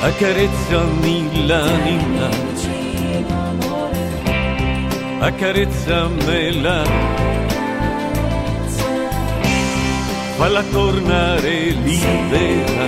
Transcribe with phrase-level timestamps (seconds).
[0.00, 2.28] Accarezzami l'anima,
[5.18, 6.84] accarezzamela,
[10.36, 12.86] falla tornare libera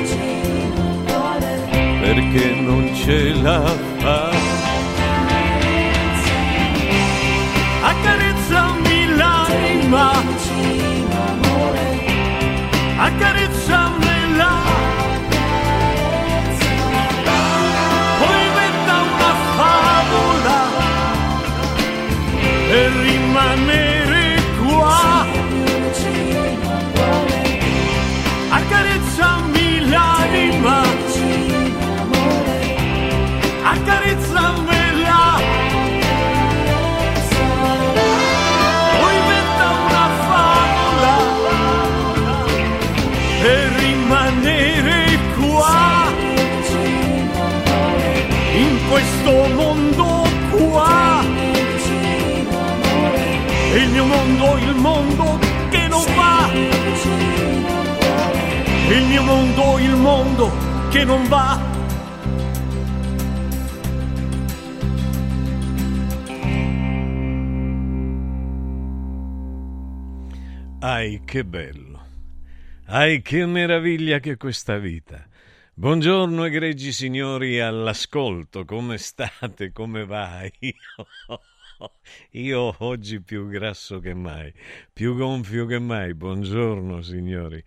[2.00, 3.64] perché non ce la
[3.98, 4.59] fa.
[61.00, 61.58] Che non va.
[70.80, 72.06] Ai, che bello!
[72.86, 75.26] Ai, che meraviglia che questa vita!
[75.72, 80.42] Buongiorno egregi signori all'ascolto, come state, come va?
[80.58, 81.40] Io,
[82.32, 84.52] io oggi più grasso che mai,
[84.92, 86.12] più gonfio che mai.
[86.12, 87.64] Buongiorno, signori.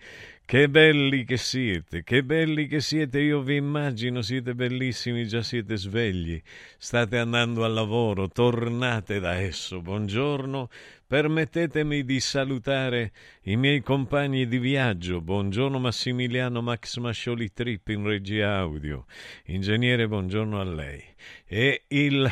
[0.54, 5.78] Che belli che siete, che belli che siete, io vi immagino, siete bellissimi, già siete
[5.78, 6.40] svegli,
[6.78, 9.82] state andando al lavoro, tornate da esso.
[9.82, 10.70] Buongiorno,
[11.08, 13.14] permettetemi di salutare
[13.46, 15.22] i miei compagni di viaggio.
[15.22, 19.06] Buongiorno Massimiliano Max Mascioli Trip in regia audio.
[19.46, 21.04] Ingegnere, buongiorno a lei.
[21.48, 22.32] E il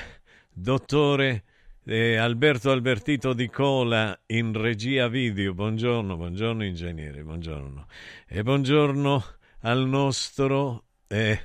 [0.53, 1.45] dottore
[1.85, 5.53] eh, Alberto Albertito Di Cola in regia video.
[5.53, 7.87] Buongiorno, buongiorno ingegnere, buongiorno.
[8.27, 9.23] E buongiorno
[9.61, 10.83] al nostro...
[11.07, 11.39] Eh,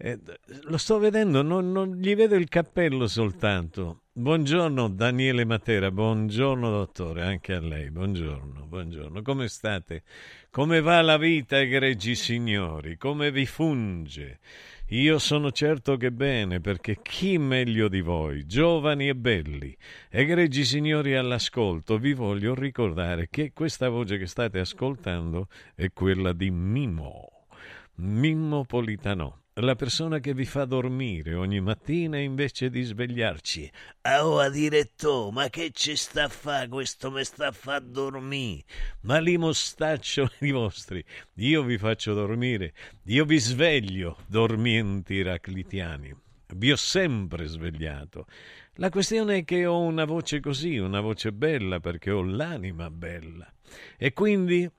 [0.00, 0.18] eh,
[0.62, 4.02] lo sto vedendo, non, non, gli vedo il cappello soltanto.
[4.12, 9.22] Buongiorno Daniele Matera, buongiorno dottore, anche a lei, buongiorno, buongiorno.
[9.22, 10.02] Come state?
[10.50, 12.96] Come va la vita, egregi signori?
[12.96, 14.38] Come vi funge?
[14.90, 19.76] Io sono certo che bene, perché chi meglio di voi, giovani e belli,
[20.08, 26.50] egregi signori all'ascolto, vi voglio ricordare che questa voce che state ascoltando è quella di
[26.50, 27.44] Mimo,
[27.96, 33.70] Mimmo Politano la persona che vi fa dormire ogni mattina invece di svegliarci.
[34.02, 38.62] Ah, diretto, ma che ci sta a fare questo mi sta a far dormire?
[39.02, 42.72] Ma li mostaccio i vostri, io vi faccio dormire,
[43.04, 46.14] io vi sveglio, dormienti iraclitiani.
[46.54, 48.26] Vi ho sempre svegliato.
[48.74, 53.52] La questione è che ho una voce così, una voce bella, perché ho l'anima bella.
[53.98, 54.70] E quindi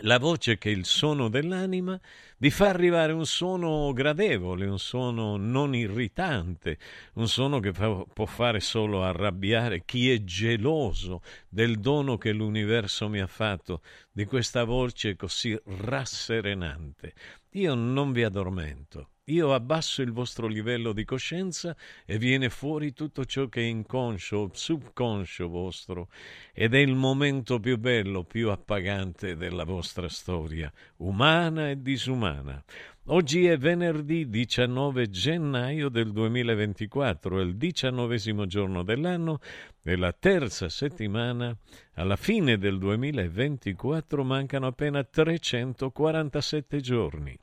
[0.00, 2.00] la voce che è il suono dell'anima
[2.38, 6.78] vi fa arrivare un suono gradevole, un suono non irritante,
[7.14, 13.08] un suono che fa, può fare solo arrabbiare chi è geloso del dono che l'universo
[13.08, 17.14] mi ha fatto, di questa voce così rasserenante.
[17.50, 23.24] Io non vi addormento, io abbasso il vostro livello di coscienza e viene fuori tutto
[23.24, 26.08] ciò che è inconscio, subconscio vostro,
[26.52, 32.64] ed è il momento più bello, più appagante della vostra storia, umana e disumana.
[33.06, 39.38] Oggi è venerdì 19 gennaio del 2024, è il diciannovesimo giorno dell'anno,
[39.80, 41.56] della terza settimana.
[41.94, 47.38] Alla fine del 2024 mancano appena 347 giorni.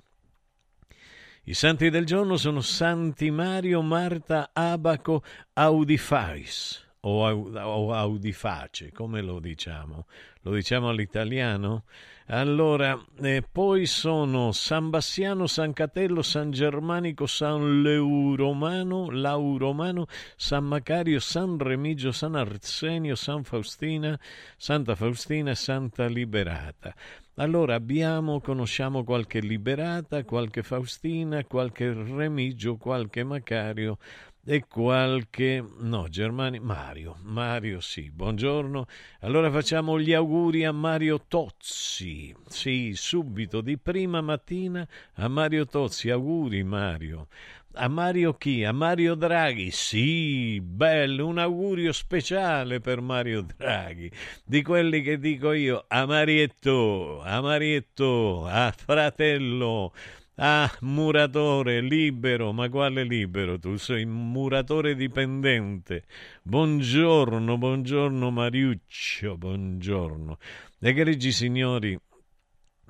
[1.49, 5.23] I santi del giorno sono Santi Mario, Marta, Abaco,
[5.53, 10.05] Audifais o, Audiface, come lo diciamo?
[10.43, 11.83] Lo diciamo all'italiano?
[12.27, 20.05] Allora, eh, poi sono San Bassiano, San Catello, San Germanico, San Leuromano, Lauromano,
[20.37, 24.17] San Macario, San Remigio, San Arsenio, San Faustina,
[24.55, 26.93] Santa Faustina e Santa Liberata.
[27.35, 33.97] Allora abbiamo, conosciamo qualche Liberata, qualche Faustina, qualche Remigio, qualche Macario,
[34.45, 35.63] e qualche...
[35.79, 36.59] no, Germani...
[36.59, 38.85] Mario, Mario sì, buongiorno.
[39.21, 42.35] Allora facciamo gli auguri a Mario Tozzi.
[42.47, 46.09] Sì, subito, di prima mattina a Mario Tozzi.
[46.09, 47.27] Auguri Mario.
[47.73, 48.63] A Mario chi?
[48.63, 49.69] A Mario Draghi.
[49.69, 54.11] Sì, bello, un augurio speciale per Mario Draghi.
[54.43, 59.93] Di quelli che dico io, a Marietto, a Marietto, a fratello
[60.41, 63.59] Ah, muratore, libero, ma quale libero?
[63.59, 66.05] Tu sei muratore dipendente.
[66.43, 70.37] Buongiorno, buongiorno Mariuccio, buongiorno.
[70.79, 71.99] Egregi signori,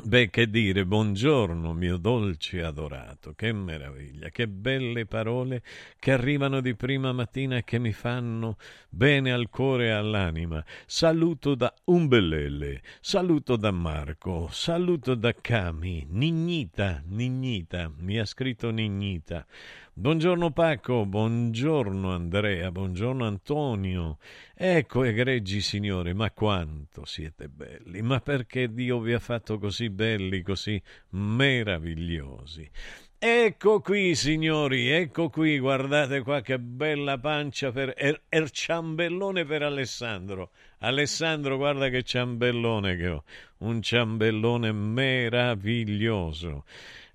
[0.01, 5.61] Beh, che dire, buongiorno mio dolce adorato, che meraviglia, che belle parole
[5.99, 8.57] che arrivano di prima mattina e che mi fanno
[8.87, 10.63] bene al cuore e all'anima.
[10.85, 19.45] Saluto da Umbellele, saluto da Marco, saluto da Cami, Nignita, Nignita, mi ha scritto Nignita.
[19.91, 24.19] Buongiorno Paco, buongiorno Andrea, buongiorno Antonio.
[24.53, 30.41] Ecco, egregi signori, ma quanto siete belli, ma perché Dio vi ha fatto così belli,
[30.41, 32.69] così meravigliosi.
[33.17, 39.63] Ecco qui, signori, ecco qui, guardate qua che bella pancia per er, er ciambellone per
[39.63, 40.51] Alessandro.
[40.77, 43.23] Alessandro, guarda che ciambellone che ho,
[43.57, 46.63] un ciambellone meraviglioso.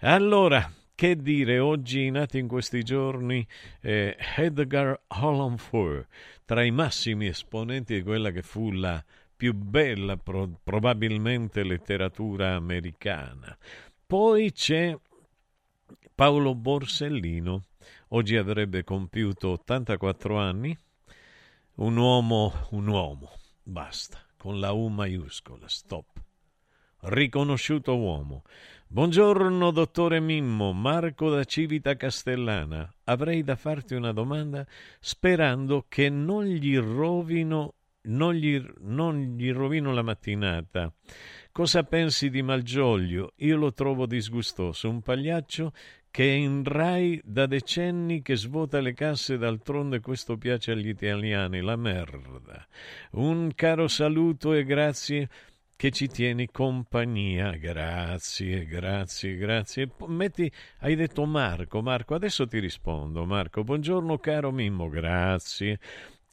[0.01, 3.47] Allora, che dire, oggi nato in questi giorni
[3.81, 6.07] eh, Edgar Allan Poe,
[6.45, 9.03] tra i massimi esponenti di quella che fu la
[9.37, 13.57] più bella pro- probabilmente letteratura americana.
[14.07, 14.97] Poi c'è
[16.15, 17.65] Paolo Borsellino,
[18.09, 20.79] oggi avrebbe compiuto 84 anni,
[21.77, 23.33] un uomo, un uomo,
[23.63, 26.23] basta, con la U maiuscola, stop.
[27.07, 28.45] riconosciuto uomo.
[28.87, 32.89] Buongiorno, dottore Mimmo, Marco da Civita Castellana.
[33.05, 34.65] Avrei da farti una domanda
[35.01, 40.93] sperando che non gli rovino, non gli, non gli rovino la mattinata.
[41.51, 43.33] Cosa pensi di Malgioglio?
[43.39, 45.73] Io lo trovo disgustoso, un pagliaccio
[46.15, 51.61] che è in Rai da decenni che svuota le casse, d'altronde questo piace agli italiani,
[51.61, 52.65] la merda.
[53.13, 55.29] Un caro saluto e grazie
[55.85, 57.51] che ci tieni compagnia.
[57.59, 59.91] Grazie, grazie, grazie.
[60.07, 63.27] Metti, hai detto Marco, Marco, adesso ti rispondo.
[63.27, 65.79] Marco, buongiorno caro Mimmo, grazie.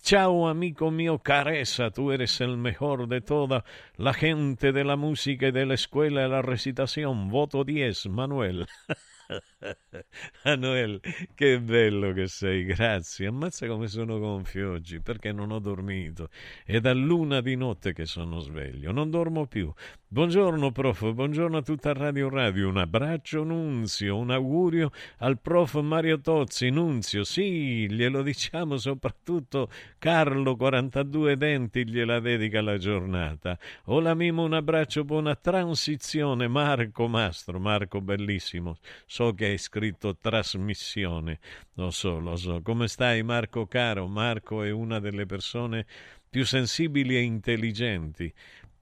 [0.01, 3.65] Ciao amico mio Caressa, tú eres el mejor de toda
[3.97, 7.27] la gente de la música y de la escuela de la recitación.
[7.27, 8.65] Voto 10, Manuel.
[10.43, 10.99] Manuel,
[11.33, 13.27] che bello che sei, grazie.
[13.27, 16.29] Ammazza come sono gonfio oggi, perché non ho dormito.
[16.65, 19.71] È da luna di notte che sono sveglio, non dormo più.
[20.07, 26.19] Buongiorno prof, buongiorno a tutta Radio Radio, un abbraccio Nunzio, un augurio al prof Mario
[26.19, 33.57] Tozzi, Nunzio, sì, glielo diciamo soprattutto Carlo 42 denti gliela dedica la giornata.
[33.85, 41.39] Ola Mimo, un abbraccio, buona transizione, Marco Mastro, Marco bellissimo, so che hai scritto trasmissione,
[41.75, 42.61] lo so, lo so.
[42.63, 44.07] Come stai Marco caro?
[44.07, 45.85] Marco è una delle persone
[46.27, 48.33] più sensibili e intelligenti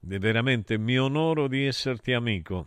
[0.08, 2.66] è veramente mi onoro di esserti amico.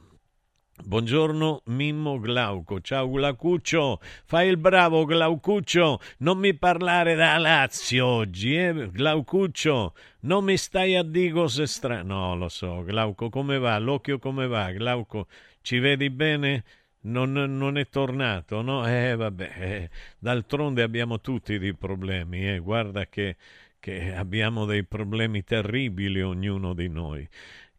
[0.86, 8.56] Buongiorno Mimmo Glauco, ciao Glaucuccio, fai il bravo Glaucuccio, non mi parlare da Lazio oggi,
[8.56, 13.78] eh Glaucuccio, non mi stai a dire cose strane, no lo so, Glauco come va,
[13.78, 15.28] l'occhio come va, Glauco
[15.62, 16.64] ci vedi bene?
[17.06, 18.88] Non, non è tornato, no?
[18.88, 23.36] Eh vabbè, eh, d'altronde abbiamo tutti dei problemi, eh, guarda che
[23.84, 27.28] che abbiamo dei problemi terribili ognuno di noi.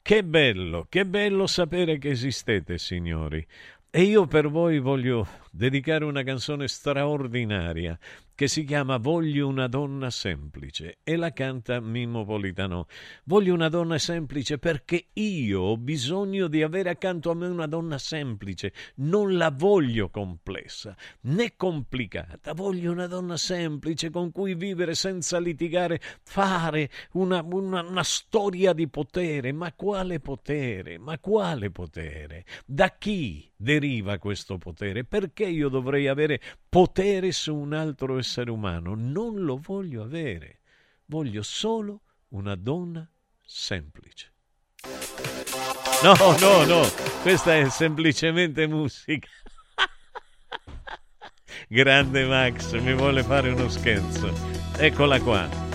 [0.03, 3.43] Che bello, che bello sapere che esistete, signori.
[3.89, 7.99] E io per voi voglio dedicare una canzone straordinaria
[8.35, 12.87] che si chiama Voglio una donna semplice e la canta Mimmo Politano.
[13.25, 17.99] Voglio una donna semplice perché io ho bisogno di avere accanto a me una donna
[17.99, 25.39] semplice, non la voglio complessa né complicata, voglio una donna semplice con cui vivere senza
[25.39, 29.53] litigare, fare una, una, una storia di potere.
[29.53, 30.99] Ma quale potere?
[30.99, 32.45] Ma quale potere?
[32.67, 35.05] Da chi deriva questo potere?
[35.05, 38.95] Perché io dovrei avere potere su un altro essere umano.
[38.95, 40.61] Non lo voglio avere.
[41.07, 44.33] Voglio solo una donna semplice.
[46.03, 46.83] No, no, no,
[47.23, 49.29] questa è semplicemente musica.
[51.67, 54.31] Grande Max, mi vuole fare uno scherzo.
[54.77, 55.74] Eccola qua.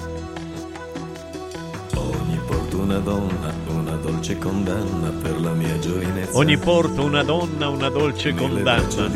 [2.89, 6.35] Una donna, una dolce condanna per la mia giovinezza.
[6.35, 9.07] Ogni porto una donna, una dolce condanna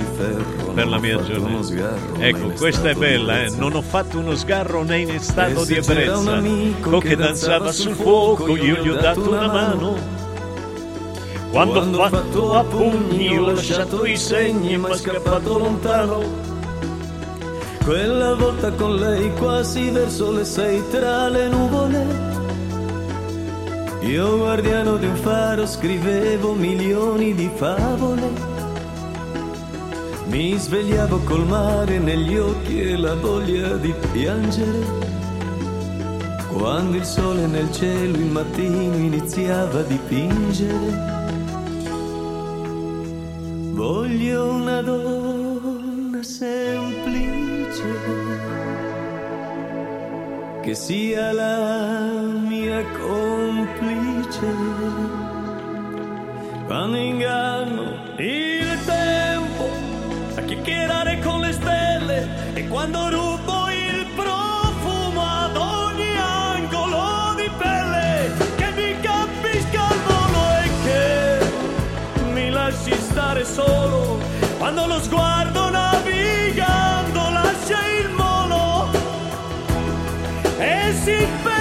[0.75, 1.95] per la mia giovinezza.
[2.19, 3.49] Ecco, questa è bella, eh?
[3.49, 6.39] Non ho fatto uno sgarro né in stato di ebbrezza.
[6.81, 9.97] Con che danzava sul fuoco, io gli ho dato una mano.
[11.49, 16.21] Quando ho fatto a pugni, ho lasciato i segni, ma è scappato lontano.
[17.83, 22.42] Quella volta con lei quasi verso le sei tra le nuvole.
[24.05, 28.29] Io guardiano di un faro scrivevo milioni di favole.
[30.27, 34.85] Mi svegliavo col mare negli occhi e la voglia di piangere.
[36.51, 41.11] Quando il sole nel cielo il mattino iniziava a dipingere.
[43.71, 47.83] Voglio una donna semplice
[50.61, 53.72] che sia la mia complice.
[56.73, 57.83] Quando inganno
[58.17, 59.69] il tempo
[60.33, 68.31] a chiacchierare con le stelle e quando rubo il profumo ad ogni angolo di pelle
[68.55, 74.17] che mi capisca al volo e che mi lasci stare solo.
[74.57, 78.89] Quando lo sguardo navigando lascia il molo
[80.57, 81.52] e si perde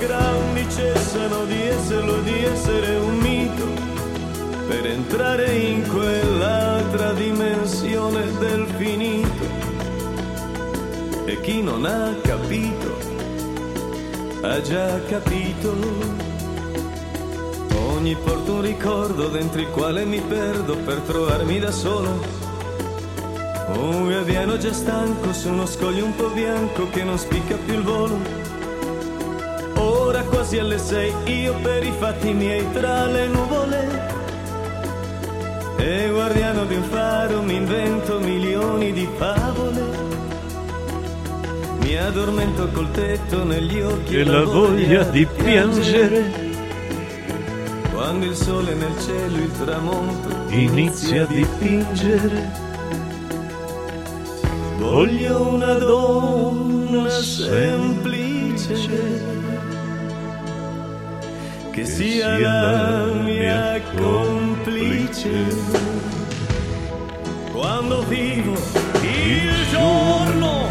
[0.00, 3.66] grandi cessano di esserlo di essere un mito
[4.66, 9.44] per entrare in quell'altra dimensione del finito
[11.26, 12.98] e chi non ha capito
[14.42, 16.28] ha già capito
[18.00, 22.18] Ogni porto un ricordo dentro il quale mi perdo per trovarmi da solo.
[23.74, 27.82] Un gabbiano già stanco su uno scoglio un po' bianco che non spicca più il
[27.82, 28.49] volo.
[30.50, 33.88] Quasi alle sei, io per i fatti miei tra le nuvole.
[35.76, 39.80] E guardiano di un faro mi invento milioni di favole.
[41.82, 46.32] Mi addormento col tetto negli occhi E la voglia di piangere
[47.92, 52.50] Quando il sole nel cielo, il tramonto inizia a dipingere.
[54.78, 58.18] Voglio una donna semplice
[61.72, 65.30] che sia la mia complice.
[67.52, 68.54] quando vivo
[69.02, 70.66] il giorno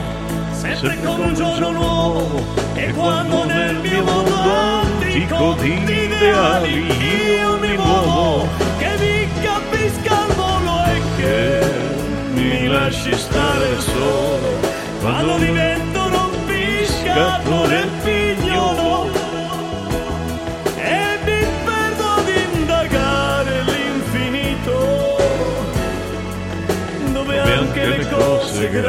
[0.51, 6.85] sempre come un giorno nuovo e quando nel mio mondo antico di ideali
[7.37, 11.61] io mi muovo che mi capisca il volo e che
[12.33, 14.59] mi lasci stare solo.
[15.01, 17.87] quando divento un pescatore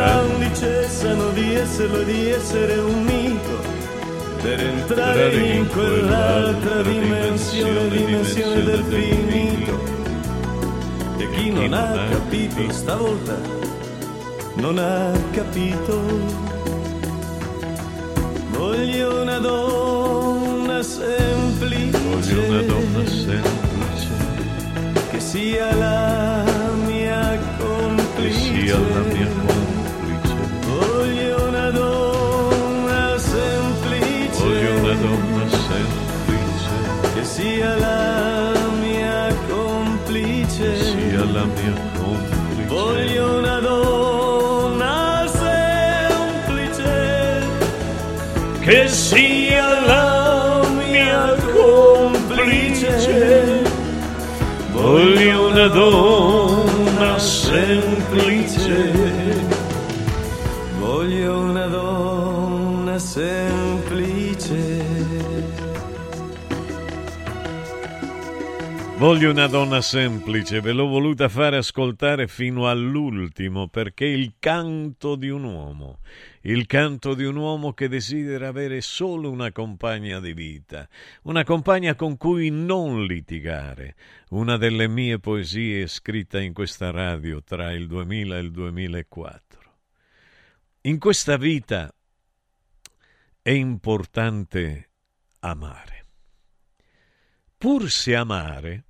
[0.00, 3.78] grandi cessano di esserlo e di essere un mito
[4.40, 9.98] per entrare in quell'altra dimensione, dimensione del finito.
[11.18, 13.36] E chi non ha capito stavolta
[14.54, 16.00] non ha capito.
[18.52, 21.98] Voglio una donna semplice.
[21.98, 24.08] Voglio una donna semplice
[25.10, 26.44] che sia la
[26.86, 28.32] mia che complice.
[28.32, 29.59] sia la mia complice.
[37.40, 40.76] Sia la mia complice.
[40.76, 42.66] sia la mia complice.
[42.68, 46.92] Voglio una donna semplice
[48.60, 52.92] che sia la mia complice.
[54.72, 56.29] Voglio una donna
[69.00, 75.30] Voglio una donna semplice, ve l'ho voluta fare ascoltare fino all'ultimo perché il canto di
[75.30, 76.00] un uomo,
[76.42, 80.86] il canto di un uomo che desidera avere solo una compagna di vita,
[81.22, 83.96] una compagna con cui non litigare,
[84.32, 89.60] una delle mie poesie scritta in questa radio tra il 2000 e il 2004.
[90.82, 91.90] In questa vita
[93.40, 94.90] è importante
[95.38, 96.04] amare.
[97.56, 98.84] Pur se amare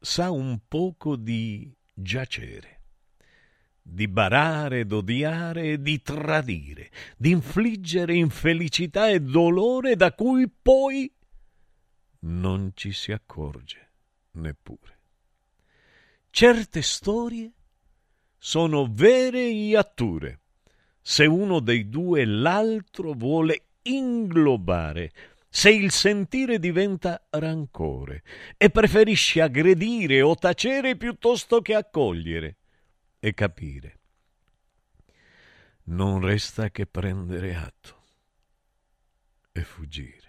[0.00, 2.80] sa un poco di giacere,
[3.82, 11.10] di barare, d'odiare e di tradire, di infliggere infelicità e dolore da cui poi
[12.20, 13.90] non ci si accorge
[14.32, 14.98] neppure.
[16.30, 17.52] Certe storie
[18.36, 20.40] sono vere iatture
[21.00, 25.12] se uno dei due l'altro vuole inglobare
[25.48, 28.22] se il sentire diventa rancore
[28.56, 32.56] e preferisce aggredire o tacere piuttosto che accogliere
[33.18, 33.98] e capire.
[35.84, 38.02] Non resta che prendere atto
[39.52, 40.24] e fuggire.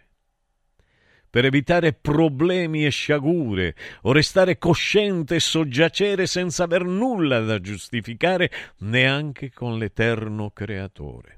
[1.29, 8.49] Per evitare problemi e sciagure, o restare cosciente e soggiacere senza aver nulla da giustificare
[8.77, 11.37] neanche con l'eterno creatore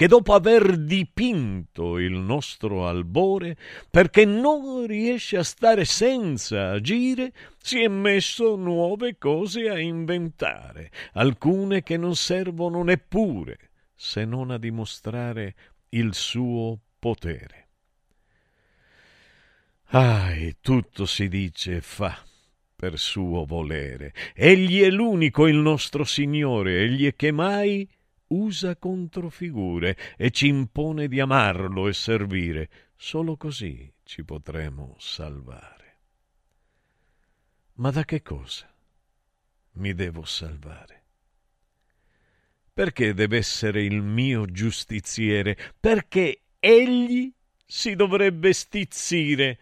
[0.00, 3.58] che dopo aver dipinto il nostro albore,
[3.90, 11.82] perché non riesce a stare senza agire, si è messo nuove cose a inventare, alcune
[11.82, 13.58] che non servono neppure,
[13.94, 15.54] se non a dimostrare
[15.90, 17.68] il suo potere.
[19.88, 22.24] Ah, e tutto si dice e fa
[22.74, 24.14] per suo volere.
[24.34, 27.86] Egli è l'unico il nostro Signore, egli è che mai
[28.30, 32.70] usa controfigure e ci impone di amarlo e servire.
[32.96, 35.78] Solo così ci potremo salvare.
[37.74, 38.72] Ma da che cosa
[39.72, 40.98] mi devo salvare?
[42.72, 45.56] Perché deve essere il mio giustiziere?
[45.78, 47.32] Perché egli
[47.66, 49.58] si dovrebbe stizzire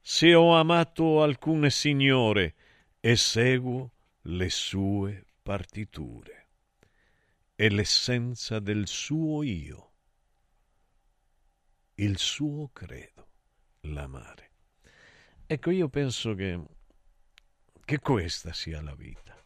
[0.00, 2.54] se ho amato alcune signore
[2.98, 3.92] e seguo
[4.22, 6.39] le sue partiture
[7.60, 9.92] è l'essenza del suo io,
[11.96, 13.28] il suo credo,
[13.80, 14.52] l'amare.
[15.44, 16.58] Ecco, io penso che,
[17.84, 19.38] che questa sia la vita.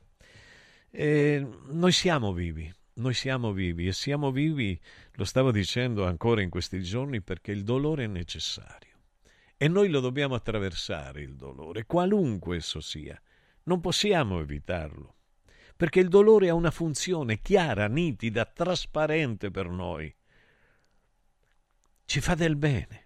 [0.90, 4.80] E noi siamo vivi, noi siamo vivi e siamo vivi,
[5.14, 8.96] lo stavo dicendo ancora in questi giorni, perché il dolore è necessario.
[9.56, 13.20] E noi lo dobbiamo attraversare, il dolore, qualunque esso sia.
[13.64, 15.16] Non possiamo evitarlo,
[15.76, 20.14] perché il dolore ha una funzione chiara, nitida, trasparente per noi.
[22.04, 23.04] Ci fa del bene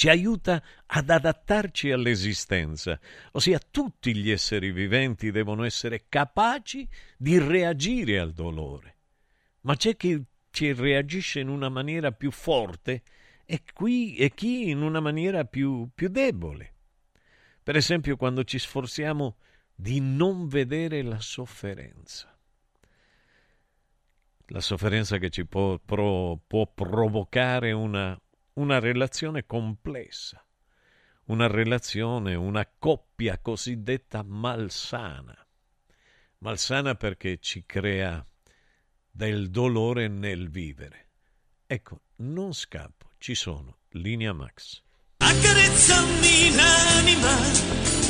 [0.00, 2.98] ci aiuta ad adattarci all'esistenza,
[3.32, 8.96] ossia tutti gli esseri viventi devono essere capaci di reagire al dolore.
[9.60, 10.18] Ma c'è chi
[10.50, 13.02] ci reagisce in una maniera più forte
[13.44, 16.72] e, qui, e chi in una maniera più, più debole.
[17.62, 19.36] Per esempio quando ci sforziamo
[19.80, 22.36] di non vedere la sofferenza.
[24.46, 28.20] La sofferenza che ci può, pro, può provocare una
[28.60, 30.44] una relazione complessa,
[31.26, 35.36] una relazione, una coppia cosiddetta malsana.
[36.38, 38.24] Malsana perché ci crea
[39.10, 41.08] del dolore nel vivere.
[41.66, 44.82] Ecco, non scappo, ci sono, linea Max.
[45.18, 48.09] Accarezzami l'anima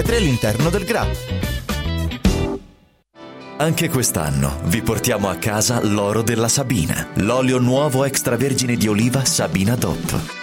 [0.17, 1.07] all'interno del GRA.
[3.57, 9.75] Anche quest'anno vi portiamo a casa l'oro della Sabina, l'olio nuovo extravergine di oliva Sabina
[9.75, 10.40] DOP.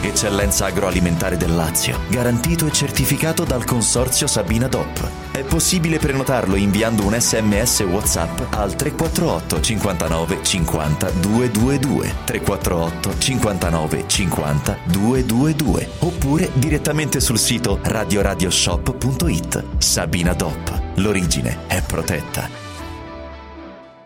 [0.00, 5.08] Eccellenza agroalimentare del Lazio, garantito e certificato dal consorzio Sabina DOP.
[5.30, 14.78] È possibile prenotarlo inviando un sms WhatsApp al 348 59 50 222 348 59 50
[14.84, 19.64] 222 oppure direttamente sul sito radioradioshop.it.
[19.78, 20.82] Sabina DOP.
[20.96, 22.48] L'origine è protetta.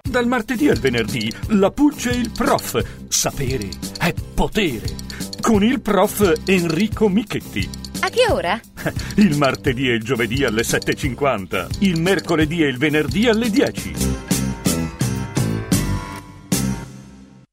[0.02, 2.82] Dal martedì al venerdì, la Pulce e il prof.
[3.06, 5.09] Sapere è potere.
[5.40, 7.68] Con il prof Enrico Michetti.
[8.00, 8.61] A che ora?
[9.16, 11.79] Il martedì e il giovedì alle 7.50.
[11.81, 13.92] Il mercoledì e il venerdì alle 10.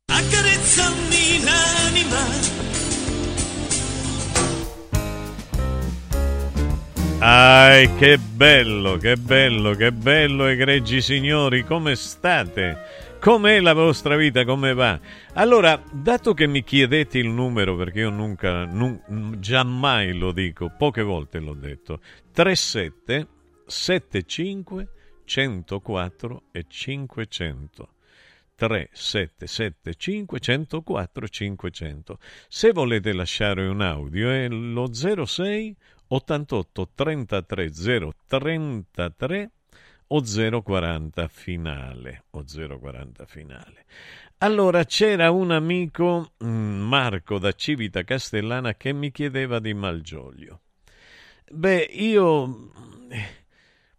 [0.06, 2.17] Accarezzami l'anima
[7.19, 12.96] Ai, che bello, che bello, che bello, egregi signori, come state?
[13.19, 14.45] Com'è la vostra vita?
[14.45, 14.99] Come va?
[15.34, 21.01] Allora, dato che mi chiedete il numero, perché io nunca, nun, giammai lo dico, poche
[21.01, 21.99] volte l'ho detto,
[22.32, 23.27] 37
[23.65, 24.88] 75
[25.25, 27.89] 104 e 500.
[28.56, 32.19] 3775 104 500.
[32.47, 35.75] Se volete lasciare un audio è lo 06
[36.08, 37.71] 88 33
[38.25, 39.51] 033
[40.07, 43.85] o 040 finale o 040 finale.
[44.39, 50.61] Allora c'era un amico mm, Marco da Civita Castellana che mi chiedeva di Malgioglio.
[51.49, 52.71] Beh, io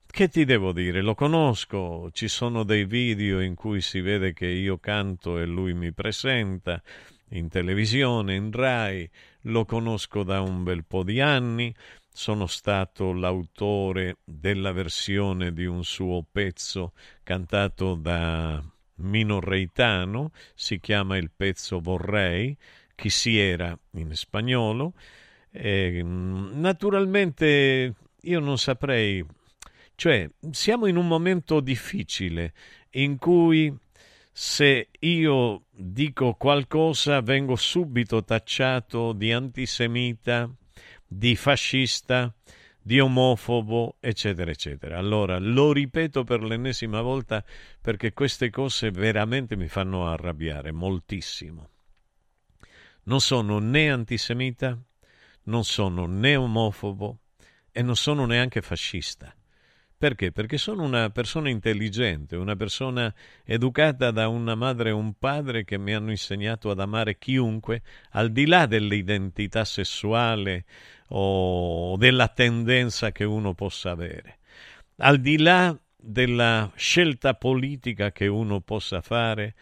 [0.07, 1.01] che ti devo dire?
[1.01, 5.75] Lo conosco, ci sono dei video in cui si vede che io canto e lui
[5.75, 6.83] mi presenta
[7.31, 9.09] in televisione, in Rai,
[9.43, 11.75] lo conosco da un bel po' di anni,
[12.19, 18.61] sono stato l'autore della versione di un suo pezzo cantato da
[18.97, 22.57] Mino Reitano, si chiama il pezzo Vorrei,
[22.97, 24.95] chi si era in spagnolo.
[25.53, 29.25] E, naturalmente io non saprei,
[29.95, 32.53] cioè siamo in un momento difficile
[32.95, 33.73] in cui
[34.33, 40.53] se io dico qualcosa vengo subito tacciato di antisemita,
[41.09, 42.33] di fascista,
[42.81, 44.99] di omofobo, eccetera, eccetera.
[44.99, 47.43] Allora lo ripeto per l'ennesima volta
[47.81, 51.71] perché queste cose veramente mi fanno arrabbiare moltissimo.
[53.05, 54.79] Non sono né antisemita,
[55.45, 57.21] non sono né omofobo
[57.73, 59.35] e non sono neanche fascista.
[59.99, 60.31] Perché?
[60.31, 63.13] Perché sono una persona intelligente, una persona
[63.45, 68.31] educata da una madre e un padre che mi hanno insegnato ad amare chiunque, al
[68.31, 70.65] di là dell'identità sessuale
[71.09, 74.39] o della tendenza che uno possa avere,
[74.99, 79.55] al di là della scelta politica che uno possa fare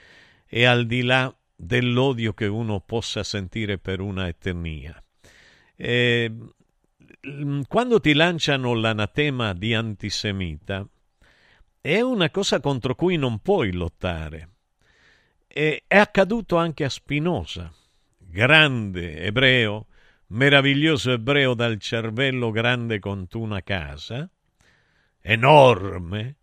[0.46, 5.02] e al di là dell'odio che uno possa sentire per una etnia.
[5.74, 6.32] E
[7.28, 10.86] Mm, quando ti lanciano l'anatema di antisemita,
[11.80, 14.50] è una cosa contro cui non puoi lottare.
[15.48, 17.72] E è accaduto anche a Spinoza,
[18.18, 19.86] grande ebreo,
[20.28, 24.28] meraviglioso ebreo dal cervello grande quanto una casa,
[25.20, 26.36] enorme.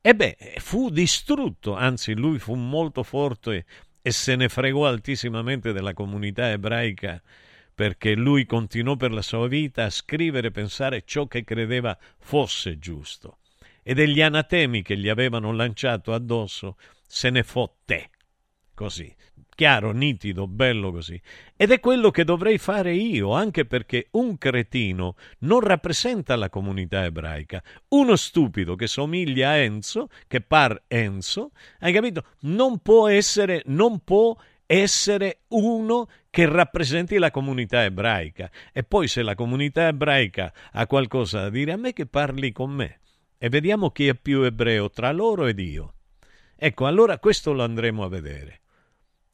[0.00, 3.64] E beh, fu distrutto, anzi lui fu molto forte
[4.00, 7.20] e se ne fregò altissimamente della comunità ebraica
[7.76, 12.78] perché lui continuò per la sua vita a scrivere e pensare ciò che credeva fosse
[12.78, 13.40] giusto.
[13.82, 18.10] E degli anatemi che gli avevano lanciato addosso se ne fotte.
[18.72, 19.14] Così,
[19.56, 21.20] chiaro, nitido, bello così.
[21.56, 27.04] Ed è quello che dovrei fare io, anche perché un cretino non rappresenta la comunità
[27.04, 27.60] ebraica.
[27.88, 32.24] Uno stupido che somiglia a Enzo, che par Enzo, hai capito?
[32.40, 38.50] Non può essere, non può essere uno che rappresenti la comunità ebraica.
[38.72, 42.70] E poi se la comunità ebraica ha qualcosa da dire, a me che parli con
[42.70, 43.00] me.
[43.38, 45.94] E vediamo chi è più ebreo tra loro ed io.
[46.56, 48.60] Ecco, allora questo lo andremo a vedere.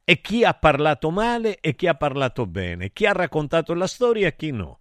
[0.04, 4.26] E chi ha parlato male e chi ha parlato bene, chi ha raccontato la storia
[4.26, 4.78] e chi no.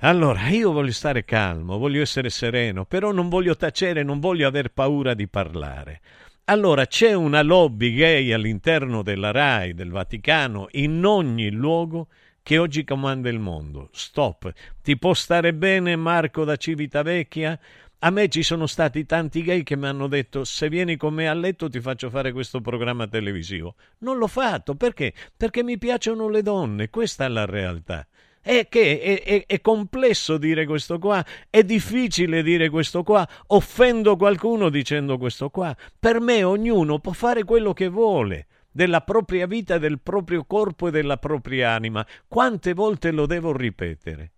[0.00, 4.72] Allora, io voglio stare calmo, voglio essere sereno, però non voglio tacere, non voglio aver
[4.72, 6.00] paura di parlare.
[6.46, 12.08] Allora c'è una lobby gay all'interno della RAI, del Vaticano, in ogni luogo
[12.42, 13.90] che oggi comanda il mondo.
[13.92, 14.52] Stop.
[14.82, 17.56] Ti può stare bene Marco da Civitavecchia?
[18.04, 21.28] A me ci sono stati tanti gay che mi hanno detto se vieni con me
[21.28, 23.76] a letto ti faccio fare questo programma televisivo.
[23.98, 25.12] Non l'ho fatto perché?
[25.36, 28.04] Perché mi piacciono le donne, questa è la realtà.
[28.40, 34.16] È che è, è, è, complesso dire questo qua, è difficile dire questo qua, offendo
[34.16, 35.72] qualcuno dicendo questo qua.
[35.96, 40.90] Per me ognuno può fare quello che vuole della propria vita, del proprio corpo e
[40.90, 42.04] della propria anima.
[42.26, 44.31] Quante volte lo devo ripetere?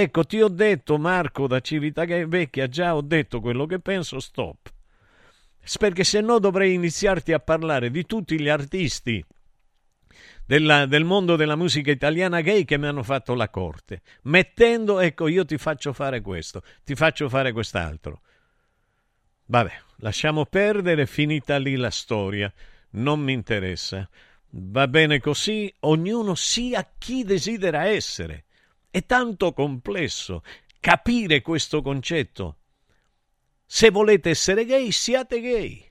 [0.00, 4.72] Ecco, ti ho detto, Marco da Civitavecchia, già ho detto quello che penso, stop.
[5.76, 9.24] Perché se no dovrei iniziarti a parlare di tutti gli artisti
[10.46, 15.26] della, del mondo della musica italiana gay che mi hanno fatto la corte, mettendo, ecco,
[15.26, 18.20] io ti faccio fare questo, ti faccio fare quest'altro.
[19.46, 22.52] Vabbè, lasciamo perdere, finita lì la storia,
[22.90, 24.08] non mi interessa.
[24.50, 28.44] Va bene così, ognuno sia chi desidera essere.
[28.98, 30.42] È tanto complesso
[30.80, 32.56] capire questo concetto.
[33.64, 35.88] Se volete essere gay, siate gay.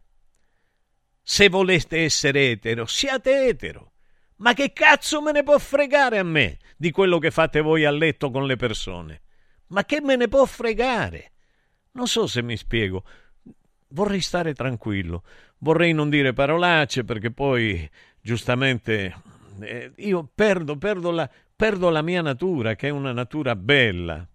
[1.21, 3.93] Se volete essere etero, siate etero.
[4.37, 7.91] Ma che cazzo me ne può fregare a me di quello che fate voi a
[7.91, 9.21] letto con le persone?
[9.67, 11.31] Ma che me ne può fregare?
[11.91, 13.05] Non so se mi spiego.
[13.91, 15.23] vorrei stare tranquillo,
[15.59, 17.89] vorrei non dire parolacce perché poi
[18.19, 19.15] giustamente
[19.61, 24.25] eh, io perdo, perdo, la, perdo la mia natura, che è una natura bella,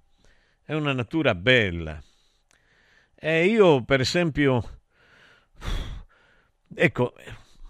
[0.64, 2.02] è una natura bella.
[3.14, 4.80] E io, per esempio,
[6.74, 7.14] ecco,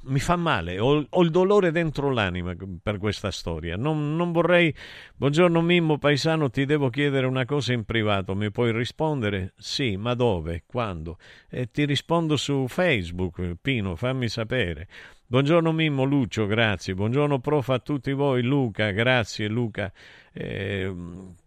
[0.04, 3.76] mi fa male, ho, ho, il dolore dentro l'anima per questa storia.
[3.76, 4.74] Non, non, vorrei.
[5.14, 8.34] Buongiorno Mimmo Paesano, ti devo chiedere una cosa in privato.
[8.34, 9.52] Mi puoi rispondere?
[9.58, 10.62] Sì, ma dove?
[10.64, 11.18] Quando?
[11.50, 14.88] E ti rispondo su Facebook, Pino, fammi sapere.
[15.32, 16.92] Buongiorno Mimmo, Lucio, grazie.
[16.92, 19.90] Buongiorno prof a tutti voi, Luca, grazie Luca.
[20.30, 20.94] Eh,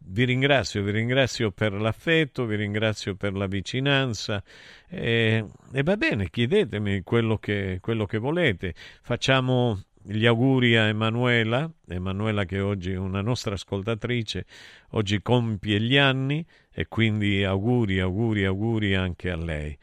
[0.07, 4.43] vi ringrazio, vi ringrazio per l'affetto, vi ringrazio per la vicinanza
[4.89, 8.73] eh, e va bene, chiedetemi quello che, quello che volete.
[9.03, 14.47] Facciamo gli auguri a Emanuela, Emanuela che oggi è una nostra ascoltatrice,
[14.93, 16.43] oggi compie gli anni
[16.73, 19.77] e quindi auguri, auguri, auguri anche a lei.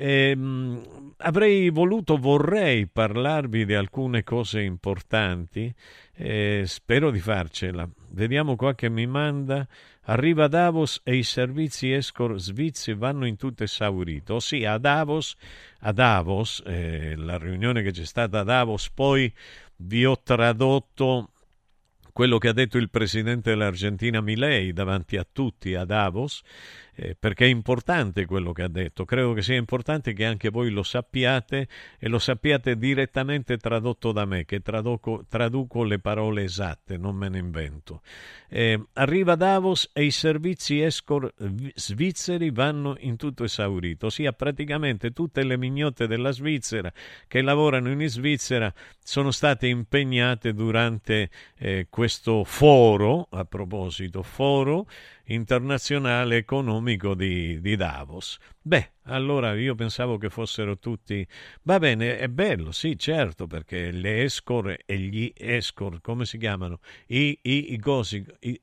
[0.00, 5.74] E, mh, avrei voluto, vorrei parlarvi di alcune cose importanti,
[6.14, 7.88] eh, spero di farcela.
[8.10, 9.66] Vediamo qua che mi manda.
[10.02, 14.36] Arriva Davos e i servizi escort svizzeri vanno in tutto esaurito.
[14.36, 15.34] Ossia, a Davos,
[15.80, 19.30] a Davos eh, la riunione che c'è stata a Davos, poi
[19.78, 21.32] vi ho tradotto
[22.12, 26.42] quello che ha detto il presidente dell'Argentina Milei davanti a tutti a Davos,
[27.00, 29.04] eh, perché è importante quello che ha detto.
[29.04, 34.24] Credo che sia importante che anche voi lo sappiate e lo sappiate direttamente tradotto da
[34.24, 38.02] me, che traduco, traduco le parole esatte, non me ne invento.
[38.48, 41.34] Eh, arriva Davos e i servizi escort
[41.74, 46.92] svizzeri vanno in tutto esaurito, ossia praticamente tutte le mignotte della Svizzera
[47.28, 54.86] che lavorano in Svizzera sono state impegnate durante eh, questo foro, a proposito, foro
[55.28, 58.38] internazionale economico di, di, Davos.
[58.60, 61.26] Beh, allora io pensavo che fossero tutti...
[61.62, 66.80] Va bene, è bello, sì, certo, perché le escort e gli escort, come si chiamano?
[67.06, 68.60] I, i, i, cosi, i,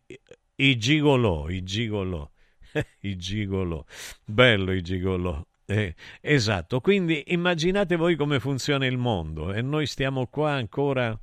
[0.56, 2.30] i gigolò, i gigolò.
[3.02, 3.84] I gigolò.
[4.24, 5.44] Bello i gigolò.
[5.68, 11.18] Eh, esatto, quindi immaginate voi come funziona il mondo e noi stiamo qua ancora,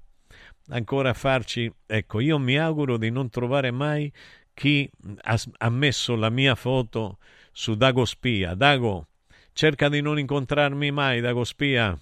[0.68, 1.72] ancora a farci...
[1.86, 4.12] Ecco, io mi auguro di non trovare mai
[4.54, 4.90] chi
[5.22, 7.18] ha, ha messo la mia foto
[7.52, 8.54] su Dago Spia.
[8.54, 9.08] Dago,
[9.52, 11.98] cerca di non incontrarmi mai, Dago Spia.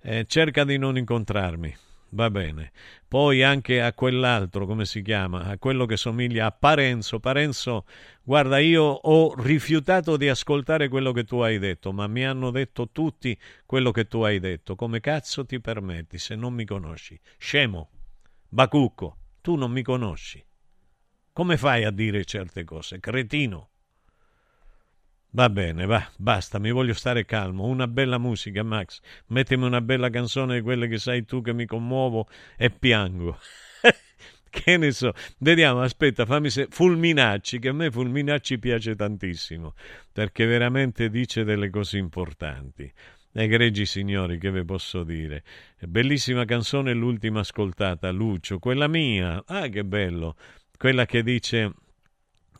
[0.00, 1.74] Eh, cerca di non incontrarmi.
[2.14, 2.70] Va bene.
[3.08, 5.46] Poi anche a quell'altro, come si chiama?
[5.46, 7.18] A quello che somiglia a Parenzo.
[7.18, 7.86] Parenzo,
[8.22, 12.90] guarda, io ho rifiutato di ascoltare quello che tu hai detto, ma mi hanno detto
[12.92, 14.76] tutti quello che tu hai detto.
[14.76, 17.18] Come cazzo ti permetti se non mi conosci?
[17.36, 17.90] Scemo.
[18.48, 20.44] Bacucco, tu non mi conosci.
[21.34, 23.00] Come fai a dire certe cose?
[23.00, 23.70] Cretino.
[25.30, 27.64] Va bene, va, basta, mi voglio stare calmo.
[27.64, 29.00] Una bella musica, Max.
[29.26, 33.36] Mettimi una bella canzone di quelle che sai tu che mi commuovo e piango.
[34.48, 35.12] che ne so.
[35.38, 36.68] Vediamo, aspetta, fammi se...
[36.70, 39.74] Fulminacci, che a me Fulminacci piace tantissimo,
[40.12, 42.88] perché veramente dice delle cose importanti.
[43.32, 45.42] Egregi signori, che vi posso dire?
[45.80, 49.42] Bellissima canzone l'ultima ascoltata, Lucio, quella mia.
[49.46, 50.36] Ah, che bello
[50.76, 51.72] quella che dice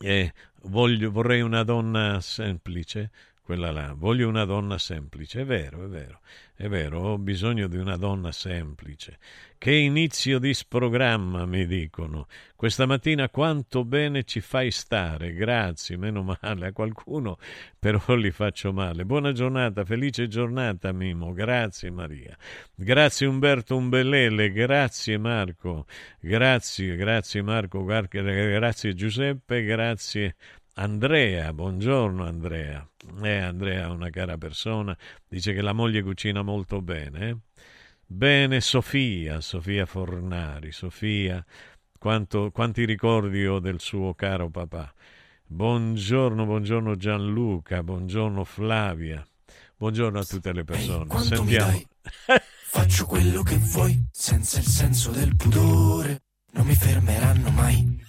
[0.00, 3.10] eh, voglio, vorrei una donna semplice,
[3.44, 6.20] quella là, voglio una donna semplice, è vero, è vero,
[6.54, 9.18] è vero, ho bisogno di una donna semplice.
[9.58, 12.26] Che inizio di sprogramma, mi dicono.
[12.56, 17.36] Questa mattina quanto bene ci fai stare, grazie, meno male, a qualcuno
[17.78, 19.04] però li faccio male.
[19.04, 22.34] Buona giornata, felice giornata, Mimo, grazie Maria.
[22.74, 25.84] Grazie Umberto Umbellele, grazie Marco,
[26.18, 30.34] grazie, grazie Marco, grazie Giuseppe, grazie
[30.76, 32.86] Andrea, buongiorno Andrea.
[33.22, 34.96] Eh, Andrea è una cara persona,
[35.28, 37.28] dice che la moglie cucina molto bene.
[37.28, 37.36] Eh?
[38.04, 41.44] Bene, Sofia, Sofia Fornari, Sofia,
[41.98, 44.92] quanto, quanti ricordi ho del suo caro papà.
[45.46, 49.24] Buongiorno, buongiorno Gianluca, buongiorno Flavia,
[49.76, 51.14] buongiorno a tutte le persone.
[51.14, 51.82] Ehi, Sentiamo.
[52.66, 58.02] Faccio quello che vuoi, senza il senso del pudore, non mi fermeranno mai.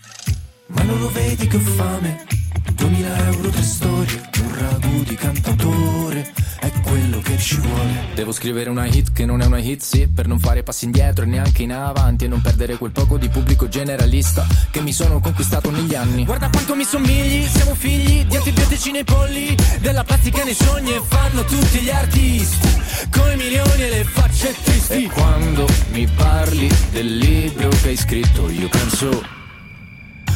[0.67, 2.44] Ma non lo vedi che ho fame?
[2.75, 8.13] 2000 euro, tre storie, un ragù di cantautore, è quello che ci vuole.
[8.13, 11.23] Devo scrivere una hit che non è una hit, sì, per non fare passi indietro
[11.23, 15.19] e neanche in avanti e non perdere quel poco di pubblico generalista che mi sono
[15.19, 16.25] conquistato negli anni.
[16.25, 21.01] Guarda quanto mi somigli, siamo figli di antibiotici nei polli, della plastica nei sogni e
[21.07, 22.67] fanno tutti gli artisti,
[23.09, 25.05] coi milioni e le facce tristi.
[25.05, 29.43] E quando mi parli del libro che hai scritto, io penso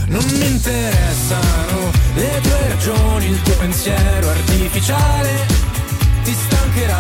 [0.10, 5.46] non mi interessano le tue ragioni, il tuo pensiero artificiale
[6.24, 7.00] ti stancherà.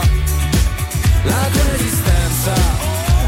[1.24, 2.53] La tua esistenza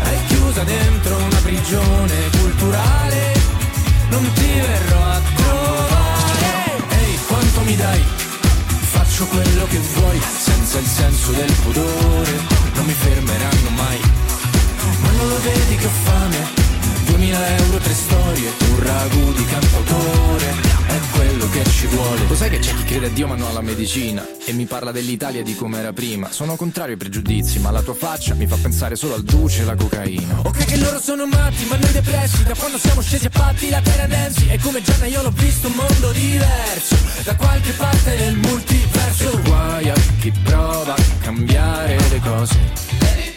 [0.04, 3.34] è chiusa dentro una prigione culturale,
[4.10, 6.78] non ti verrò a trovare.
[6.90, 8.04] Ehi, quanto mi dai?
[8.92, 12.32] Faccio quello che vuoi, senza il senso del pudore,
[12.76, 14.00] non mi fermeranno mai.
[15.02, 16.61] Ma non lo vedi che ho fame?
[17.12, 20.54] 2000 euro, tre storie, un ragù di cantautore,
[20.88, 22.28] è quello che ci vuole.
[22.28, 24.92] Lo sai che c'è chi crede a Dio ma non alla medicina e mi parla
[24.92, 26.32] dell'Italia di come era prima.
[26.32, 29.62] Sono contrario ai pregiudizi, ma la tua faccia mi fa pensare solo al duce e
[29.64, 30.40] alla cocaina.
[30.44, 33.82] Ok che loro sono matti, ma noi depressi Da quando siamo scesi a patti la
[33.82, 38.36] terra danzi E come Gianna io l'ho visto un mondo diverso Da qualche parte nel
[38.38, 43.31] multiverso E guai a chi prova a cambiare le cose.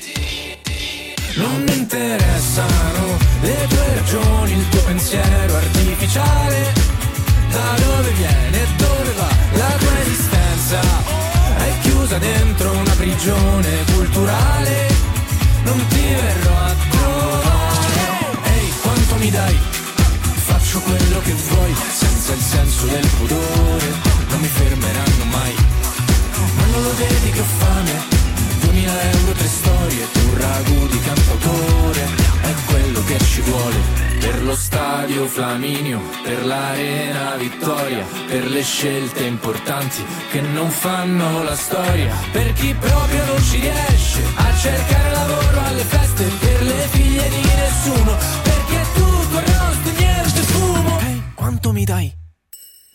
[1.37, 6.73] Non mi interessano le tue ragioni, il tuo pensiero artificiale.
[7.51, 9.29] Da dove viene e dove va
[9.59, 10.81] la tua esistenza?
[11.57, 14.87] È chiusa dentro una prigione culturale.
[15.65, 18.01] Non ti verrò a trovare.
[18.45, 19.59] Ehi, quanto mi dai?
[20.47, 23.87] Faccio quello che vuoi Senza il senso del pudore.
[24.29, 25.55] Non mi fermeranno mai.
[26.57, 28.14] Ma non lo vedi che ho fame
[28.85, 32.07] 2000 euro, tre storie, un ragù di cantautore,
[32.43, 33.77] è quello che ci vuole.
[34.21, 41.57] Per lo stadio Flaminio, per l'arena Vittoria, per le scelte importanti che non fanno la
[41.57, 42.15] storia.
[42.33, 47.43] Per chi proprio non ci riesce a cercare lavoro alle feste, per le figlie di
[47.43, 51.01] nessuno, perché tutto arrosto e niente fumo.
[51.01, 52.24] Ehi, quanto mi dai?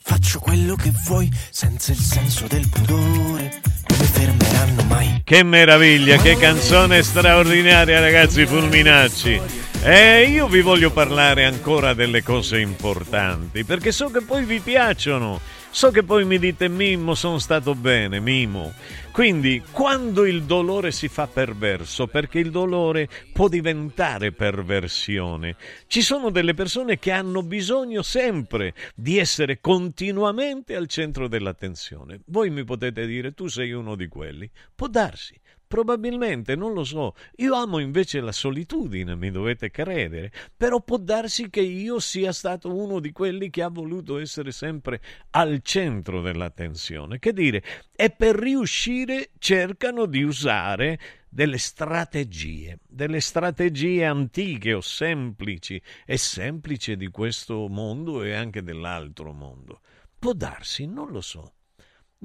[0.10, 5.22] Faccio quello che vuoi, senza il senso del pudore, non mi fermeranno mai.
[5.24, 9.40] Che meraviglia, che canzone straordinaria ragazzi fulminacci.
[9.84, 15.40] E io vi voglio parlare ancora delle cose importanti, perché so che poi vi piacciono.
[15.72, 18.74] So che poi mi dite Mimmo, sono stato bene, Mimo.
[19.12, 25.56] Quindi, quando il dolore si fa perverso, perché il dolore può diventare perversione,
[25.88, 32.22] ci sono delle persone che hanno bisogno sempre di essere continuamente al centro dell'attenzione.
[32.26, 34.50] Voi mi potete dire, tu sei uno di quelli.
[34.76, 35.40] Può darsi.
[35.70, 37.14] Probabilmente, non lo so.
[37.36, 40.32] Io amo invece la solitudine, mi dovete credere.
[40.58, 45.00] Però può darsi che io sia stato uno di quelli che ha voluto essere sempre
[45.30, 47.20] al centro dell'attenzione.
[47.20, 47.64] Che dire?
[47.96, 51.00] E per riuscire cercano di usare
[51.30, 59.34] delle strategie, delle strategie antiche o semplici e semplici di questo mondo e anche dell'altro
[59.34, 59.82] mondo.
[60.18, 61.54] Può darsi, non lo so.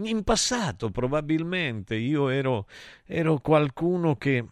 [0.03, 2.67] In passato probabilmente io ero,
[3.05, 4.45] ero qualcuno che,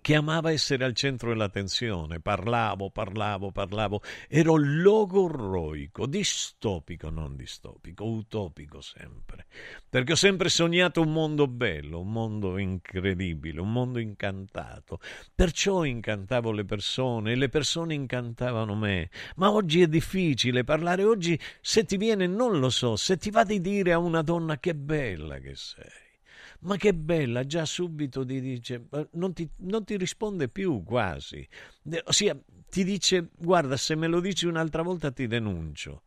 [0.00, 8.80] che amava essere al centro dell'attenzione, parlavo, parlavo, parlavo, ero logorroico, distopico, non distopico, utopico
[8.80, 9.46] sempre,
[9.88, 15.00] perché ho sempre sognato un mondo bello, un mondo incredibile, un mondo incantato,
[15.34, 21.38] perciò incantavo le persone e le persone incantavano me, ma oggi è difficile parlare, oggi
[21.60, 24.74] se ti viene, non lo so, se ti va di dire a una donna che
[24.74, 26.09] bella che sei,
[26.60, 31.46] ma che bella, già subito ti dice, non ti, non ti risponde più quasi.
[32.04, 32.38] Ossia,
[32.68, 36.02] ti dice, guarda, se me lo dici un'altra volta ti denuncio.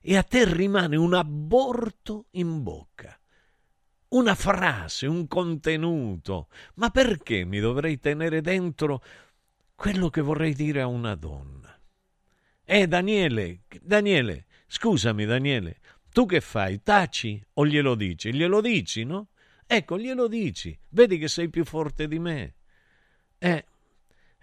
[0.00, 3.18] E a te rimane un aborto in bocca.
[4.08, 6.48] Una frase, un contenuto.
[6.74, 9.02] Ma perché mi dovrei tenere dentro
[9.74, 11.76] quello che vorrei dire a una donna?
[12.64, 15.80] Eh, Daniele, Daniele, scusami, Daniele,
[16.12, 16.80] tu che fai?
[16.82, 18.32] Taci o glielo dici?
[18.32, 19.28] Glielo dici, no?
[19.66, 22.54] Ecco, glielo dici, vedi che sei più forte di me.
[23.38, 23.64] Eh,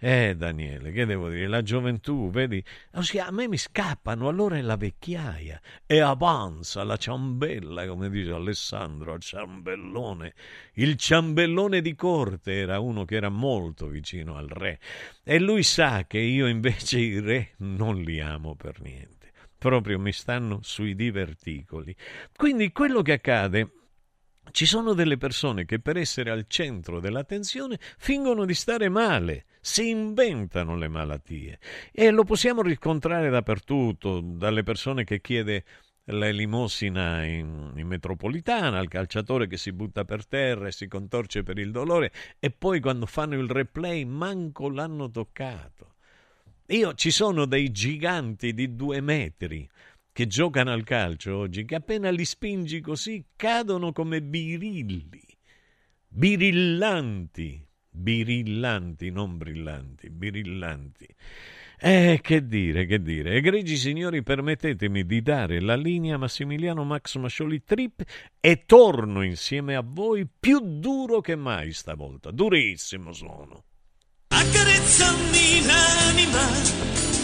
[0.06, 1.46] eh, Daniele, che devo dire?
[1.46, 2.62] La gioventù, vedi?
[2.92, 5.58] Ossia, a me mi scappano, allora è la vecchiaia.
[5.86, 10.34] E avanza la ciambella, come dice Alessandro, ciambellone.
[10.74, 14.78] Il ciambellone di corte era uno che era molto vicino al re.
[15.22, 19.32] E lui sa che io invece i re non li amo per niente.
[19.56, 21.96] Proprio mi stanno sui diverticoli.
[22.36, 23.83] Quindi quello che accade
[24.50, 29.88] ci sono delle persone che per essere al centro dell'attenzione fingono di stare male, si
[29.88, 31.58] inventano le malattie
[31.92, 35.64] e lo possiamo riscontrare dappertutto, dalle persone che chiede
[36.04, 41.58] l'elemosina in, in metropolitana, al calciatore che si butta per terra e si contorce per
[41.58, 45.94] il dolore e poi quando fanno il replay manco l'hanno toccato.
[46.68, 49.68] Io ci sono dei giganti di due metri
[50.14, 55.26] che giocano al calcio oggi, che appena li spingi così cadono come birilli,
[56.06, 61.08] birillanti, birillanti, non brillanti, birillanti.
[61.80, 63.34] Eh, che dire, che dire.
[63.34, 68.04] Egregi signori, permettetemi di dare la linea Massimiliano Max Mascioli Trip
[68.38, 72.30] e torno insieme a voi più duro che mai stavolta.
[72.30, 73.64] Durissimo sono.
[74.28, 77.23] Accarezzami l'anima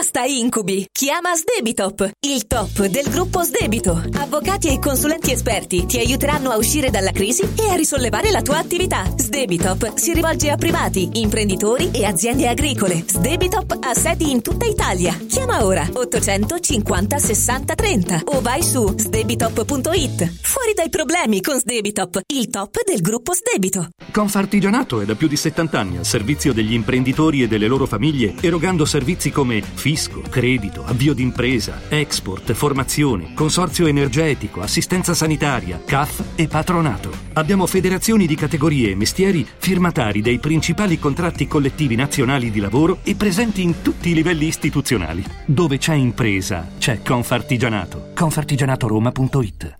[0.00, 0.86] Basta incubi!
[0.90, 4.02] Chiama Sdebitop, il top del gruppo Sdebito.
[4.14, 8.56] Avvocati e consulenti esperti ti aiuteranno a uscire dalla crisi e a risollevare la tua
[8.56, 9.04] attività.
[9.14, 13.04] Sdebitop si rivolge a privati, imprenditori e aziende agricole.
[13.06, 15.14] Sdebitop ha sedi in tutta Italia.
[15.28, 20.32] Chiama ora 850 60 30 o vai su sdebitop.it.
[20.40, 23.90] Fuori dai problemi con Sdebitop, il top del gruppo Sdebito.
[24.10, 28.34] Confartigianato è da più di 70 anni al servizio degli imprenditori e delle loro famiglie,
[28.40, 36.46] erogando servizi come fisco, credito, avvio d'impresa, export, formazione, consorzio energetico, assistenza sanitaria, CAF e
[36.46, 37.10] patronato.
[37.32, 43.16] Abbiamo federazioni di categorie e mestieri firmatari dei principali contratti collettivi nazionali di lavoro e
[43.16, 45.24] presenti in tutti i livelli istituzionali.
[45.44, 48.12] Dove c'è impresa, c'è Confartigianato.
[48.14, 49.79] Confartigianatoroma.it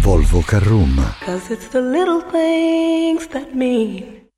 [0.00, 0.96] Volvo Carrum.
[1.20, 4.19] Cause it's the little things that mean.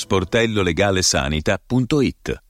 [0.00, 2.49] sportellolegalesanita.it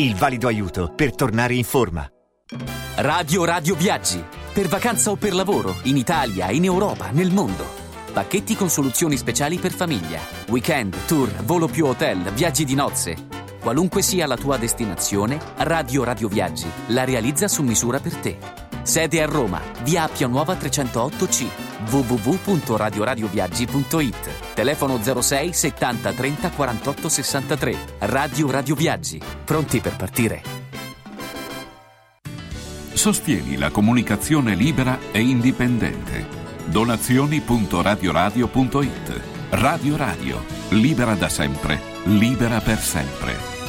[0.01, 2.03] Il valido aiuto per tornare in forma.
[2.95, 4.19] Radio Radio Viaggi.
[4.51, 7.63] Per vacanza o per lavoro, in Italia, in Europa, nel mondo.
[8.11, 10.19] Pacchetti con soluzioni speciali per famiglia.
[10.47, 13.27] Weekend, tour, volo più hotel, viaggi di nozze.
[13.59, 18.70] Qualunque sia la tua destinazione, Radio Radio Viaggi la realizza su misura per te.
[18.83, 21.47] Sede a Roma, via Appia Nuova 308C,
[21.89, 24.53] www.radioradioviaggi.it.
[24.53, 27.75] Telefono 06 70 30 48 63.
[27.99, 29.19] Radio Radio Viaggi.
[29.43, 30.43] Pronti per partire?
[32.93, 36.27] Sostieni la comunicazione libera e indipendente.
[36.65, 43.60] Donazioni.radioradio.it Radio Radio, libera da sempre, libera per sempre.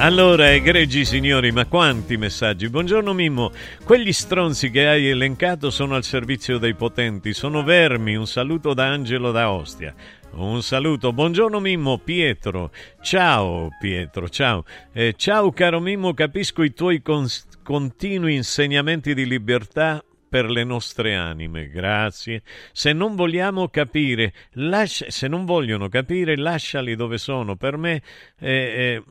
[0.00, 2.70] Allora, egregi signori, ma quanti messaggi?
[2.70, 3.52] Buongiorno Mimmo,
[3.84, 8.86] quegli stronzi che hai elencato sono al servizio dei potenti, sono vermi, un saluto da
[8.86, 9.94] Angelo da Ostia.
[10.32, 12.70] Un saluto, buongiorno Mimmo, Pietro.
[13.02, 14.64] Ciao Pietro, ciao.
[14.90, 21.14] Eh, ciao caro Mimmo, capisco i tuoi cons- continui insegnamenti di libertà per le nostre
[21.14, 22.40] anime, grazie.
[22.72, 27.56] Se non vogliamo capire, lascia- se non vogliono capire, lasciali dove sono.
[27.56, 28.00] Per me,
[28.38, 29.02] eh, eh,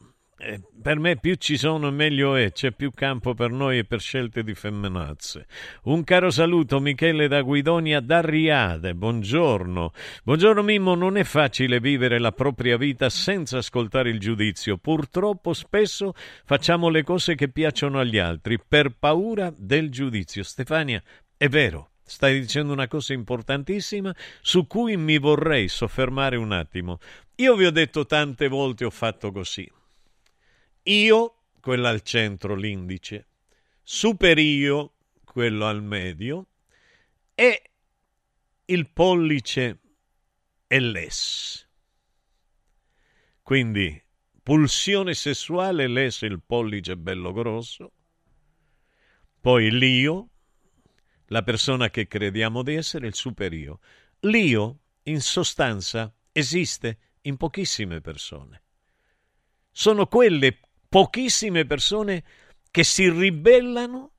[0.42, 4.00] eh, per me più ci sono meglio è, c'è più campo per noi e per
[4.00, 5.46] scelte di femminazze.
[5.84, 9.92] Un caro saluto Michele da Guidonia da Riade, buongiorno.
[10.24, 14.78] Buongiorno Mimmo, non è facile vivere la propria vita senza ascoltare il giudizio.
[14.78, 16.14] Purtroppo spesso
[16.46, 20.44] facciamo le cose che piacciono agli altri per paura del giudizio.
[20.44, 21.04] Stefania,
[21.36, 21.90] è vero.
[22.02, 26.98] Stai dicendo una cosa importantissima su cui mi vorrei soffermare un attimo.
[27.36, 29.70] Io vi ho detto tante volte ho fatto così.
[30.84, 33.28] Io, quella al centro, l'indice,
[33.84, 36.48] superio, quello al medio,
[37.36, 37.72] e
[38.66, 39.80] il pollice
[40.68, 41.68] e l'es.
[43.42, 44.02] Quindi
[44.44, 47.92] pulsione sessuale, l'es il pollice bello grosso,
[49.42, 50.30] poi l'io,
[51.28, 53.80] la persona che crediamo di essere, il superio.
[54.22, 58.64] L'io, in sostanza, esiste in pochissime persone.
[59.72, 60.60] Sono quelle
[60.90, 62.24] pochissime persone
[62.72, 64.12] che si ribellano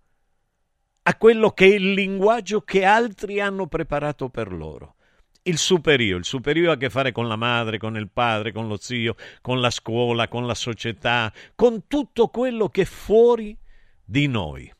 [1.02, 4.94] a quello che è il linguaggio che altri hanno preparato per loro.
[5.42, 8.68] Il superio, il superio ha a che fare con la madre, con il padre, con
[8.68, 13.56] lo zio, con la scuola, con la società, con tutto quello che è fuori
[14.04, 14.70] di noi.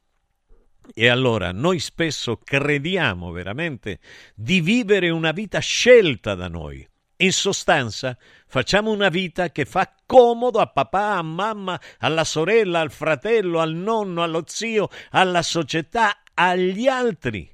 [0.92, 4.00] E allora noi spesso crediamo veramente
[4.34, 6.86] di vivere una vita scelta da noi.
[7.22, 8.16] In sostanza,
[8.46, 13.74] facciamo una vita che fa comodo a papà, a mamma, alla sorella, al fratello, al
[13.74, 17.46] nonno, allo zio, alla società, agli altri.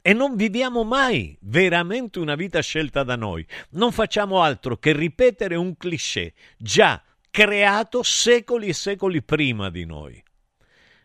[0.00, 3.44] E non viviamo mai veramente una vita scelta da noi.
[3.70, 10.22] Non facciamo altro che ripetere un cliché già creato secoli e secoli prima di noi.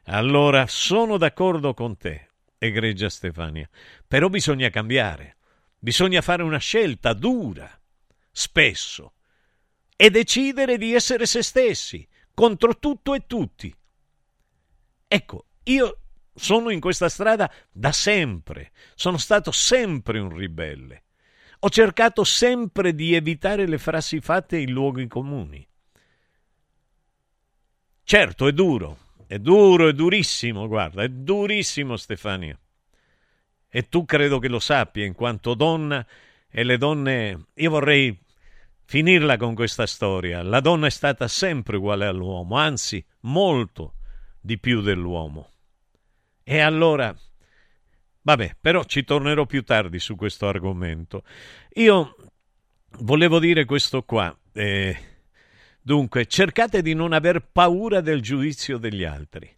[0.04, 2.30] Allora sono d'accordo con te,
[2.60, 3.68] egregia Stefania,
[4.08, 5.38] però bisogna cambiare.
[5.80, 7.79] Bisogna fare una scelta dura
[8.32, 9.14] spesso,
[9.96, 13.76] e decidere di essere se stessi contro tutto e tutti.
[15.08, 16.00] Ecco, io
[16.34, 21.04] sono in questa strada da sempre, sono stato sempre un ribelle.
[21.60, 25.68] Ho cercato sempre di evitare le frasi fatte in luoghi comuni.
[28.04, 32.58] Certo, è duro, è duro, è durissimo, guarda, è durissimo Stefania.
[33.68, 36.08] E tu credo che lo sappia, in quanto donna
[36.50, 37.46] e le donne...
[37.56, 38.18] Io vorrei
[38.86, 40.42] finirla con questa storia.
[40.42, 43.94] La donna è stata sempre uguale all'uomo, anzi molto
[44.42, 45.52] di più dell'uomo.
[46.44, 47.16] E allora,
[48.22, 51.24] vabbè, però ci tornerò più tardi su questo argomento.
[51.74, 52.16] Io
[53.02, 54.36] volevo dire questo qua.
[54.52, 54.98] Eh,
[55.80, 59.56] dunque, cercate di non aver paura del giudizio degli altri.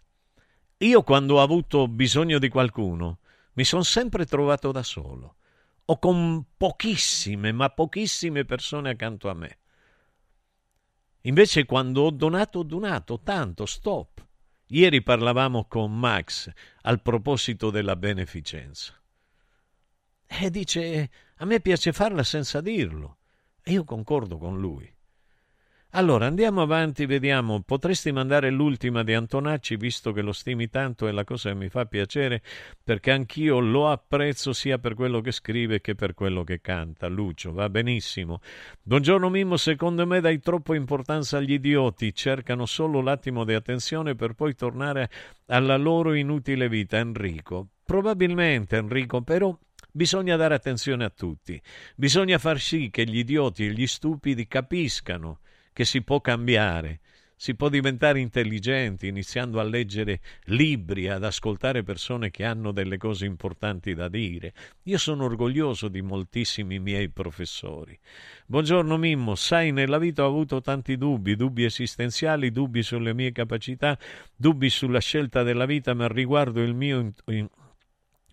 [0.79, 3.19] Io quando ho avuto bisogno di qualcuno,
[3.53, 5.35] mi sono sempre trovato da solo
[5.91, 9.57] o con pochissime, ma pochissime persone accanto a me.
[11.23, 14.25] Invece quando ho donato, ho donato tanto, stop.
[14.67, 16.49] Ieri parlavamo con Max
[16.83, 18.97] al proposito della beneficenza.
[20.25, 23.17] E dice, a me piace farla senza dirlo.
[23.61, 24.89] E io concordo con lui.
[25.93, 27.63] Allora andiamo avanti, vediamo.
[27.63, 31.67] Potresti mandare l'ultima di Antonacci, visto che lo stimi tanto e la cosa che mi
[31.67, 32.41] fa piacere,
[32.81, 37.07] perché anch'io lo apprezzo sia per quello che scrive che per quello che canta.
[37.07, 38.39] Lucio, va benissimo.
[38.81, 44.31] Buongiorno Mimmo, secondo me dai troppo importanza agli idioti, cercano solo l'attimo di attenzione per
[44.31, 45.09] poi tornare
[45.47, 46.99] alla loro inutile vita.
[46.99, 47.67] Enrico.
[47.83, 49.53] Probabilmente, Enrico, però
[49.93, 51.61] Bisogna dare attenzione a tutti,
[51.97, 55.39] bisogna far sì che gli idioti e gli stupidi capiscano
[55.73, 56.99] che si può cambiare,
[57.41, 63.25] si può diventare intelligenti iniziando a leggere libri, ad ascoltare persone che hanno delle cose
[63.25, 64.53] importanti da dire.
[64.83, 67.97] Io sono orgoglioso di moltissimi miei professori.
[68.45, 73.97] Buongiorno Mimmo, sai, nella vita ho avuto tanti dubbi, dubbi esistenziali, dubbi sulle mie capacità,
[74.35, 77.11] dubbi sulla scelta della vita, ma riguardo il mio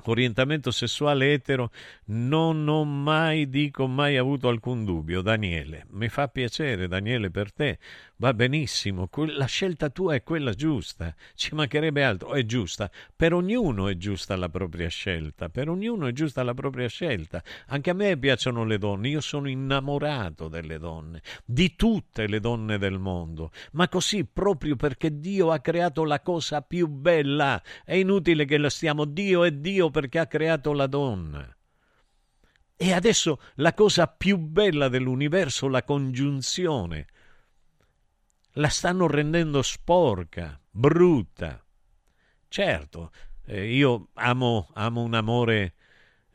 [0.05, 1.71] orientamento sessuale etero
[2.07, 5.21] non ho mai, dico mai avuto alcun dubbio.
[5.21, 7.79] Daniele, mi fa piacere, Daniele, per te.
[8.21, 12.91] Va benissimo, la scelta tua è quella giusta, ci mancherebbe altro, è giusta.
[13.15, 17.41] Per ognuno è giusta la propria scelta, per ognuno è giusta la propria scelta.
[17.69, 22.77] Anche a me piacciono le donne, io sono innamorato delle donne, di tutte le donne
[22.77, 27.63] del mondo, ma così proprio perché Dio ha creato la cosa più bella.
[27.85, 31.57] È inutile che la stiamo Dio è Dio perché ha creato la donna.
[32.75, 37.07] E adesso la cosa più bella dell'universo, la congiunzione
[38.59, 41.63] la stanno rendendo sporca, brutta.
[42.49, 43.13] Certo,
[43.47, 45.75] eh, io amo, amo un amore,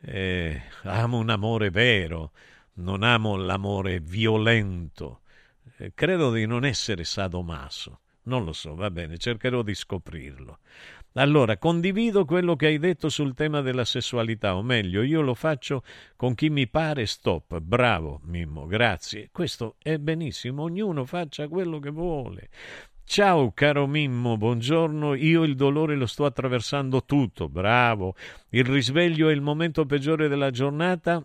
[0.00, 2.32] eh, amo un amore vero,
[2.74, 5.20] non amo l'amore violento.
[5.76, 8.00] Eh, credo di non essere sadomaso.
[8.26, 10.60] Non lo so, va bene, cercherò di scoprirlo.
[11.16, 15.84] Allora, condivido quello che hai detto sul tema della sessualità, o meglio, io lo faccio
[16.16, 17.60] con chi mi pare stop.
[17.60, 19.28] Bravo, Mimmo, grazie.
[19.30, 22.48] Questo è benissimo, ognuno faccia quello che vuole.
[23.04, 25.14] Ciao caro Mimmo, buongiorno.
[25.14, 28.16] Io il dolore lo sto attraversando tutto, bravo.
[28.48, 31.24] Il risveglio è il momento peggiore della giornata,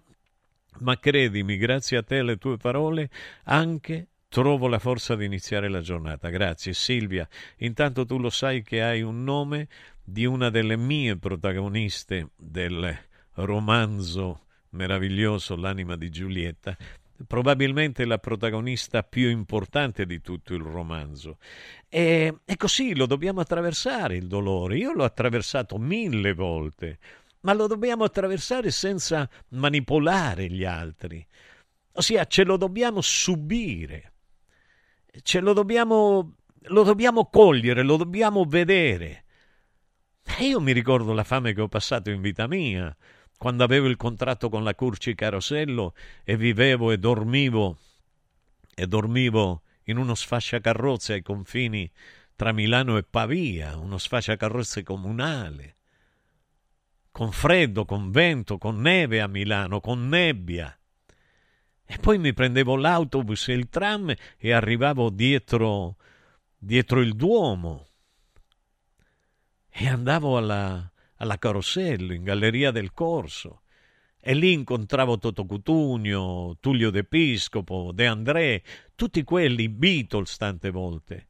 [0.81, 3.09] ma credimi, grazie a te e alle tue parole,
[3.45, 6.29] anche trovo la forza di iniziare la giornata.
[6.29, 7.27] Grazie Silvia.
[7.57, 9.67] Intanto tu lo sai che hai un nome
[10.03, 12.97] di una delle mie protagoniste del
[13.33, 16.77] romanzo meraviglioso L'anima di Giulietta,
[17.25, 21.37] probabilmente la protagonista più importante di tutto il romanzo.
[21.87, 24.77] E, e così lo dobbiamo attraversare il dolore.
[24.77, 26.99] Io l'ho attraversato mille volte,
[27.41, 31.25] ma lo dobbiamo attraversare senza manipolare gli altri.
[31.93, 34.08] Ossia, ce lo dobbiamo subire,
[35.21, 39.25] ce lo dobbiamo, lo dobbiamo cogliere, lo dobbiamo vedere.
[40.37, 42.95] E io mi ricordo la fame che ho passato in vita mia,
[43.37, 47.77] quando avevo il contratto con la Curci Carosello e vivevo e dormivo
[48.75, 51.91] e dormivo in uno sfasciacarrozze ai confini
[52.35, 55.75] tra Milano e Pavia, uno sfasciacarrozze comunale,
[57.11, 60.78] con freddo, con vento, con neve a Milano, con nebbia.
[61.91, 65.95] E poi mi prendevo l'autobus e il tram e arrivavo dietro,
[66.55, 67.87] dietro il Duomo
[69.67, 73.63] e andavo alla, alla Carosello, in Galleria del Corso.
[74.19, 78.61] E lì incontravo Toto Cutugno, Tullio De Piscopo, De André,
[78.93, 81.28] tutti quelli Beatles tante volte.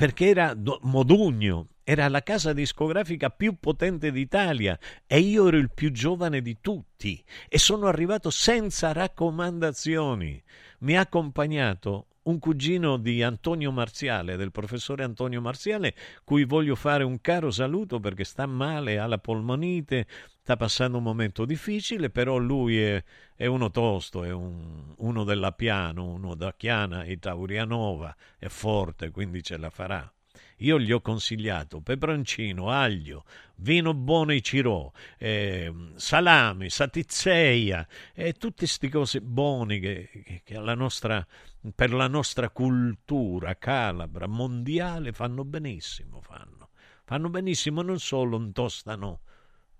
[0.00, 5.92] Perché era Modugno, era la casa discografica più potente d'Italia e io ero il più
[5.92, 10.42] giovane di tutti e sono arrivato senza raccomandazioni.
[10.78, 15.94] Mi ha accompagnato un cugino di Antonio Marziale, del professore Antonio Marziale,
[16.24, 20.06] cui voglio fare un caro saluto perché sta male, ha la polmonite,
[20.40, 23.02] sta passando un momento difficile, però lui è,
[23.34, 29.10] è uno tosto, è un, uno della piano, uno da Chiana e Taurianova, è forte,
[29.10, 30.12] quindi ce la farà.
[30.60, 33.24] Io gli ho consigliato peperoncino, aglio,
[33.56, 41.26] vino buono e cirò, eh, salame, satizzeia e tutte queste cose buone che, che, nostra,
[41.74, 46.20] per la nostra cultura calabra, mondiale, fanno benissimo.
[46.20, 46.70] Fanno,
[47.04, 49.20] fanno benissimo, non solo intostano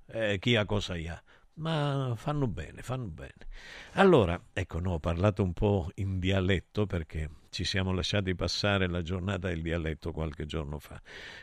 [0.06, 1.22] eh, chi ha cosa ha,
[1.54, 3.48] ma fanno bene, fanno bene.
[3.92, 9.02] Allora, ecco, no, ho parlato un po' in dialetto perché ci siamo lasciati passare la
[9.02, 11.00] giornata del dialetto qualche giorno fa.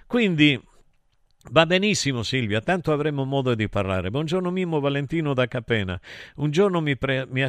[0.08, 0.60] Quindi
[1.50, 4.10] Va benissimo Silvia, tanto avremo modo di parlare.
[4.10, 5.98] Buongiorno Mimmo Valentino da Capena.
[6.38, 7.48] Un giorno mi, pre- mi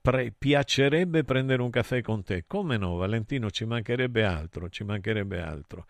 [0.00, 2.44] pre- piacerebbe prendere un caffè con te.
[2.46, 5.84] Come no, Valentino, ci mancherebbe altro, ci mancherebbe altro.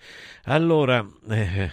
[0.44, 1.70] Allora, eh,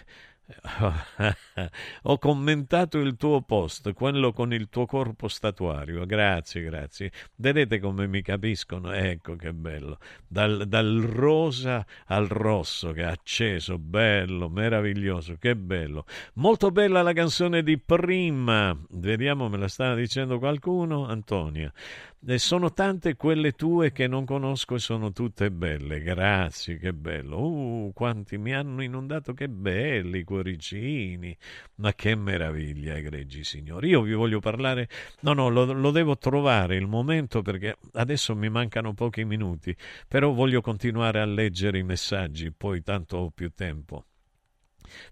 [2.04, 6.06] Ho commentato il tuo post, quello con il tuo corpo statuario.
[6.06, 7.12] Grazie, grazie.
[7.36, 8.91] Vedete come mi capiscono?
[8.91, 9.97] Ecco che bello.
[10.28, 16.06] Dal, dal rosa al rosso che è acceso, bello, meraviglioso, che bello.
[16.36, 18.78] Molto bella la canzone di prima.
[18.91, 21.08] Vediamo, me la stava dicendo qualcuno?
[21.08, 21.72] Antonia.
[22.24, 26.02] E sono tante quelle tue che non conosco e sono tutte belle.
[26.02, 27.39] Grazie, che bello.
[27.39, 31.38] Uh, quanti mi hanno inondato, che belli cuoricini.
[31.76, 33.89] Ma che meraviglia, egregi signori.
[33.89, 34.89] Io vi voglio parlare.
[35.22, 39.76] No, no, lo, lo devo trovare il momento perché adesso mi mancano pochi minuti.
[40.08, 44.06] Però voglio continuare a leggere i messaggi, poi tanto ho più tempo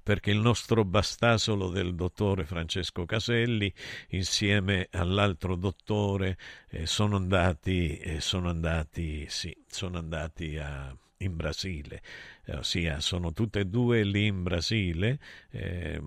[0.03, 3.73] perché il nostro bastasolo del dottore Francesco Caselli
[4.09, 6.37] insieme all'altro dottore
[6.69, 12.01] eh, sono andati, eh, sono andati, sì, sono andati a, in Brasile,
[12.45, 16.01] eh, ossia sono tutte e due lì in Brasile, eh,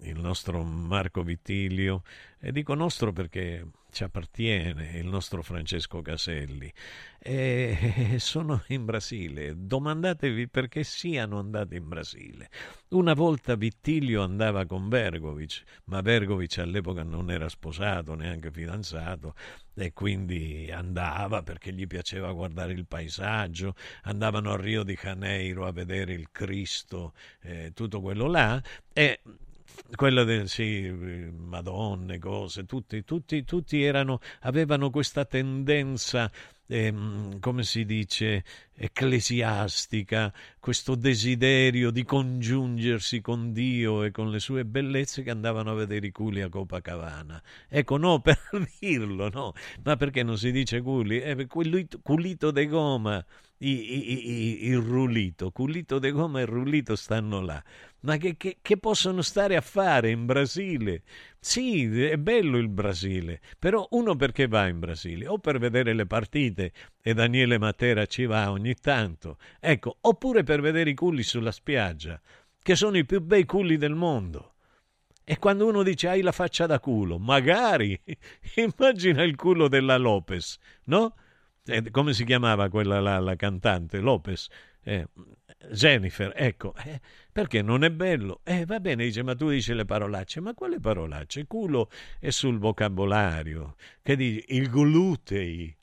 [0.00, 2.02] il nostro Marco Vittilio,
[2.38, 3.66] e dico nostro perché
[3.96, 6.70] ci appartiene il nostro Francesco Caselli
[7.18, 9.54] e sono in Brasile.
[9.56, 12.50] Domandatevi perché siano andati in Brasile.
[12.88, 19.34] Una volta Vittilio andava con Bergovic, ma Bergovic all'epoca non era sposato, neanche fidanzato,
[19.72, 25.72] e quindi andava perché gli piaceva guardare il paesaggio, andavano a Rio de Janeiro a
[25.72, 29.20] vedere il Cristo, eh, tutto quello là, e
[29.94, 36.30] quella del sì, madonne, cose, tutti, tutti, tutti erano, avevano questa tendenza,
[36.66, 44.64] ehm, come si dice, ecclesiastica, questo desiderio di congiungersi con Dio e con le sue
[44.64, 47.42] bellezze che andavano a vedere i culi a Copacabana.
[47.68, 48.38] Ecco, no per
[48.78, 49.52] dirlo, no,
[49.84, 51.20] ma perché non si dice culi?
[51.20, 53.24] Eh, culito, culito de goma,
[53.58, 57.62] i, i, i, il rulito, culito de goma e il rulito stanno là
[58.06, 61.02] ma che, che, che, possono stare a fare in Brasile?
[61.40, 65.26] Sì, è bello il Brasile, però uno perché va in Brasile?
[65.26, 70.60] O per vedere le partite e Daniele Matera ci va ogni tanto, ecco, oppure per
[70.60, 72.20] vedere i culli sulla spiaggia,
[72.62, 74.52] che sono i più bei culli del mondo.
[75.24, 78.00] E quando uno dice hai la faccia da culo, magari
[78.54, 81.14] immagina il culo della Lopez, no?
[81.66, 83.98] Eh, come si chiamava quella la, la cantante?
[83.98, 84.48] Lopez.
[84.82, 85.06] Eh,
[85.70, 87.00] Jennifer, ecco, eh,
[87.32, 88.40] perché non è bello?
[88.44, 91.46] Eh, va bene, dice, ma tu dici le parolacce, ma quale parolacce?
[91.46, 91.90] Culo
[92.20, 95.74] è sul vocabolario, che dici, il glutei,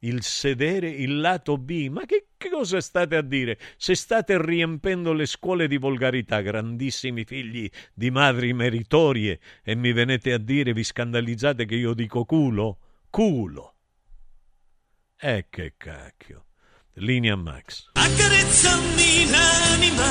[0.00, 3.58] il sedere, il lato B, ma che, cosa state a dire?
[3.76, 10.32] Se state riempendo le scuole di volgarità, grandissimi figli di madri meritorie, e mi venite
[10.32, 12.78] a dire, vi scandalizzate che io dico culo?
[13.10, 13.74] Culo.
[15.20, 16.44] Eh che cacchio.
[16.94, 17.90] Linea Max.
[17.94, 20.04] Accarezzami l'anima.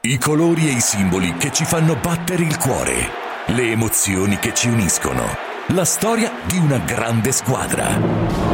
[0.00, 3.10] I colori e i simboli che ci fanno battere il cuore.
[3.48, 5.26] Le emozioni che ci uniscono.
[5.74, 8.53] La storia di una grande squadra.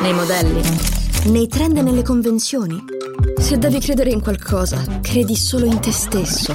[0.00, 0.62] Nei modelli?
[1.26, 2.82] Nei trend e nelle convenzioni?
[3.38, 6.54] Se devi credere in qualcosa, credi solo in te stesso.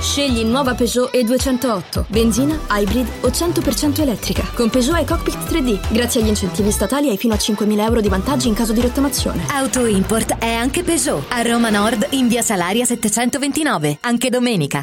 [0.00, 4.42] Scegli nuova Peugeot E208, benzina, hybrid o 100% elettrica.
[4.52, 8.08] Con Peugeot e Cockpit 3D, grazie agli incentivi statali hai fino a 5.000 euro di
[8.08, 9.44] vantaggi in caso di rottamazione.
[9.50, 11.26] Auto Import è anche Peugeot.
[11.28, 14.82] A Roma Nord in via Salaria 729, anche domenica.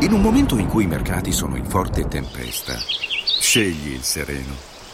[0.00, 2.74] In un momento in cui i mercati sono in forte tempesta,
[3.40, 4.67] scegli il sereno.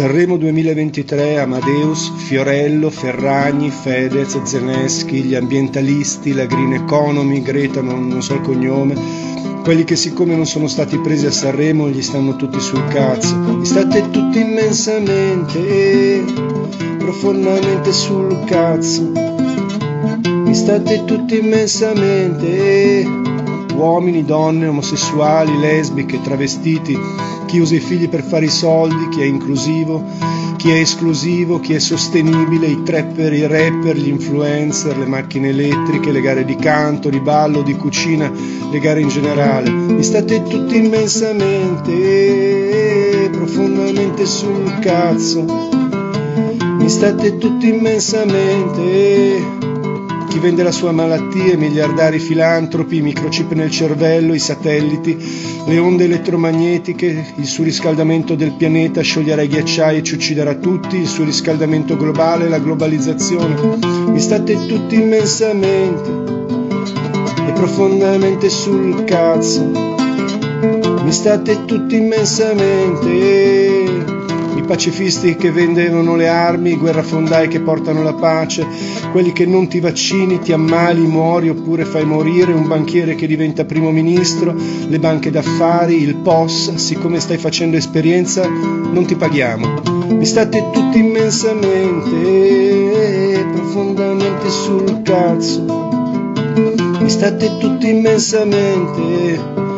[0.00, 8.22] Sanremo 2023, Amadeus, Fiorello, Ferragni, Fedez, Zeneschi, gli ambientalisti, la Green Economy, Greta, non, non
[8.22, 8.94] so il cognome,
[9.62, 13.58] quelli che siccome non sono stati presi a Sanremo gli stanno tutti sul cazzo.
[13.60, 16.24] Gli state tutti immensamente,
[16.96, 19.02] profondamente sul cazzo.
[19.04, 23.04] Mi state tutti immensamente,
[23.70, 26.98] uomini, donne, omosessuali, lesbiche, travestiti,
[27.46, 30.04] chi usa i figli per fare i soldi, chi è inclusivo,
[30.56, 36.12] chi è esclusivo, chi è sostenibile, i trapper, i rapper, gli influencer, le macchine elettriche,
[36.12, 38.30] le gare di canto, di ballo, di cucina,
[38.70, 39.70] le gare in generale.
[39.70, 45.46] Mi state tutti immensamente, profondamente sul cazzo.
[46.78, 49.69] Mi state tutti immensamente.
[50.30, 55.18] Chi vende la sua malattia, i miliardari filantropi, i microchip nel cervello, i satelliti,
[55.66, 61.08] le onde elettromagnetiche, il surriscaldamento del pianeta scioglierà i ghiacciai e ci ucciderà tutti, il
[61.08, 63.56] surriscaldamento globale, la globalizzazione.
[64.06, 66.10] Mi state tutti immensamente
[67.48, 69.64] e profondamente sul cazzo.
[71.02, 74.19] Mi state tutti immensamente.
[74.70, 78.64] Pacifisti che vendevano le armi, i guerrafondai che portano la pace,
[79.10, 83.64] quelli che non ti vaccini, ti ammali, muori oppure fai morire, un banchiere che diventa
[83.64, 84.54] primo ministro,
[84.86, 89.66] le banche d'affari, il POS, siccome stai facendo esperienza non ti paghiamo.
[90.10, 95.64] Mi state tutti immensamente, profondamente sul cazzo.
[97.00, 99.69] Mi state tutti immensamente.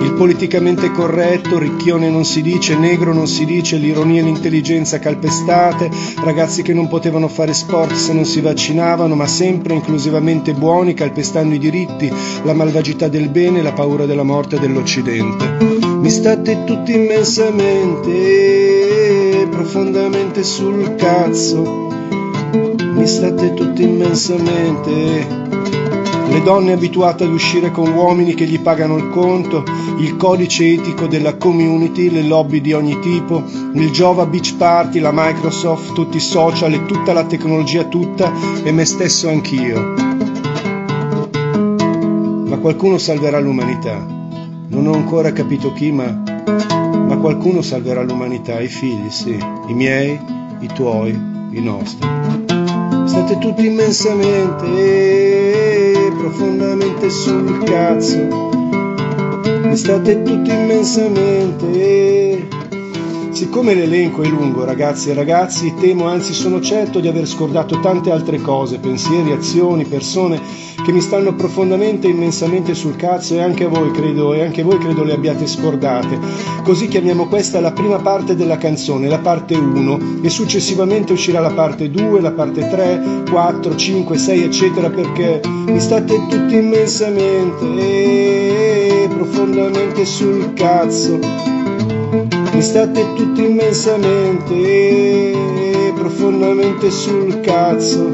[0.00, 5.90] Il politicamente corretto, ricchione non si dice, negro non si dice, l'ironia e l'intelligenza calpestate,
[6.22, 11.54] ragazzi che non potevano fare sport se non si vaccinavano, ma sempre inclusivamente buoni, calpestando
[11.54, 12.10] i diritti,
[12.44, 15.78] la malvagità del bene, la paura della morte dell'Occidente.
[16.00, 21.88] Mi state tutti immensamente, profondamente sul cazzo.
[22.94, 25.57] Mi state tutti immensamente.
[26.30, 29.64] Le donne abituate ad uscire con uomini che gli pagano il conto,
[29.98, 35.10] il codice etico della community, le lobby di ogni tipo, il Jova Beach Party, la
[35.12, 39.94] Microsoft, tutti i social e tutta la tecnologia tutta e me stesso anch'io.
[42.46, 43.96] Ma qualcuno salverà l'umanità.
[44.68, 50.20] Non ho ancora capito chi, ma, ma qualcuno salverà l'umanità, i figli, sì, i miei,
[50.60, 51.10] i tuoi,
[51.52, 52.06] i nostri.
[53.06, 54.66] State tutti immensamente,
[56.18, 58.50] profondamente sul cazzo.
[59.62, 62.47] Mi state tutti immensamente.
[63.38, 68.10] Siccome l'elenco è lungo, ragazzi e ragazzi, temo, anzi sono certo di aver scordato tante
[68.10, 70.40] altre cose, pensieri, azioni, persone
[70.84, 74.78] che mi stanno profondamente e immensamente sul cazzo e anche voi credo, e anche voi
[74.78, 76.18] credo le abbiate scordate.
[76.64, 81.52] Così chiamiamo questa la prima parte della canzone, la parte 1, e successivamente uscirà la
[81.52, 89.08] parte 2, la parte 3, 4, 5, 6, eccetera, perché mi state tutti immensamente e
[89.08, 91.67] profondamente sul cazzo.
[92.58, 95.32] Mi state tutti immensamente
[95.94, 98.08] profondamente sul cazzo.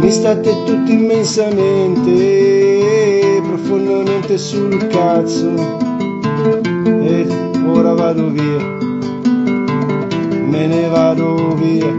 [0.00, 5.52] Mi state tutti immensamente profondamente sul cazzo.
[7.02, 7.26] E
[7.66, 8.78] ora vado via.
[10.46, 11.94] Me ne vado via.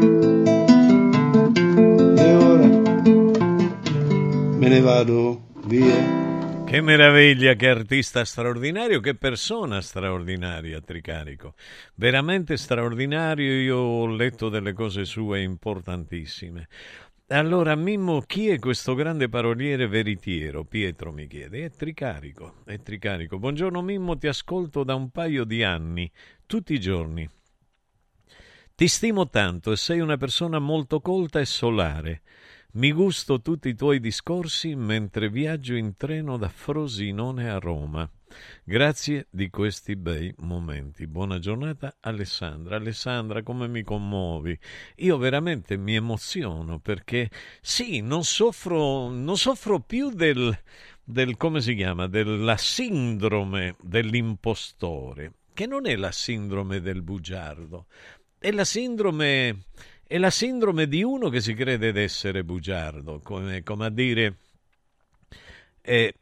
[2.16, 2.68] E ora
[4.58, 6.21] me ne vado via.
[6.72, 11.56] Che meraviglia, che artista straordinario, che persona straordinaria, Tricarico.
[11.96, 16.70] Veramente straordinario, io ho letto delle cose sue importantissime.
[17.28, 20.64] Allora, Mimmo, chi è questo grande paroliere veritiero?
[20.64, 21.66] Pietro mi chiede.
[21.66, 23.38] È Tricarico, è Tricarico.
[23.38, 26.10] Buongiorno Mimmo, ti ascolto da un paio di anni,
[26.46, 27.30] tutti i giorni.
[28.74, 32.22] Ti stimo tanto e sei una persona molto colta e solare.
[32.74, 38.10] Mi gusto tutti i tuoi discorsi mentre viaggio in treno da Frosinone a Roma.
[38.64, 41.06] Grazie di questi bei momenti.
[41.06, 42.78] Buona giornata Alessandra.
[42.78, 44.58] Alessandra, come mi commuovi?
[45.00, 50.58] Io veramente mi emoziono perché sì, non soffro, non soffro più del,
[51.04, 57.88] del come si chiama, della sindrome dell'impostore, che non è la sindrome del bugiardo,
[58.40, 59.66] è la sindrome
[60.12, 64.36] è la sindrome di uno che si crede d'essere bugiardo, come, come a dire
[65.80, 66.14] eh,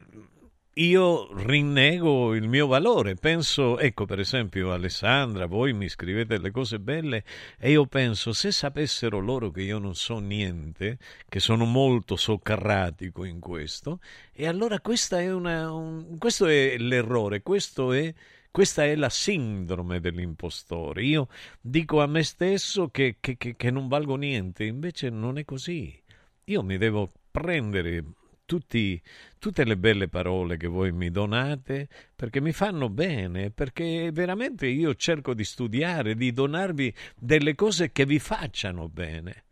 [0.74, 3.16] io rinnego il mio valore.
[3.16, 7.24] Penso, ecco per esempio Alessandra, voi mi scrivete le cose belle
[7.58, 13.24] e io penso se sapessero loro che io non so niente, che sono molto socratico
[13.24, 13.98] in questo,
[14.32, 18.14] e allora è una, un, questo è l'errore, questo è
[18.50, 21.04] questa è la sindrome dell'impostore.
[21.04, 21.28] Io
[21.60, 25.96] dico a me stesso che, che, che, che non valgo niente, invece non è così.
[26.44, 28.04] Io mi devo prendere
[28.44, 29.00] tutti,
[29.38, 34.94] tutte le belle parole che voi mi donate perché mi fanno bene, perché veramente io
[34.96, 39.44] cerco di studiare, di donarvi delle cose che vi facciano bene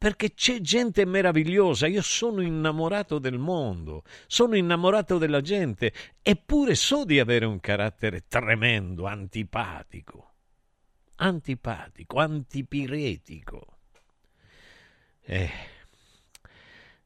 [0.00, 5.92] perché c'è gente meravigliosa, io sono innamorato del mondo, sono innamorato della gente,
[6.22, 10.32] eppure so di avere un carattere tremendo, antipatico,
[11.16, 13.78] antipatico, antipiretico.
[15.20, 15.50] Eh,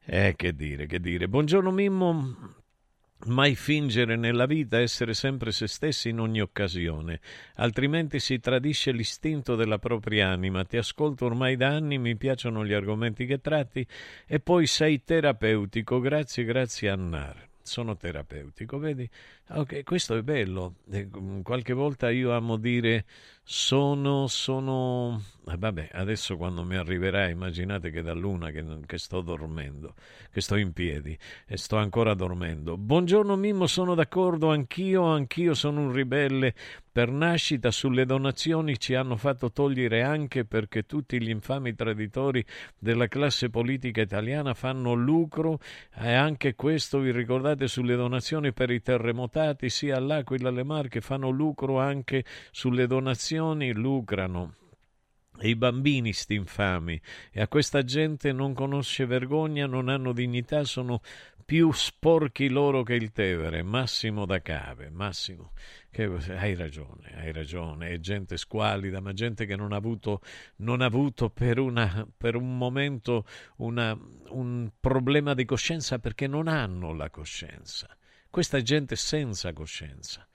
[0.05, 1.27] eh, che dire, che dire.
[1.27, 2.55] Buongiorno Mimmo,
[3.27, 7.19] Mai fingere nella vita essere sempre se stessi in ogni occasione,
[7.55, 10.63] altrimenti si tradisce l'istinto della propria anima.
[10.63, 13.85] Ti ascolto ormai da anni, mi piacciono gli argomenti che tratti
[14.27, 15.99] e poi sei terapeutico.
[15.99, 19.09] Grazie, grazie Annar sono terapeutico, vedi?
[19.49, 20.75] Ok, questo è bello.
[20.95, 23.05] Mm, qualche volta io amo dire
[23.47, 25.21] sono, sono...
[25.47, 29.93] Eh, vabbè, adesso quando mi arriverà, immaginate che da luna che, che, sto dormendo,
[30.31, 31.15] che sto in piedi
[31.45, 32.75] e sto ancora dormendo.
[32.75, 36.55] Buongiorno Mimmo, sono d'accordo, anch'io, anch'io sono un ribelle
[36.95, 42.41] per nascita sulle donazioni ci hanno fatto togliere anche perché tutti gli infami traditori
[42.79, 45.59] della classe politica italiana fanno lucro
[45.93, 51.29] e anche questo vi ricordate sulle donazioni per i terremotati sia all'Aquila alle Marche fanno
[51.31, 54.55] lucro anche sulle donazioni lucrano.
[55.37, 56.99] E i bambini sti infami
[57.31, 61.01] e a questa gente non conosce vergogna, non hanno dignità, sono
[61.45, 65.51] più sporchi loro che il Tevere, Massimo da Cave, Massimo,
[65.91, 70.21] che, hai ragione, hai ragione, è gente squalida, ma gente che non ha avuto,
[70.57, 73.25] non ha avuto per, una, per un momento
[73.57, 73.95] una,
[74.29, 77.95] un problema di coscienza perché non hanno la coscienza.
[78.27, 80.27] Questa è gente senza coscienza.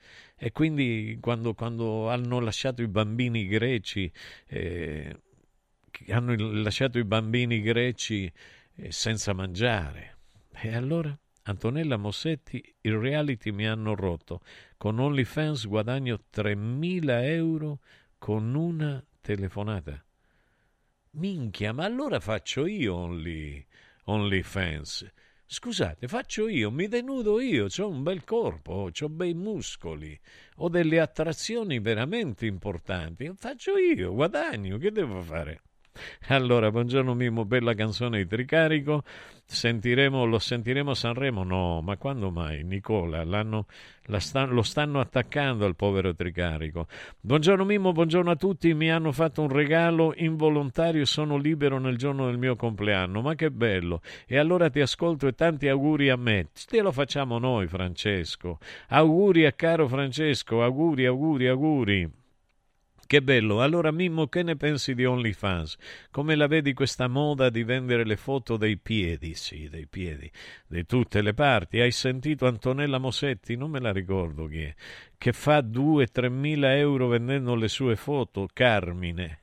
[0.43, 4.11] E quindi quando, quando hanno lasciato i bambini greci,
[4.47, 5.15] eh,
[6.07, 8.25] hanno lasciato i bambini greci
[8.77, 10.17] eh, senza mangiare,
[10.51, 11.15] e allora?
[11.43, 14.41] Antonella Mossetti, il reality mi hanno rotto.
[14.77, 17.79] Con OnlyFans guadagno 3.000 euro
[18.17, 20.03] con una telefonata.
[21.11, 23.63] Minchia, ma allora faccio io Only,
[24.05, 25.07] OnlyFans.
[25.53, 30.17] Scusate, faccio io, mi denudo io, ho un bel corpo, ho bei muscoli,
[30.55, 33.29] ho delle attrazioni veramente importanti.
[33.35, 35.61] Faccio io, guadagno, che devo fare?
[36.27, 39.03] Allora, buongiorno Mimo, bella canzone di Tricarico.
[39.45, 41.43] Sentiremo, lo sentiremo a Sanremo?
[41.43, 42.63] No, ma quando mai?
[42.63, 43.25] Nicola,
[44.19, 46.87] sta, lo stanno attaccando al povero Tricarico.
[47.19, 48.73] Buongiorno Mimmo, buongiorno a tutti.
[48.73, 53.21] Mi hanno fatto un regalo involontario, sono libero nel giorno del mio compleanno.
[53.21, 54.01] Ma che bello!
[54.25, 56.47] E allora ti ascolto e tanti auguri a me.
[56.69, 58.59] Te lo facciamo noi, Francesco.
[58.87, 62.20] Auguri a caro Francesco, auguri, auguri, auguri.
[63.11, 63.61] Che bello!
[63.61, 65.75] Allora Mimmo, che ne pensi di OnlyFans?
[66.11, 69.35] Come la vedi questa moda di vendere le foto dei piedi?
[69.35, 70.31] Sì, dei piedi,
[70.65, 71.81] di tutte le parti.
[71.81, 73.57] Hai sentito Antonella Mosetti?
[73.57, 74.73] Non me la ricordo chi è.
[75.17, 78.47] Che fa 2-3 mila euro vendendo le sue foto?
[78.53, 79.41] Carmine.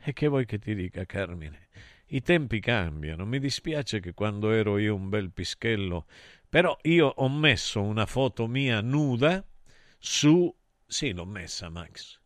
[0.00, 1.70] E che vuoi che ti dica, Carmine?
[2.10, 3.26] I tempi cambiano.
[3.26, 6.06] Mi dispiace che quando ero io un bel pischello...
[6.48, 9.44] Però io ho messo una foto mia nuda
[9.98, 10.54] su...
[10.86, 12.17] Sì, l'ho messa, Max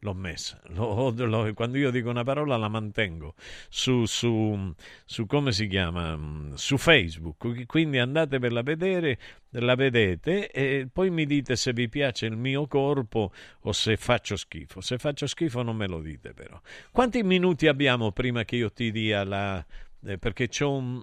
[0.00, 0.60] l'ho messa.
[0.68, 3.34] L'ho, l'ho, quando io dico una parola la mantengo
[3.68, 4.74] su, su,
[5.04, 6.18] su, come si chiama?
[6.54, 7.66] Su Facebook.
[7.66, 9.18] Quindi andatevela a vedere,
[9.50, 14.36] la vedete e poi mi dite se vi piace il mio corpo o se faccio
[14.36, 14.80] schifo.
[14.80, 16.60] Se faccio schifo non me lo dite però.
[16.90, 19.64] Quanti minuti abbiamo prima che io ti dia la...
[20.02, 21.02] Eh, perché c'è un,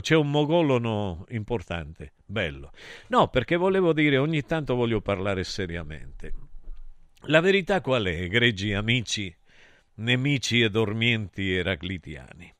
[0.00, 2.72] c'è un mogolono importante, bello.
[3.08, 6.32] No, perché volevo dire, ogni tanto voglio parlare seriamente.
[7.28, 9.34] La verità qual è, egregi amici,
[9.94, 12.54] nemici e dormienti eraclitiani?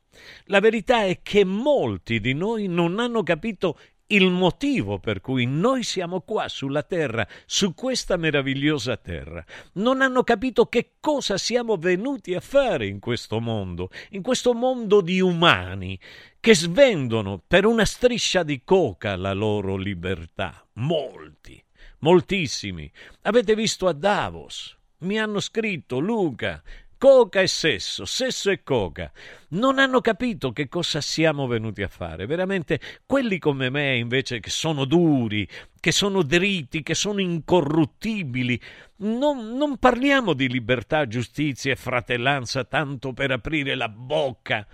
[0.45, 5.82] La verità è che molti di noi non hanno capito il motivo per cui noi
[5.82, 9.45] siamo qua sulla terra, su questa meravigliosa terra.
[9.74, 15.03] Non hanno capito che cosa siamo venuti a fare in questo mondo, in questo mondo
[15.03, 16.01] di umani
[16.41, 20.66] che svendono per una striscia di coca la loro libertà.
[20.74, 21.62] Molti,
[22.05, 22.90] moltissimi.
[23.22, 24.76] Avete visto a Davos?
[24.98, 26.62] Mi hanno scritto Luca,
[26.98, 29.10] coca e sesso, sesso e coca.
[29.51, 32.26] Non hanno capito che cosa siamo venuti a fare.
[32.26, 35.48] Veramente quelli come me, invece, che sono duri,
[35.81, 38.60] che sono dritti, che sono incorruttibili.
[38.97, 44.66] Non, non parliamo di libertà, giustizia e fratellanza tanto per aprire la bocca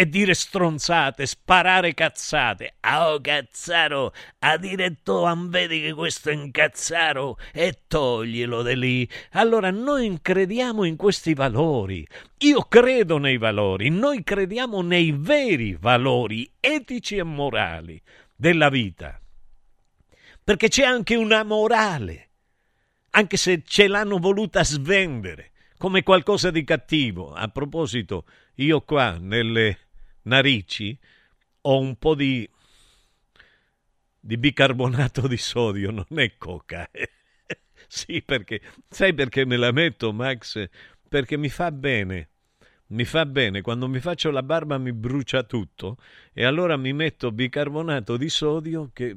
[0.00, 2.76] e dire stronzate, sparare cazzate.
[2.80, 9.08] Ah, oh, cazzaro, ha diretto, vedi che questo è un cazzaro e toglielo di lì.
[9.32, 12.08] Allora noi crediamo in questi valori.
[12.38, 18.00] Io credo nei valori, noi crediamo nei veri valori etici e morali
[18.34, 19.20] della vita.
[20.42, 22.30] Perché c'è anche una morale,
[23.10, 27.34] anche se ce l'hanno voluta svendere come qualcosa di cattivo.
[27.34, 28.24] A proposito,
[28.54, 29.88] io qua nelle
[30.22, 30.98] narici
[31.62, 32.48] ho un po' di,
[34.18, 36.88] di bicarbonato di sodio, non è coca.
[37.92, 40.68] Sì, perché sai perché me la metto, Max?
[41.08, 42.28] Perché mi fa bene.
[42.88, 45.96] Mi fa bene, quando mi faccio la barba mi brucia tutto
[46.32, 49.16] e allora mi metto bicarbonato di sodio che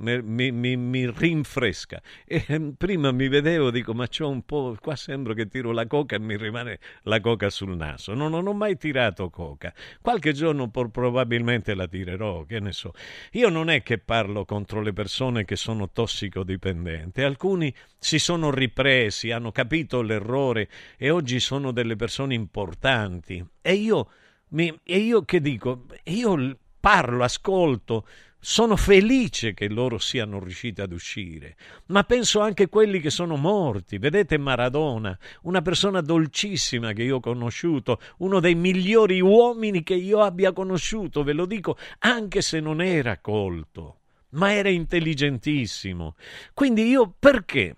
[0.00, 2.00] mi, mi, mi, rinfresca.
[2.24, 5.86] E ehm, prima mi vedevo, dico, ma c'ho un po', qua sembra che tiro la
[5.86, 8.14] coca e mi rimane la coca sul naso.
[8.14, 9.72] No, non ho mai tirato coca.
[10.00, 12.92] Qualche giorno probabilmente la tirerò, che ne so.
[13.32, 17.22] Io non è che parlo contro le persone che sono tossicodipendenti.
[17.22, 23.44] Alcuni si sono ripresi, hanno capito l'errore e oggi sono delle persone importanti.
[23.60, 24.08] E io,
[24.48, 25.84] mi, e io che dico?
[26.04, 28.06] Io parlo, ascolto,
[28.40, 31.56] sono felice che loro siano riusciti ad uscire,
[31.86, 33.98] ma penso anche a quelli che sono morti.
[33.98, 40.20] Vedete Maradona, una persona dolcissima che io ho conosciuto, uno dei migliori uomini che io
[40.20, 43.98] abbia conosciuto, ve lo dico, anche se non era colto,
[44.30, 46.16] ma era intelligentissimo.
[46.54, 47.76] Quindi io perché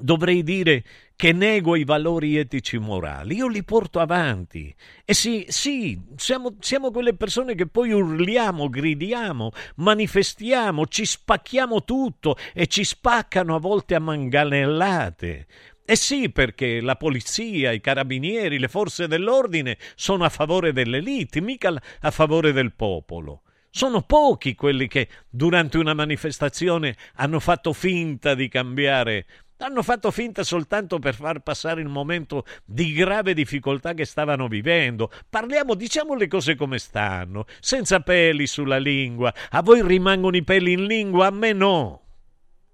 [0.00, 0.84] dovrei dire
[1.16, 4.74] che nego i valori etici morali, io li porto avanti.
[5.04, 12.36] E sì, sì, siamo, siamo quelle persone che poi urliamo, gridiamo, manifestiamo, ci spacchiamo tutto
[12.52, 15.46] e ci spaccano a volte a manganellate.
[15.84, 21.74] E sì, perché la polizia, i carabinieri, le forze dell'ordine sono a favore dell'elite, mica
[22.00, 23.42] a favore del popolo.
[23.68, 29.26] Sono pochi quelli che durante una manifestazione hanno fatto finta di cambiare
[29.64, 35.10] hanno fatto finta soltanto per far passare il momento di grave difficoltà che stavano vivendo.
[35.28, 39.32] Parliamo, diciamo le cose come stanno, senza peli sulla lingua.
[39.50, 42.00] A voi rimangono i peli in lingua, a me no.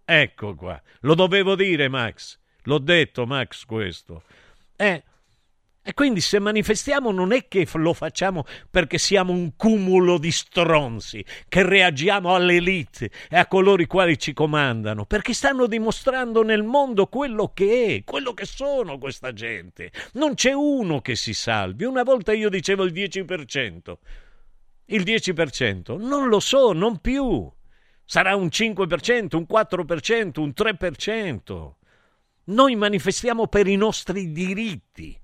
[0.05, 2.39] Ecco qua, lo dovevo dire, Max.
[2.63, 4.23] L'ho detto, Max, questo.
[4.77, 5.03] Eh,
[5.89, 11.25] e quindi se manifestiamo non è che lo facciamo perché siamo un cumulo di stronzi,
[11.49, 17.07] che reagiamo all'elite e a coloro i quali ci comandano, perché stanno dimostrando nel mondo
[17.07, 19.91] quello che è, quello che sono questa gente.
[20.13, 21.85] Non c'è uno che si salvi.
[21.85, 23.95] Una volta io dicevo il 10%.
[24.89, 25.99] Il 10%.
[25.99, 27.51] Non lo so, non più.
[28.05, 31.73] Sarà un 5%, un 4%, un 3%.
[32.45, 35.19] Noi manifestiamo per i nostri diritti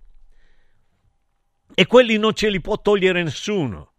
[1.75, 3.93] e quelli non ce li può togliere nessuno.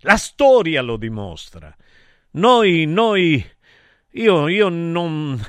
[0.00, 1.74] La storia lo dimostra.
[2.32, 3.44] Noi, noi,
[4.10, 5.40] io, io non,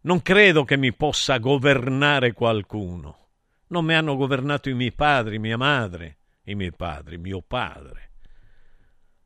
[0.00, 3.28] non credo che mi possa governare qualcuno.
[3.68, 8.10] Non mi hanno governato i miei padri, mia madre, i miei padri, mio padre.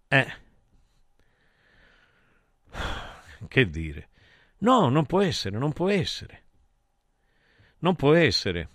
[0.08, 0.44] Eh.
[3.48, 4.08] Che dire?
[4.58, 6.44] No, non può essere, non può essere.
[7.78, 8.68] Non può essere.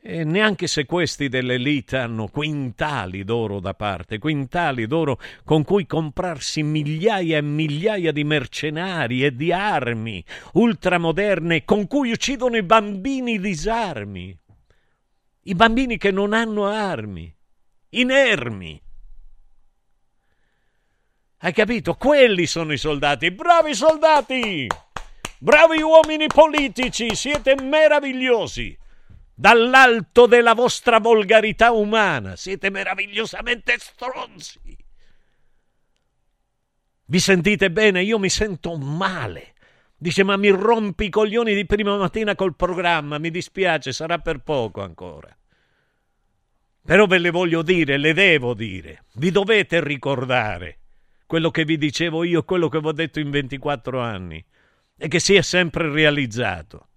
[0.00, 6.62] E neanche se questi dell'elite hanno quintali d'oro da parte, quintali d'oro con cui comprarsi
[6.62, 14.38] migliaia e migliaia di mercenari e di armi ultramoderne con cui uccidono i bambini disarmi,
[15.42, 17.34] i bambini che non hanno armi,
[17.90, 18.80] inermi.
[21.38, 21.94] Hai capito?
[21.94, 24.66] Quelli sono i soldati, bravi soldati,
[25.38, 28.78] bravi uomini politici, siete meravigliosi
[29.38, 32.34] dall'alto della vostra volgarità umana.
[32.34, 34.76] Siete meravigliosamente stronzi.
[37.04, 38.02] Vi sentite bene?
[38.02, 39.54] Io mi sento male.
[39.96, 44.40] Dice, ma mi rompi i coglioni di prima mattina col programma, mi dispiace, sarà per
[44.40, 45.34] poco ancora.
[46.84, 49.04] Però ve le voglio dire, le devo dire.
[49.14, 50.78] Vi dovete ricordare
[51.26, 54.44] quello che vi dicevo io, quello che vi ho detto in 24 anni
[54.96, 56.87] e che si è sempre realizzato.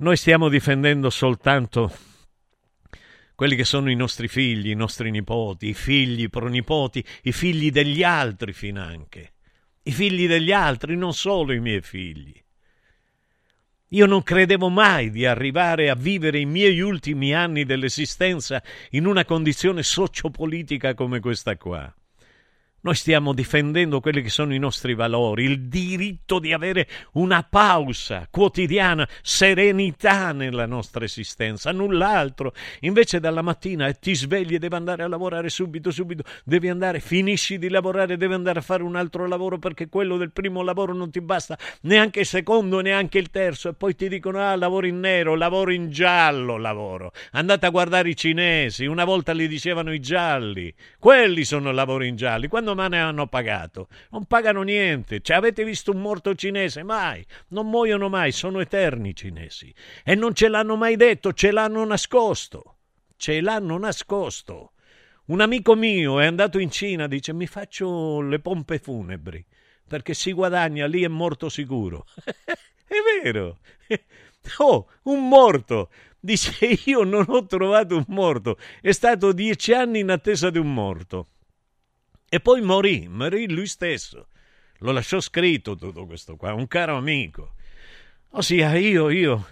[0.00, 1.92] Noi stiamo difendendo soltanto
[3.34, 7.72] quelli che sono i nostri figli, i nostri nipoti, i figli, i pronipoti, i figli
[7.72, 9.32] degli altri finanche,
[9.82, 12.32] i figli degli altri, non solo i miei figli.
[13.88, 19.24] Io non credevo mai di arrivare a vivere i miei ultimi anni dell'esistenza in una
[19.24, 21.92] condizione sociopolitica come questa qua.
[22.80, 28.28] Noi stiamo difendendo quelli che sono i nostri valori, il diritto di avere una pausa
[28.30, 32.52] quotidiana, serenità nella nostra esistenza, null'altro.
[32.82, 37.58] Invece dalla mattina ti svegli e devi andare a lavorare subito, subito, devi andare, finisci
[37.58, 41.10] di lavorare, devi andare a fare un altro lavoro perché quello del primo lavoro non
[41.10, 45.00] ti basta, neanche il secondo, neanche il terzo, e poi ti dicono ah, lavoro in
[45.00, 47.10] nero, lavoro in giallo, lavoro.
[47.32, 52.14] Andate a guardare i cinesi, una volta li dicevano i gialli, quelli sono lavori in
[52.14, 52.46] gialli.
[52.46, 53.88] Quando quando me ne hanno pagato?
[54.10, 55.20] Non pagano niente.
[55.20, 56.82] Cioè, avete visto un morto cinese?
[56.82, 57.24] Mai.
[57.48, 59.72] Non muoiono mai, sono eterni i cinesi.
[60.04, 62.76] E non ce l'hanno mai detto, ce l'hanno nascosto.
[63.16, 64.72] Ce l'hanno nascosto.
[65.26, 69.44] Un amico mio è andato in Cina, dice mi faccio le pompe funebri,
[69.86, 72.06] perché si guadagna, lì è morto sicuro.
[72.24, 73.58] è vero.
[74.58, 75.90] Oh, un morto.
[76.18, 78.56] Dice io non ho trovato un morto.
[78.80, 81.28] È stato dieci anni in attesa di un morto.
[82.30, 84.28] E poi morì, morì lui stesso.
[84.80, 87.54] Lo lasciò scritto tutto questo qua, un caro amico.
[88.32, 89.48] Ossia, io, io,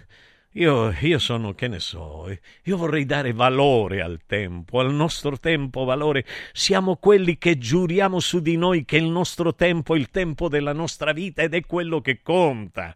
[0.57, 2.25] io, io sono, che ne so,
[2.63, 6.25] io vorrei dare valore al tempo, al nostro tempo valore.
[6.51, 10.73] Siamo quelli che giuriamo su di noi che il nostro tempo è il tempo della
[10.73, 12.95] nostra vita ed è quello che conta.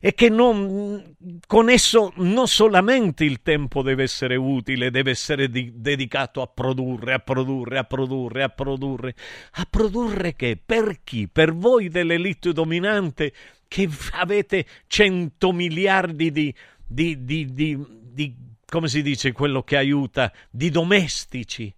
[0.00, 1.16] E che non,
[1.46, 7.14] con esso non solamente il tempo deve essere utile, deve essere di, dedicato a produrre,
[7.14, 9.14] a produrre, a produrre, a produrre.
[9.52, 10.60] A produrre che?
[10.62, 11.26] Per chi?
[11.26, 13.32] Per voi dell'elite dominante
[13.68, 16.54] che avete cento miliardi di
[16.88, 18.34] di, di, di, di,
[18.64, 21.72] come si dice, quello che aiuta, di domestici,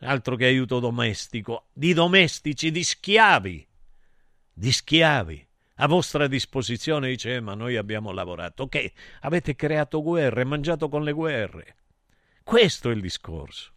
[0.00, 3.66] altro che aiuto domestico, di domestici, di schiavi,
[4.52, 7.08] di schiavi a vostra disposizione.
[7.08, 8.68] Dice, eh, ma noi abbiamo lavorato.
[8.68, 11.76] Che avete creato guerre, mangiato con le guerre.
[12.44, 13.72] Questo è il discorso.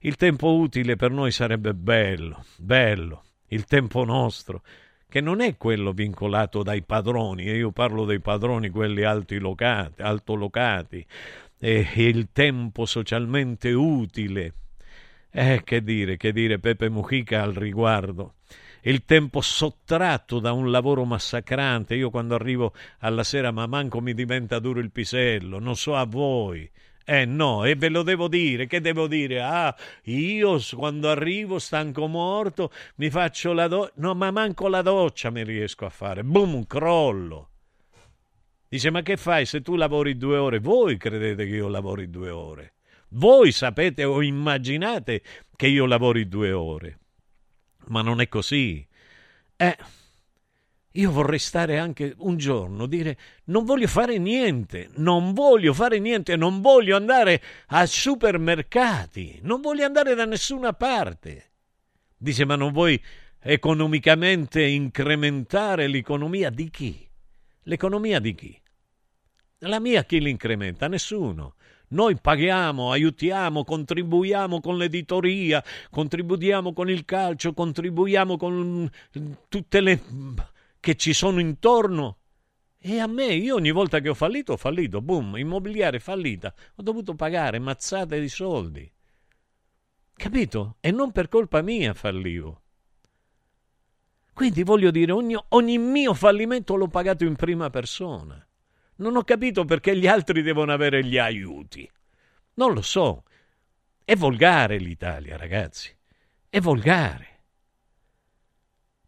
[0.00, 4.62] Il tempo utile per noi sarebbe bello, bello, il tempo nostro
[5.08, 11.06] che non è quello vincolato dai padroni, e io parlo dei padroni, quelli altilocati, altolocati,
[11.58, 14.52] e il tempo socialmente utile.
[15.30, 18.36] Eh, che dire, che dire Pepe Mujica al riguardo
[18.86, 21.94] il tempo sottratto da un lavoro massacrante.
[21.94, 26.04] Io quando arrivo alla sera, ma manco mi diventa duro il pisello, non so a
[26.04, 26.68] voi.
[27.08, 29.40] Eh no, e ve lo devo dire, che devo dire?
[29.40, 29.72] Ah,
[30.06, 35.44] io quando arrivo stanco morto mi faccio la doccia, no ma manco la doccia mi
[35.44, 37.50] riesco a fare, boom, crollo.
[38.66, 40.58] Dice, ma che fai se tu lavori due ore?
[40.58, 42.72] Voi credete che io lavori due ore?
[43.10, 45.22] Voi sapete o immaginate
[45.54, 46.98] che io lavori due ore?
[47.86, 48.84] Ma non è così.
[49.56, 49.76] Eh...
[50.96, 56.36] Io vorrei stare anche un giorno, dire non voglio fare niente, non voglio fare niente,
[56.36, 61.50] non voglio andare ai supermercati, non voglio andare da nessuna parte.
[62.16, 63.00] Dice, ma non vuoi
[63.42, 67.06] economicamente incrementare l'economia di chi?
[67.64, 68.60] L'economia di chi?
[69.60, 70.88] La mia chi l'incrementa?
[70.88, 71.56] Nessuno.
[71.88, 78.90] Noi paghiamo, aiutiamo, contribuiamo con l'editoria, contribuiamo con il calcio, contribuiamo con
[79.48, 80.02] tutte le
[80.86, 82.18] che ci sono intorno.
[82.78, 86.82] E a me, io ogni volta che ho fallito, ho fallito, boom, immobiliare fallita, ho
[86.82, 88.88] dovuto pagare mazzate di soldi.
[90.12, 90.76] Capito?
[90.78, 92.62] E non per colpa mia fallivo.
[94.32, 98.46] Quindi voglio dire, ogni, ogni mio fallimento l'ho pagato in prima persona.
[98.98, 101.90] Non ho capito perché gli altri devono avere gli aiuti.
[102.54, 103.24] Non lo so.
[104.04, 105.92] È volgare l'Italia, ragazzi.
[106.48, 107.35] È volgare.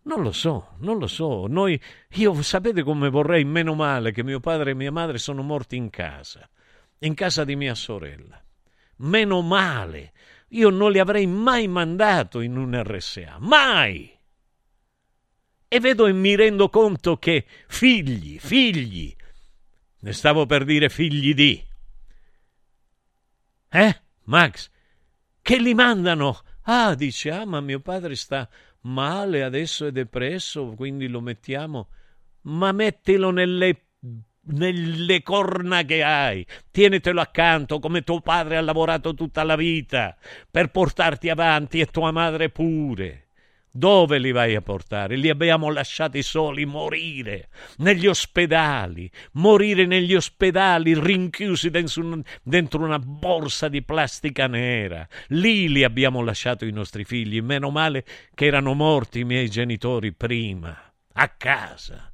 [0.09, 1.47] Non lo so, non lo so.
[1.47, 1.79] Noi,
[2.13, 5.91] io sapete come vorrei, meno male, che mio padre e mia madre sono morti in
[5.91, 6.49] casa,
[7.01, 8.43] in casa di mia sorella.
[8.97, 10.15] Meno male.
[10.49, 14.11] Io non li avrei mai mandato in un RSA, mai.
[15.69, 19.15] E vedo e mi rendo conto che figli, figli,
[19.99, 21.63] ne stavo per dire figli di.
[23.69, 24.71] Eh, Max?
[25.43, 26.41] Che li mandano?
[26.63, 28.49] Ah, dice, ah, ma mio padre sta
[28.83, 31.89] male, adesso è depresso, quindi lo mettiamo.
[32.43, 33.89] Ma mettilo nelle
[34.49, 36.47] nelle corna che hai.
[36.71, 40.17] Tienitelo accanto come tuo padre ha lavorato tutta la vita
[40.51, 43.28] per portarti avanti e tua madre pure.
[43.79, 45.15] Dove li vai a portare?
[45.15, 53.85] Li abbiamo lasciati soli morire negli ospedali, morire negli ospedali rinchiusi dentro una borsa di
[53.85, 55.07] plastica nera.
[55.29, 57.41] Lì li abbiamo lasciati i nostri figli.
[57.41, 60.77] Meno male che erano morti i miei genitori prima,
[61.13, 62.13] a casa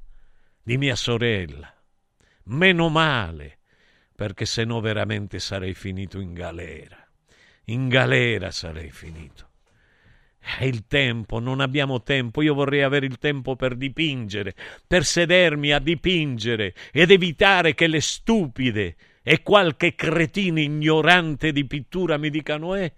[0.61, 1.73] di mia sorella.
[2.43, 3.57] Meno male,
[4.15, 7.03] perché se no veramente sarei finito in galera.
[7.65, 9.53] In galera sarei finito.
[10.57, 12.43] È il tempo, non abbiamo tempo.
[12.43, 14.53] Io vorrei avere il tempo per dipingere,
[14.87, 22.17] per sedermi a dipingere ed evitare che le stupide e qualche cretino ignorante di pittura
[22.17, 22.93] mi dicano: Eh,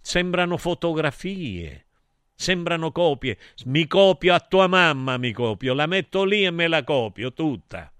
[0.00, 1.86] sembrano fotografie,
[2.32, 3.38] sembrano copie.
[3.64, 7.92] Mi copio a tua mamma, mi copio, la metto lì e me la copio tutta.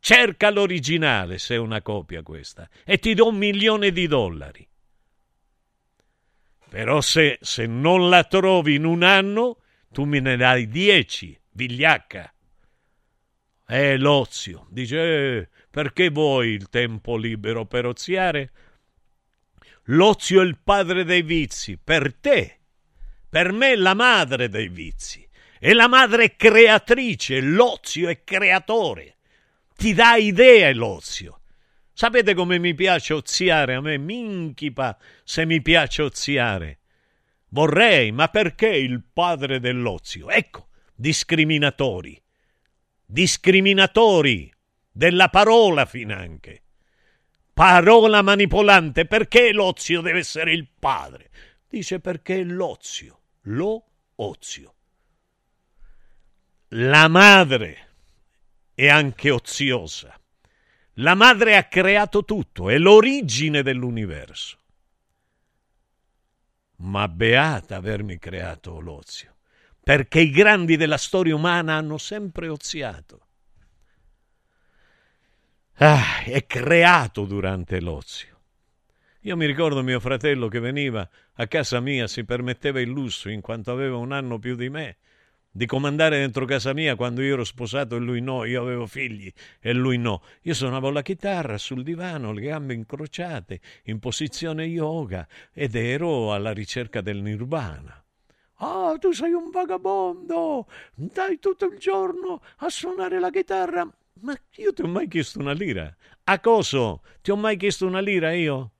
[0.00, 4.66] Cerca l'originale se è una copia questa e ti do un milione di dollari.
[6.74, 9.60] Però se, se non la trovi in un anno,
[9.92, 12.34] tu me ne dai dieci, vigliacca.
[13.64, 14.66] È l'ozio.
[14.70, 18.50] Dice, eh, perché vuoi il tempo libero per oziare?
[19.84, 22.58] L'ozio è il padre dei vizi, per te.
[23.28, 25.24] Per me è la madre dei vizi.
[25.60, 29.18] E la madre è creatrice, l'ozio è creatore.
[29.76, 31.38] Ti dà idea l'ozio.
[31.96, 33.74] Sapete come mi piace oziare?
[33.74, 36.80] A me mi inchipa se mi piace oziare.
[37.50, 40.28] Vorrei, ma perché il padre dell'ozio?
[40.28, 42.20] Ecco, discriminatori.
[43.06, 44.52] Discriminatori
[44.90, 46.62] della parola finanche.
[47.52, 51.30] Parola manipolante, perché l'ozio deve essere il padre?
[51.68, 53.84] Dice perché l'ozio, lo
[54.16, 54.74] ozio.
[56.70, 57.90] La madre
[58.74, 60.18] è anche oziosa.
[60.98, 64.58] La madre ha creato tutto, è l'origine dell'universo.
[66.76, 69.36] Ma beata avermi creato l'ozio,
[69.82, 73.26] perché i grandi della storia umana hanno sempre oziato.
[75.78, 78.40] Ah, è creato durante l'ozio.
[79.22, 83.40] Io mi ricordo mio fratello che veniva a casa mia, si permetteva il lusso, in
[83.40, 84.98] quanto aveva un anno più di me,
[85.56, 89.32] di comandare dentro casa mia quando io ero sposato e lui no, io avevo figli
[89.60, 90.20] e lui no.
[90.42, 96.52] Io suonavo la chitarra sul divano, le gambe incrociate, in posizione yoga ed ero alla
[96.52, 98.04] ricerca del nirvana.
[98.54, 103.88] Ah, tu sei un vagabondo, dai tutto il giorno a suonare la chitarra.
[104.22, 105.94] Ma io ti ho mai chiesto una lira?
[106.24, 107.02] A coso?
[107.22, 108.72] Ti ho mai chiesto una lira io?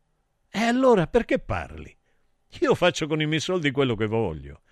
[0.50, 1.96] E allora perché parli?
[2.60, 4.62] Io faccio con i miei soldi quello che voglio.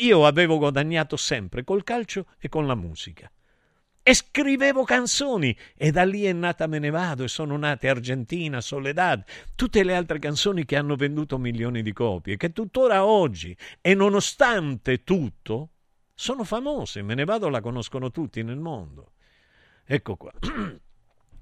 [0.00, 3.30] Io avevo guadagnato sempre col calcio e con la musica.
[4.00, 8.60] E scrivevo canzoni e da lì è nata Me ne vado e sono nate Argentina,
[8.60, 9.24] Soledad,
[9.56, 15.02] tutte le altre canzoni che hanno venduto milioni di copie, che tuttora oggi, e nonostante
[15.02, 15.70] tutto,
[16.14, 17.02] sono famose.
[17.02, 19.12] Me ne vado la conoscono tutti nel mondo.
[19.84, 20.32] Ecco qua.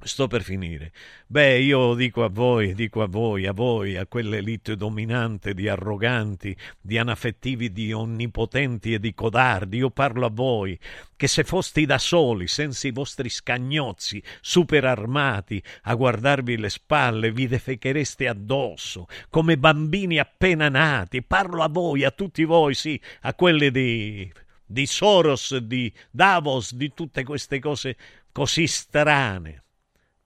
[0.03, 0.93] Sto per finire.
[1.27, 6.57] Beh, io dico a voi, dico a voi, a voi, a quell'elite dominante di arroganti,
[6.81, 10.79] di anaffettivi, di onnipotenti e di codardi, io parlo a voi,
[11.17, 17.33] che se fosti da soli, senza i vostri scagnozzi, super armati, a guardarvi le spalle,
[17.33, 21.23] vi defechereste addosso, come bambini appena nati.
[21.23, 24.31] Parlo a voi, a tutti voi, sì, a quelle di
[24.67, 27.97] di Soros, di Davos, di tutte queste cose
[28.33, 29.66] così strane.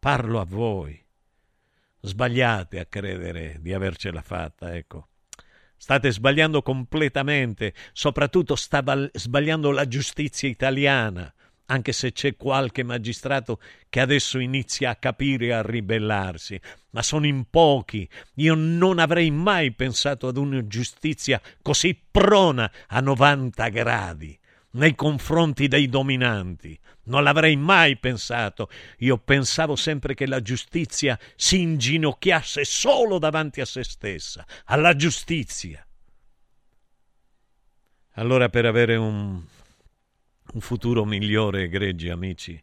[0.01, 0.99] Parlo a voi.
[2.01, 5.09] Sbagliate a credere di avercela fatta, ecco.
[5.77, 8.83] State sbagliando completamente, soprattutto sta
[9.13, 11.31] sbagliando la giustizia italiana,
[11.67, 13.61] anche se c'è qualche magistrato
[13.91, 16.59] che adesso inizia a capire e a ribellarsi,
[16.93, 18.09] ma sono in pochi.
[18.37, 24.40] Io non avrei mai pensato ad una giustizia così prona a 90 gradi
[24.73, 26.79] nei confronti dei dominanti.
[27.05, 28.69] Non l'avrei mai pensato.
[28.99, 35.85] Io pensavo sempre che la giustizia si inginocchiasse solo davanti a se stessa, alla giustizia.
[38.15, 39.43] Allora per avere un,
[40.53, 42.63] un futuro migliore, egregi amici,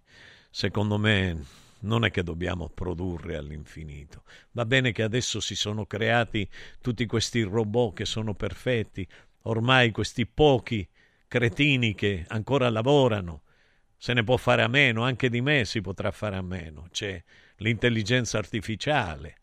[0.49, 1.45] secondo me
[1.79, 4.23] non è che dobbiamo produrre all'infinito.
[4.51, 6.47] Va bene che adesso si sono creati
[6.81, 9.07] tutti questi robot che sono perfetti,
[9.43, 10.87] ormai questi pochi
[11.27, 13.43] cretini che ancora lavorano,
[13.97, 17.21] se ne può fare a meno, anche di me si potrà fare a meno, c'è
[17.57, 19.35] l'intelligenza artificiale.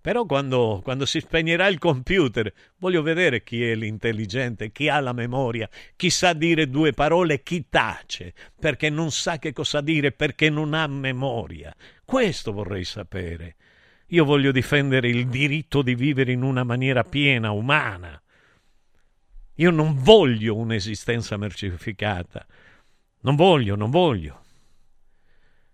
[0.00, 5.12] Però quando, quando, si spegnerà il computer, voglio vedere chi è l'intelligente, chi ha la
[5.12, 10.48] memoria, chi sa dire due parole, chi tace, perché non sa che cosa dire, perché
[10.48, 11.74] non ha memoria.
[12.02, 13.56] Questo vorrei sapere.
[14.06, 18.20] Io voglio difendere il diritto di vivere in una maniera piena, umana.
[19.60, 22.46] Io non voglio un'esistenza mercificata.
[23.20, 24.42] Non voglio, non voglio.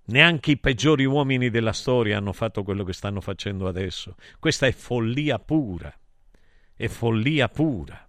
[0.07, 4.17] Neanche i peggiori uomini della storia hanno fatto quello che stanno facendo adesso.
[4.41, 5.97] Questa è follia pura.
[6.75, 8.09] È follia pura.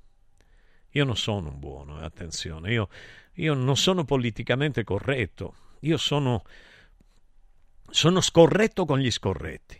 [0.91, 2.90] Io non sono un buono, attenzione, io,
[3.34, 5.56] io non sono politicamente corretto.
[5.82, 6.44] Io sono,
[7.88, 9.80] sono scorretto con gli scorretti.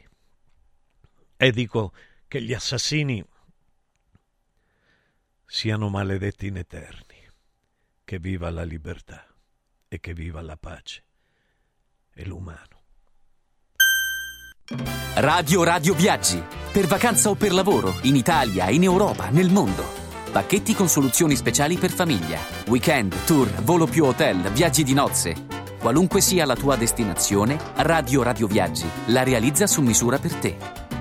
[1.38, 1.92] E dico
[2.28, 3.26] che gli assassini
[5.48, 7.16] siano maledetti in eterni.
[8.04, 9.26] Che viva la libertà
[9.88, 11.04] e che viva la pace
[12.14, 12.76] e l'umano.
[15.16, 16.44] Radio Radio Viaggi.
[16.72, 19.84] Per vacanza o per lavoro, in Italia, in Europa, nel mondo.
[20.32, 22.40] Pacchetti con soluzioni speciali per famiglia.
[22.68, 25.46] Weekend, tour, volo più hotel, viaggi di nozze.
[25.80, 30.87] Qualunque sia la tua destinazione, Radio Radio Viaggi la realizza su misura per te.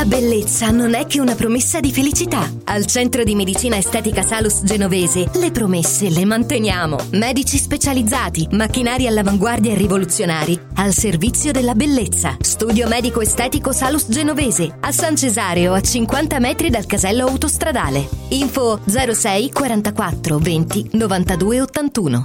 [0.00, 2.50] La bellezza non è che una promessa di felicità.
[2.64, 6.96] Al Centro di Medicina Estetica Salus Genovese le promesse le manteniamo.
[7.10, 12.34] Medici specializzati, macchinari all'avanguardia e rivoluzionari al servizio della bellezza.
[12.40, 18.08] Studio medico estetico Salus Genovese a San Cesareo a 50 metri dal casello autostradale.
[18.28, 22.24] Info 06 44 20 92 81.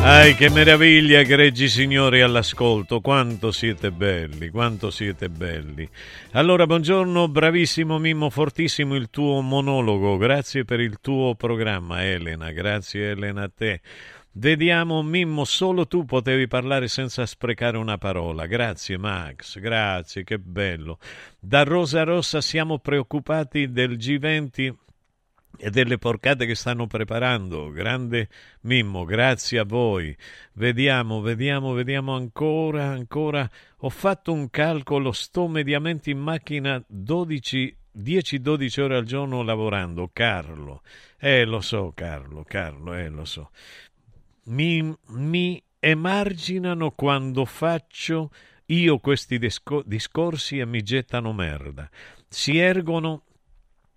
[0.00, 5.86] Ai, che meraviglia, egregi signori all'ascolto, quanto siete belli, quanto siete belli.
[6.32, 13.10] Allora, buongiorno, bravissimo Mimmo, fortissimo il tuo monologo, grazie per il tuo programma, Elena, grazie
[13.10, 13.80] Elena a te.
[14.32, 18.46] Vediamo, Mimmo, solo tu potevi parlare senza sprecare una parola.
[18.46, 20.98] Grazie, Max, grazie, che bello.
[21.40, 24.72] Da Rosa Rossa siamo preoccupati del G20
[25.58, 27.70] e delle porcate che stanno preparando.
[27.70, 28.28] Grande
[28.62, 30.16] Mimmo, grazie a voi.
[30.54, 33.48] Vediamo, vediamo, vediamo ancora, ancora.
[33.78, 40.82] Ho fatto un calcolo, sto mediamente in macchina 12 10-12 ore al giorno lavorando, Carlo.
[41.18, 43.50] Eh, lo so, Carlo, Carlo, eh, lo so.
[44.44, 48.30] Mi, mi emarginano quando faccio
[48.66, 51.88] io questi discorsi e mi gettano merda.
[52.28, 53.24] Si ergono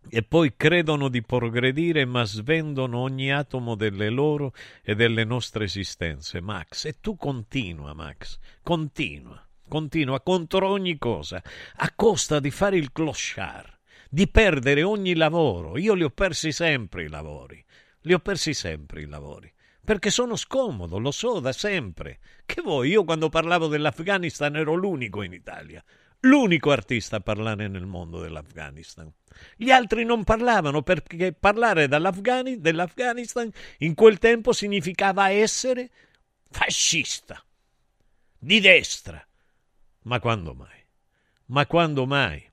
[0.10, 6.42] e poi credono di progredire ma svendono ogni atomo delle loro e delle nostre esistenze,
[6.42, 6.86] Max.
[6.86, 11.42] E tu continua, Max, continua, continua contro ogni cosa,
[11.76, 13.80] a costa di fare il clochard,
[14.10, 15.78] di perdere ogni lavoro.
[15.78, 17.64] Io li ho persi sempre i lavori,
[18.02, 19.52] li ho persi sempre i lavori.
[19.84, 22.20] Perché sono scomodo, lo so da sempre.
[22.46, 22.90] Che vuoi?
[22.90, 25.84] Io quando parlavo dell'Afghanistan ero l'unico in Italia
[26.22, 29.12] l'unico artista a parlare nel mondo dell'Afghanistan.
[29.56, 33.50] Gli altri non parlavano perché parlare dell'Afghanistan
[33.80, 35.90] in quel tempo significava essere
[36.50, 37.44] fascista,
[38.38, 39.26] di destra.
[40.04, 40.80] Ma quando mai?
[41.46, 42.51] Ma quando mai?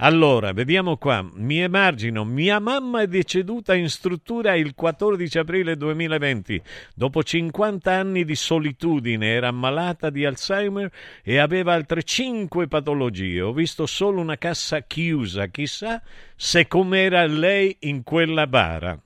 [0.00, 6.62] Allora, vediamo qua, mi emargino, mia mamma è deceduta in struttura il 14 aprile 2020,
[6.94, 10.88] dopo 50 anni di solitudine, era ammalata di Alzheimer
[11.24, 13.40] e aveva altre 5 patologie.
[13.40, 16.00] Ho visto solo una cassa chiusa, chissà
[16.36, 18.96] se com'era lei in quella bara.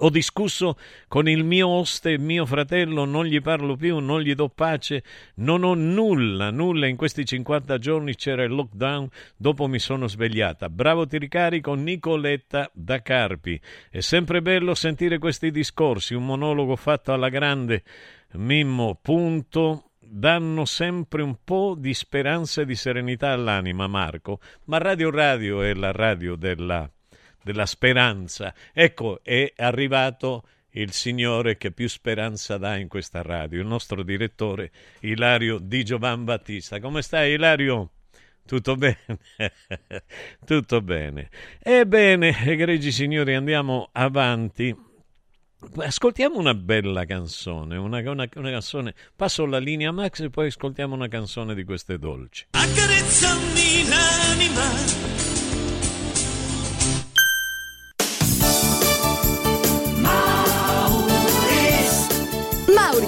[0.00, 0.76] Ho discusso
[1.08, 5.02] con il mio oste mio fratello, non gli parlo più, non gli do pace,
[5.36, 6.86] non ho nulla, nulla.
[6.86, 10.68] In questi 50 giorni c'era il lockdown, dopo mi sono svegliata.
[10.68, 13.58] Bravo ti ricarico, Nicoletta da Carpi.
[13.90, 17.82] È sempre bello sentire questi discorsi, un monologo fatto alla grande.
[18.32, 25.10] Mimmo, punto danno sempre un po' di speranza e di serenità all'anima, Marco, ma Radio
[25.10, 26.90] Radio è la radio della
[27.46, 28.52] della speranza.
[28.72, 34.72] Ecco, è arrivato il signore che più speranza dà in questa radio, il nostro direttore
[35.02, 36.80] Ilario Di Giovan Battista.
[36.80, 37.90] Come stai Ilario?
[38.44, 38.98] Tutto bene?
[40.44, 41.30] Tutto bene.
[41.62, 44.74] Ebbene, egregi signori, andiamo avanti.
[45.76, 48.92] Ascoltiamo una bella canzone, una, una, una, canzone.
[49.14, 52.46] Passo la linea Max e poi ascoltiamo una canzone di queste dolci.
[52.50, 55.15] Accarezzami l'anima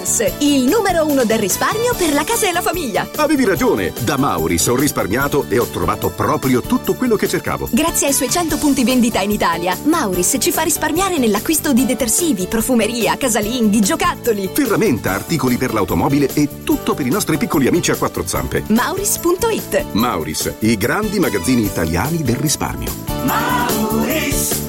[0.09, 3.07] Mauris, il numero uno del risparmio per la casa e la famiglia.
[3.17, 7.67] Avevi ragione, da Mauris ho risparmiato e ho trovato proprio tutto quello che cercavo.
[7.71, 12.47] Grazie ai suoi 100 punti vendita in Italia, Mauris ci fa risparmiare nell'acquisto di detersivi,
[12.47, 14.49] profumeria, casalinghi, giocattoli.
[14.51, 18.63] Ferramenta, articoli per l'automobile e tutto per i nostri piccoli amici a quattro zampe.
[18.67, 22.91] Mauris.it Mauris, i grandi magazzini italiani del risparmio.
[23.25, 24.68] Mauris.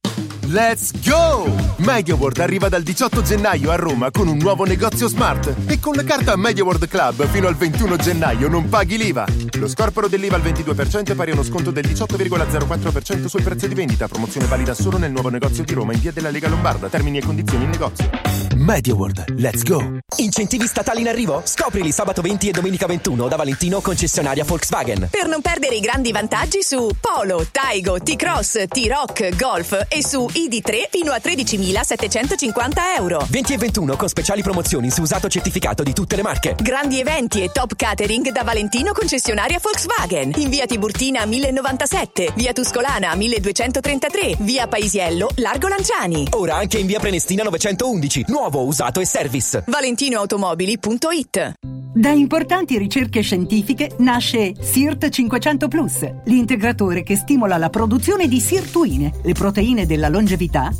[0.51, 1.49] Let's go!
[1.77, 6.03] MediaWorld arriva dal 18 gennaio a Roma con un nuovo negozio smart e con la
[6.03, 9.25] carta MediaWorld Club fino al 21 gennaio non paghi l'IVA.
[9.53, 13.75] Lo scorporo dell'IVA al 22% è pari a uno sconto del 18,04% sul prezzo di
[13.75, 14.09] vendita.
[14.09, 16.89] Promozione valida solo nel nuovo negozio di Roma in via della Lega Lombarda.
[16.89, 18.09] Termini e condizioni in negozio.
[18.53, 19.99] MediaWorld, let's go!
[20.17, 21.41] Incentivi statali in arrivo?
[21.45, 25.07] Scoprili sabato 20 e domenica 21 da Valentino concessionaria Volkswagen.
[25.09, 30.89] Per non perdere i grandi vantaggi su Polo, Taigo, T-Cross, T-Rock, Golf e su ID3
[30.89, 33.25] fino a 13.750 euro.
[33.29, 36.55] 20 e 21 con speciali promozioni su usato certificato di tutte le marche.
[36.59, 40.33] Grandi eventi e top catering da Valentino concessionaria Volkswagen.
[40.37, 46.27] In via Tiburtina 1097, via Tuscolana 1233, via Paisiello, Largo Lanciani.
[46.31, 48.25] Ora anche in via Prenestina 911.
[48.27, 49.63] Nuovo, usato e service.
[49.67, 51.53] ValentinoAutomobili.it
[51.93, 59.11] Da importanti ricerche scientifiche nasce SIRT 500 Plus, l'integratore che stimola la produzione di sirtuine,
[59.23, 60.29] le proteine della longevità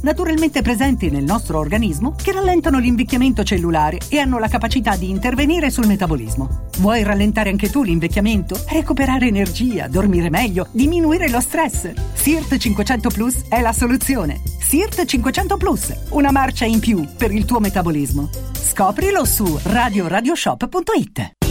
[0.02, 5.69] naturalmente presenti nel nostro organismo che rallentano l'invecchiamento cellulare e hanno la capacità di intervenire
[5.69, 6.69] sul metabolismo.
[6.80, 8.60] Vuoi rallentare anche tu l'invecchiamento?
[8.68, 11.91] Recuperare energia, dormire meglio, diminuire lo stress?
[12.14, 14.41] SIRT 500 Plus è la soluzione.
[14.60, 18.30] SIRT 500 Plus, una marcia in più per il tuo metabolismo.
[18.53, 21.51] Scoprilo su radioradioshop.it.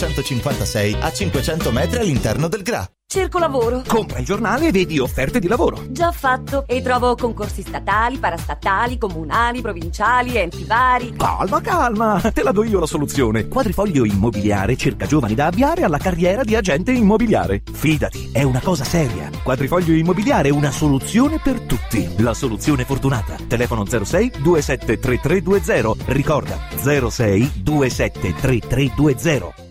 [0.01, 2.89] 956 a 500 metri all'interno del GRA.
[3.05, 3.83] Cerco lavoro.
[3.85, 5.83] Compra il giornale e vedi offerte di lavoro.
[5.89, 6.63] Già fatto.
[6.65, 11.13] E trovo concorsi statali, parastatali, comunali, provinciali, enti vari.
[11.17, 13.49] Calma, calma, te la do io la soluzione.
[13.49, 17.61] Quadrifoglio Immobiliare cerca giovani da avviare alla carriera di agente immobiliare.
[17.69, 19.29] Fidati, è una cosa seria.
[19.43, 22.09] Quadrifoglio Immobiliare è una soluzione per tutti.
[22.19, 23.35] La soluzione fortunata.
[23.45, 26.13] Telefono 06 273320.
[26.13, 29.70] Ricorda 06 273320.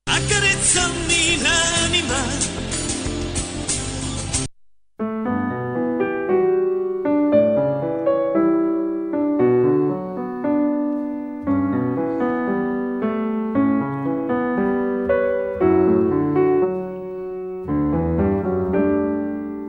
[0.15, 2.49] accarezzami l'anima.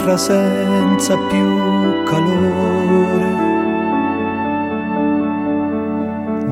[0.00, 3.48] terra senza più calore.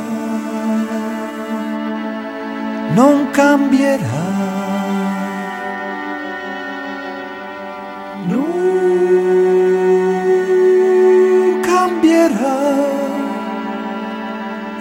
[2.95, 4.21] non cambierà.
[8.27, 8.61] Non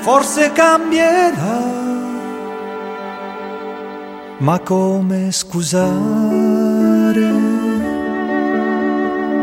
[0.01, 1.52] forse cambierà.
[4.43, 5.91] Ma come scusare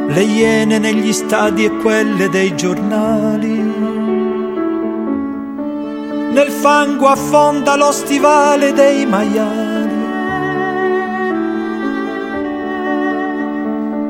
[0.08, 3.64] le iene negli stadi e quelle dei giornali?
[6.34, 9.98] Nel fango affonda lo stivale dei maiali.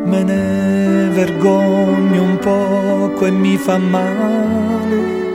[0.06, 5.29] Me ne vergogno un poco e mi fa male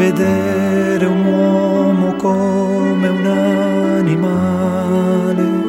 [0.00, 3.26] vedere un uomo come un
[3.98, 5.59] animale.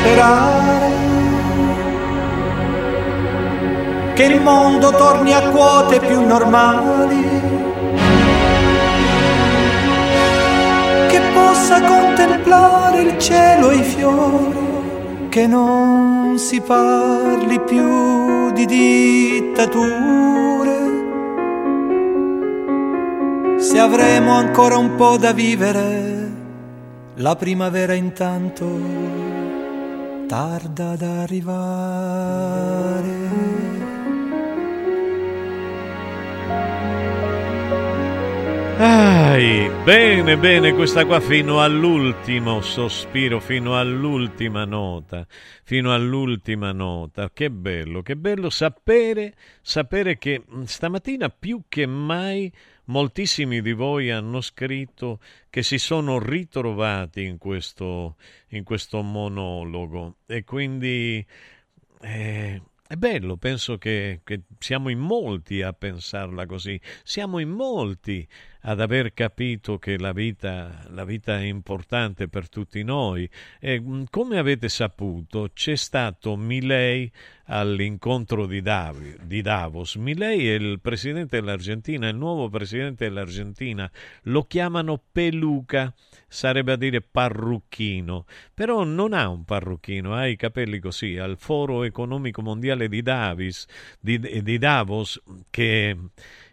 [0.00, 0.88] Sperare
[4.14, 7.28] che il mondo torni a quote più normali,
[11.08, 20.08] che possa contemplare il cielo e i fiori, che non si parli più di dittature.
[23.58, 26.28] Se avremo ancora un po' da vivere,
[27.14, 29.29] la primavera intanto
[30.30, 31.58] tarda ad arrivare.
[38.78, 45.26] Ai, bene, bene, questa qua fino all'ultimo sospiro, fino all'ultima nota,
[45.64, 47.30] fino all'ultima nota.
[47.32, 52.52] Che bello, che bello sapere, sapere che stamattina più che mai
[52.90, 58.16] moltissimi di voi hanno scritto che si sono ritrovati in questo,
[58.48, 60.16] in questo monologo.
[60.26, 61.24] E quindi
[62.00, 68.26] eh, è bello, penso che, che, siamo in molti a pensarla così, siamo in molti
[68.62, 73.28] ad aver capito che la vita, la vita è importante per tutti noi.
[73.58, 77.10] E, come avete saputo, c'è stato Milei
[77.46, 79.96] all'incontro di, Dav- di Davos.
[79.96, 83.90] Milei è il presidente dell'Argentina, il nuovo presidente dell'Argentina,
[84.24, 85.92] lo chiamano Peluca
[86.30, 88.24] sarebbe a dire parrucchino,
[88.54, 93.66] però non ha un parrucchino, ha i capelli così, al Foro Economico Mondiale di, Davis,
[93.98, 95.20] di, di Davos,
[95.50, 95.96] che,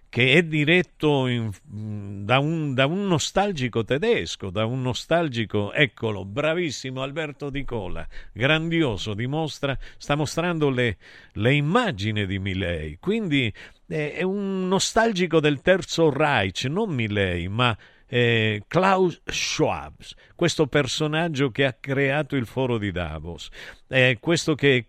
[0.09, 7.01] che è diretto in, da, un, da, un, nostalgico tedesco, da un nostalgico, eccolo, bravissimo
[7.01, 10.97] Alberto Di Cola, grandioso, dimostra, sta mostrando le,
[11.33, 13.53] le immagini di Milei, quindi
[13.85, 17.77] è, è un nostalgico del Terzo Reich, non Milei, ma
[18.07, 19.93] eh, Klaus Schwab,
[20.35, 23.49] questo personaggio che ha creato il foro di Davos,
[23.87, 24.87] eh, questo che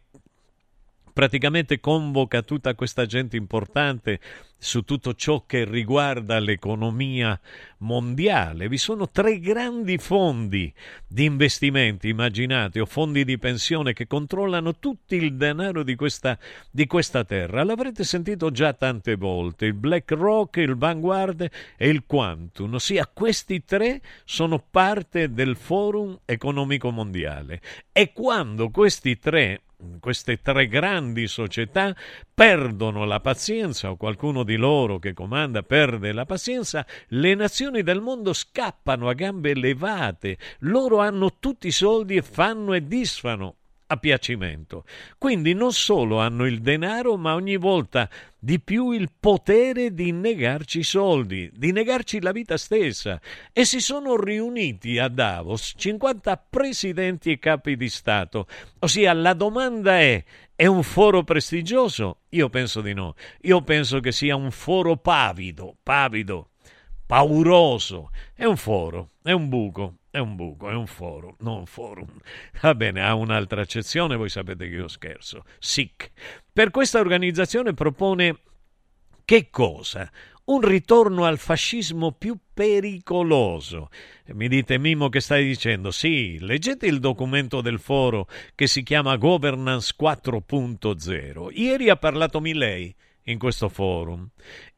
[1.18, 4.20] praticamente convoca tutta questa gente importante
[4.56, 7.40] su tutto ciò che riguarda l'economia
[7.78, 8.68] mondiale.
[8.68, 10.72] Vi sono tre grandi fondi
[11.08, 16.38] di investimenti, immaginate, o fondi di pensione che controllano tutto il denaro di questa,
[16.70, 17.64] di questa terra.
[17.64, 24.00] L'avrete sentito già tante volte, il BlackRock, il Vanguard e il Quantum, ossia questi tre
[24.24, 27.60] sono parte del Forum economico mondiale.
[27.90, 29.62] E quando questi tre
[30.00, 31.94] queste tre grandi società
[32.34, 38.00] perdono la pazienza o qualcuno di loro che comanda perde la pazienza, le nazioni del
[38.00, 43.57] mondo scappano a gambe levate, loro hanno tutti i soldi e fanno e disfano
[43.88, 44.84] a piacimento.
[45.16, 48.08] Quindi non solo hanno il denaro, ma ogni volta
[48.38, 53.20] di più il potere di negarci i soldi, di negarci la vita stessa.
[53.52, 58.46] E si sono riuniti a Davos 50 presidenti e capi di Stato.
[58.80, 60.22] Ossia, la domanda è,
[60.54, 62.20] è un foro prestigioso?
[62.30, 63.14] Io penso di no.
[63.42, 66.50] Io penso che sia un foro pavido, pavido,
[67.06, 68.10] pauroso.
[68.34, 72.08] È un foro, è un buco, è un buco, è un foro, non un forum.
[72.60, 75.44] Va bene, ha un'altra accezione, voi sapete che io scherzo.
[75.58, 76.10] SIC.
[76.52, 78.38] Per questa organizzazione propone
[79.24, 80.10] che cosa?
[80.44, 83.90] Un ritorno al fascismo più pericoloso.
[84.28, 85.90] Mi dite, Mimo, che stai dicendo?
[85.90, 91.48] Sì, leggete il documento del foro che si chiama Governance 4.0.
[91.52, 92.94] Ieri ha parlato Milei
[93.30, 94.28] in questo forum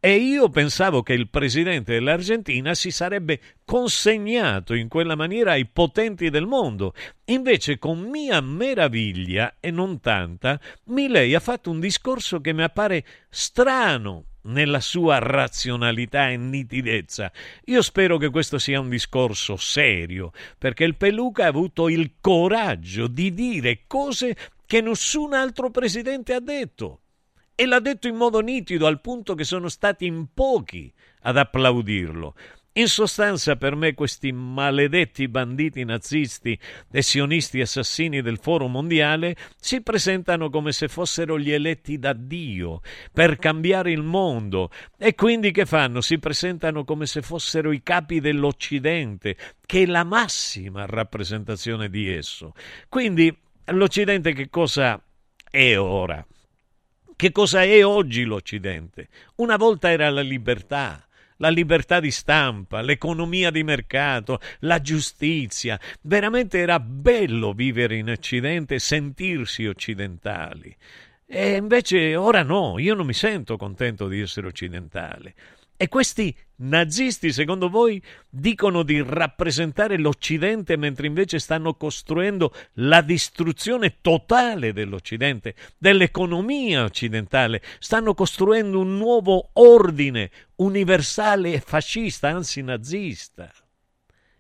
[0.02, 6.30] e io pensavo che il presidente dell'Argentina si sarebbe consegnato in quella maniera ai potenti
[6.30, 6.94] del mondo.
[7.26, 13.04] Invece, con mia meraviglia e non tanta, Milei ha fatto un discorso che mi appare
[13.28, 17.30] strano nella sua razionalità e nitidezza.
[17.66, 23.06] Io spero che questo sia un discorso serio, perché il Peluca ha avuto il coraggio
[23.06, 27.00] di dire cose che nessun altro presidente ha detto
[27.60, 30.90] e l'ha detto in modo nitido al punto che sono stati in pochi
[31.24, 32.34] ad applaudirlo.
[32.72, 36.58] In sostanza, per me, questi maledetti banditi nazisti
[36.90, 42.80] e sionisti assassini del Foro Mondiale si presentano come se fossero gli eletti da Dio
[43.12, 44.70] per cambiare il mondo.
[44.96, 46.00] E quindi che fanno?
[46.00, 52.54] Si presentano come se fossero i capi dell'Occidente, che è la massima rappresentazione di esso.
[52.88, 54.98] Quindi l'Occidente che cosa
[55.50, 56.26] è ora?
[57.20, 59.08] Che cosa è oggi l'Occidente?
[59.34, 61.06] Una volta era la libertà,
[61.36, 65.78] la libertà di stampa, l'economia di mercato, la giustizia.
[66.00, 70.74] Veramente era bello vivere in Occidente e sentirsi occidentali.
[71.26, 75.34] E invece ora no, io non mi sento contento di essere occidentale.
[75.82, 83.96] E questi nazisti, secondo voi, dicono di rappresentare l'Occidente mentre invece stanno costruendo la distruzione
[84.02, 93.50] totale dell'Occidente, dell'economia occidentale, stanno costruendo un nuovo ordine universale e fascista, anzi nazista.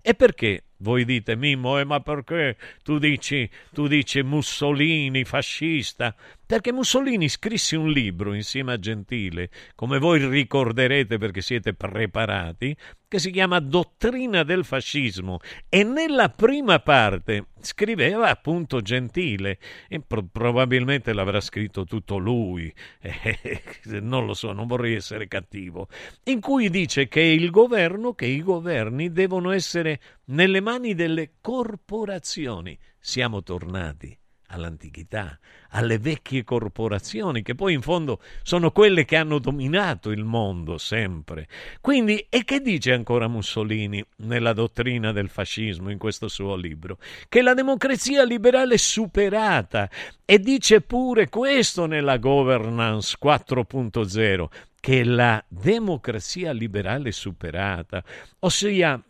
[0.02, 6.14] E perché voi dite, Mimmo, eh, ma perché tu dici, tu dici Mussolini fascista?
[6.46, 12.76] Perché Mussolini scrisse un libro insieme a Gentile, come voi ricorderete perché siete preparati,
[13.06, 15.38] che si chiama Dottrina del fascismo.
[15.68, 19.58] E nella prima parte scriveva appunto Gentile.
[19.88, 23.60] E pro- probabilmente l'avrà scritto tutto lui, eh,
[24.00, 25.88] non lo so, non vorrei essere cattivo,
[26.24, 32.78] in cui dice che il governo, che i governi devono essere nelle mani delle corporazioni.
[32.98, 34.16] Siamo tornati
[34.52, 35.38] all'antichità,
[35.70, 41.48] alle vecchie corporazioni, che poi in fondo sono quelle che hanno dominato il mondo sempre.
[41.80, 46.98] Quindi, e che dice ancora Mussolini nella dottrina del fascismo in questo suo libro?
[47.28, 49.88] Che la democrazia liberale è superata
[50.24, 54.46] e dice pure questo nella governance 4.0
[54.80, 58.02] che la democrazia liberale superata,
[58.40, 59.00] ossia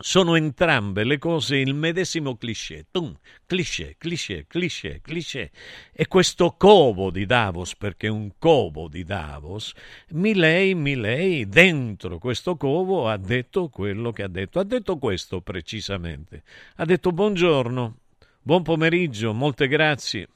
[0.00, 2.86] sono entrambe le cose il medesimo cliché.
[2.90, 3.16] Tum,
[3.46, 5.50] cliché, cliché, cliché, cliché.
[5.92, 9.72] E questo covo di Davos, perché è un covo di Davos,
[10.10, 14.58] Milei, Milei, dentro questo covo ha detto quello che ha detto.
[14.58, 16.42] Ha detto questo precisamente.
[16.76, 17.96] Ha detto buongiorno,
[18.40, 20.28] buon pomeriggio, molte grazie.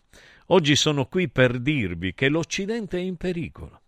[0.47, 3.82] Oggi sono qui per dirvi che l'Occidente è in pericolo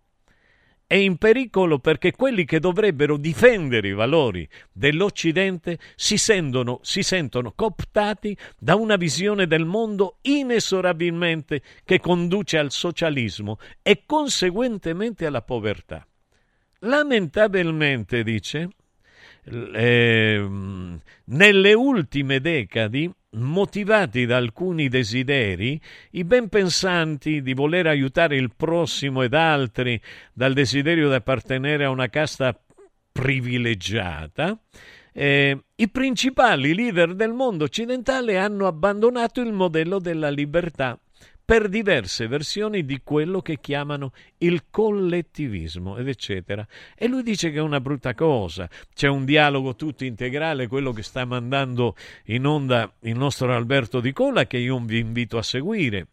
[0.87, 7.53] è in pericolo perché quelli che dovrebbero difendere i valori dell'Occidente si sentono, si sentono
[7.55, 16.07] cooptati da una visione del mondo inesorabilmente che conduce al socialismo e conseguentemente alla povertà.
[16.81, 18.69] Lamentabilmente, dice,
[19.45, 20.49] eh,
[21.25, 25.81] nelle ultime decadi motivati da alcuni desideri,
[26.13, 30.01] i ben pensanti di voler aiutare il prossimo ed altri
[30.33, 32.59] dal desiderio di appartenere a una casta
[33.13, 34.59] privilegiata,
[35.13, 40.99] eh, i principali leader del mondo occidentale hanno abbandonato il modello della libertà
[41.45, 46.67] per diverse versioni di quello che chiamano il collettivismo ed eccetera.
[46.97, 48.69] E lui dice che è una brutta cosa.
[48.95, 51.97] C'è un dialogo tutto integrale, quello che sta mandando
[52.27, 56.07] in onda il nostro Alberto Di Cola, che io vi invito a seguire.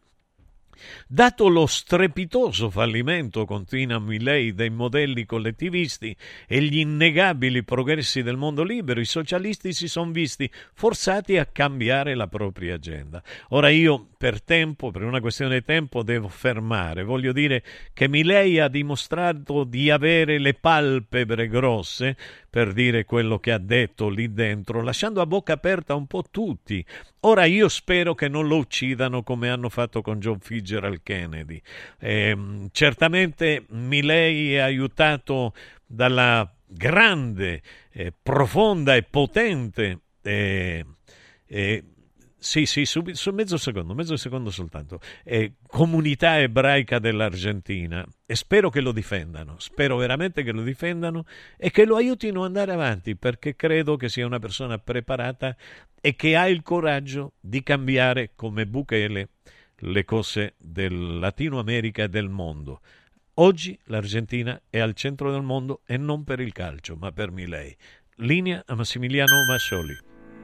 [1.08, 6.16] Dato lo strepitoso fallimento, continua Milley, dei modelli collettivisti
[6.48, 12.16] e gli innegabili progressi del mondo libero, i socialisti si sono visti forzati a cambiare
[12.16, 13.22] la propria agenda.
[13.50, 17.04] Ora io, per tempo, per una questione di tempo, devo fermare.
[17.04, 22.18] Voglio dire che Milley ha dimostrato di avere le palpebre grosse
[22.52, 26.86] per dire quello che ha detto lì dentro, lasciando a bocca aperta un po' tutti.
[27.22, 31.62] Ora io spero che non lo uccidano come hanno fatto con John Fitzgerald Kennedy.
[31.98, 35.54] Eh, certamente Milei è aiutato
[35.86, 40.86] dalla grande, eh, profonda e potente eh,
[41.46, 41.84] eh
[42.44, 45.00] sì, sì, su, su, mezzo secondo, mezzo secondo soltanto.
[45.24, 51.70] Eh, comunità ebraica dell'Argentina e spero che lo difendano, spero veramente che lo difendano e
[51.70, 55.56] che lo aiutino ad andare avanti perché credo che sia una persona preparata
[56.02, 59.30] e che ha il coraggio di cambiare come Bukele
[59.76, 62.82] le cose del Latino America e del mondo.
[63.36, 67.78] Oggi l'Argentina è al centro del mondo e non per il calcio, ma per Milei.
[68.16, 70.10] Linea a Massimiliano Mascioli.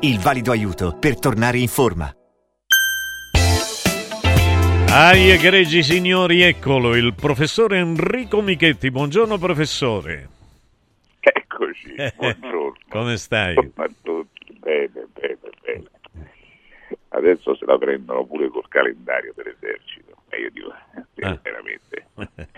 [0.00, 2.14] il valido aiuto per tornare in forma.
[4.92, 8.90] Ai egregi signori, eccolo, il professore Enrico Michetti.
[8.90, 10.28] Buongiorno professore.
[11.20, 12.76] Eccoci, buongiorno.
[12.88, 13.54] Come stai?
[13.74, 15.84] Ma tutti bene, bene, bene.
[17.10, 20.22] Adesso se la prendono pure col calendario dell'esercito.
[20.28, 20.72] E io dico,
[21.14, 21.38] eh, ah.
[21.42, 22.06] veramente.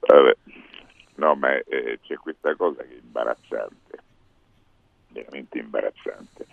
[0.00, 0.36] Vabbè.
[1.16, 4.06] No, ma eh, c'è questa cosa che è imbarazzante
[5.22, 6.46] veramente imbarazzante.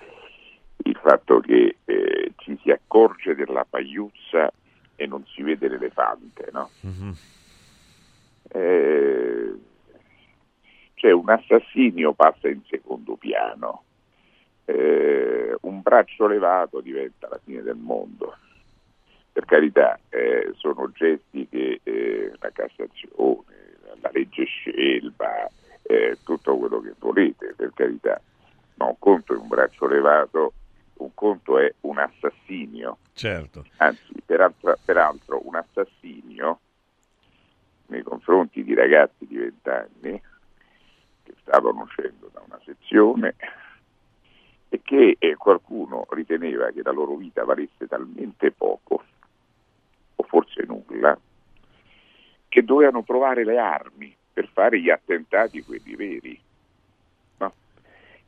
[0.78, 4.52] Il fatto che eh, ci si accorge della pagliuzza
[4.96, 6.70] e non si vede l'elefante, no?
[6.86, 7.12] Mm-hmm.
[8.50, 9.54] Eh,
[10.94, 13.84] cioè un assassinio passa in secondo piano,
[14.66, 18.38] eh, un braccio levato diventa la fine del mondo.
[19.32, 23.44] Per carità, eh, sono gesti che eh, la Cassazione,
[24.00, 25.50] la legge Scelba,
[25.82, 28.22] eh, tutto quello che volete, per carità,
[28.76, 30.54] ma un conto è un braccio levato,
[30.96, 32.98] un conto è un assassinio.
[33.14, 33.66] Certo.
[33.78, 36.60] Anzi, peraltro, peraltro un assassinio
[37.88, 40.22] nei confronti di ragazzi di 20 anni
[41.24, 43.36] che stavano uscendo da una sezione
[44.70, 49.04] e che eh, qualcuno riteneva che la loro vita valesse talmente poco,
[50.16, 51.18] o forse nulla,
[52.48, 56.40] che dovevano trovare le armi per fare gli attentati, quelli veri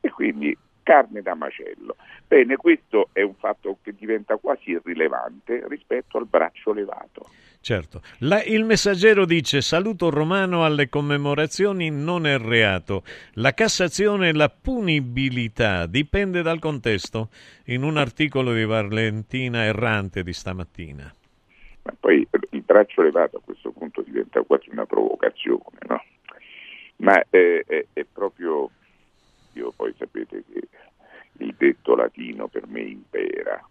[0.00, 1.96] e quindi carne da macello.
[2.26, 7.26] Bene, questo è un fatto che diventa quasi irrilevante rispetto al braccio levato.
[7.60, 8.00] Certo.
[8.20, 13.02] La, il messaggero dice saluto romano alle commemorazioni non è reato.
[13.34, 17.28] La Cassazione e la punibilità dipende dal contesto
[17.66, 21.12] in un articolo di Valentina Errante di stamattina.
[21.82, 26.02] Ma poi il braccio levato a questo punto diventa quasi una provocazione, no?
[26.96, 28.70] Ma è, è, è proprio
[29.58, 30.68] io poi sapete che
[31.38, 33.62] il detto latino per me impera,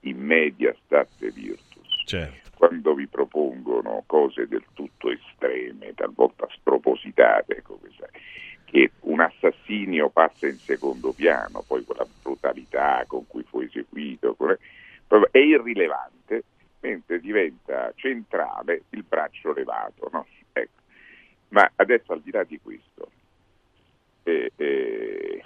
[0.00, 2.02] in media state virtus.
[2.04, 2.50] Certo.
[2.56, 8.08] Quando vi propongono cose del tutto estreme, talvolta spropositate, come sai,
[8.64, 14.36] che un assassinio passa in secondo piano, poi con la brutalità con cui fu eseguito,
[15.30, 16.44] è irrilevante,
[16.80, 20.08] mentre diventa centrale il braccio levato.
[20.12, 20.26] No?
[20.52, 20.80] Ecco.
[21.48, 23.10] Ma adesso al di là di questo,
[24.26, 25.44] eh, eh,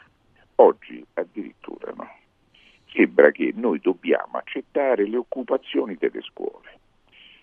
[0.55, 2.11] oggi addirittura no,
[2.91, 6.79] sembra che noi dobbiamo accettare le occupazioni delle scuole,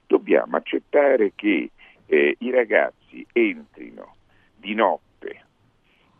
[0.08, 1.70] dobbiamo accettare che
[2.08, 4.16] eh, i ragazzi entrino
[4.56, 5.46] di notte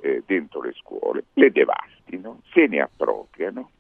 [0.02, 3.72] eh, dentro le scuole, le devastino, se ne appropriano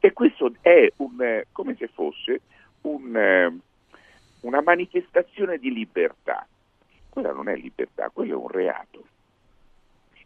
[0.00, 2.42] E questo è un, come se fosse
[2.82, 3.58] un,
[4.40, 6.46] una manifestazione di libertà.
[7.08, 9.11] Quella non è libertà, quello è un reato.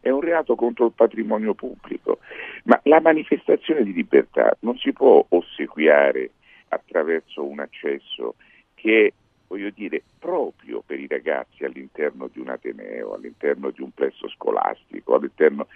[0.07, 2.19] È un reato contro il patrimonio pubblico,
[2.63, 6.31] ma la manifestazione di libertà non si può ossequiare
[6.69, 8.35] attraverso un accesso
[8.73, 9.13] che è,
[9.47, 15.15] voglio dire, proprio per i ragazzi all'interno di un ateneo, all'interno di un plesso scolastico,
[15.15, 15.67] all'interno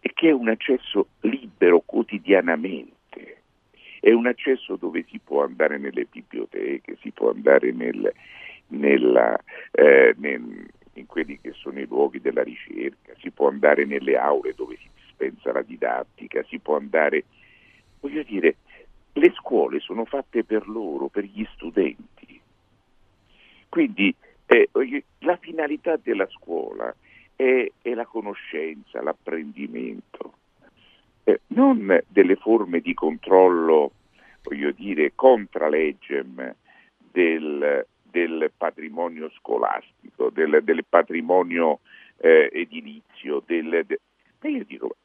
[0.00, 3.42] e che è un accesso libero quotidianamente.
[4.00, 8.10] È un accesso dove si può andare nelle biblioteche, si può andare nel,
[8.68, 9.38] nella,
[9.72, 14.54] eh, nel, in quelli che sono i luoghi della ricerca, si può andare nelle aule
[14.54, 17.24] dove si dispensa la didattica, si può andare,
[18.00, 18.56] voglio dire,
[19.12, 22.40] le scuole sono fatte per loro, per gli studenti.
[23.68, 24.14] Quindi
[24.46, 24.68] eh,
[25.18, 26.94] la finalità della scuola
[27.36, 30.34] è, è la conoscenza, l'apprendimento,
[31.24, 33.92] eh, non delle forme di controllo,
[34.42, 36.54] voglio dire, contra legem
[37.10, 41.80] del, del patrimonio scolastico, del, del patrimonio
[42.18, 43.42] eh, edilizio.
[43.46, 44.00] Del, de...
[44.48, 44.96] io dico,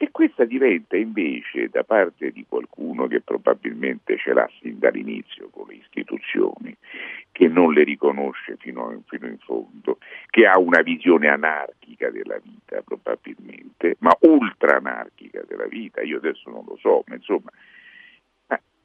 [0.00, 5.66] e questa diventa invece da parte di qualcuno che probabilmente ce l'ha sin dall'inizio con
[5.66, 6.76] le istituzioni,
[7.32, 9.98] che non le riconosce fino, fino in fondo,
[10.30, 16.48] che ha una visione anarchica della vita probabilmente, ma ultra anarchica della vita, io adesso
[16.48, 17.50] non lo so, ma insomma,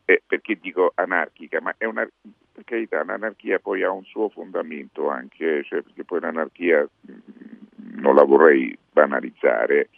[0.05, 2.09] eh, perché dico anarchica, ma è una,
[2.53, 8.15] per carità, l'anarchia poi ha un suo fondamento anche, cioè, perché poi l'anarchia mm, non
[8.15, 9.89] la vorrei banalizzare,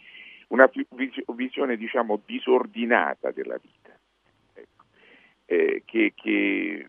[0.48, 0.70] una
[1.34, 3.98] visione diciamo disordinata della vita,
[4.54, 4.84] ecco,
[5.44, 6.88] eh, che, che,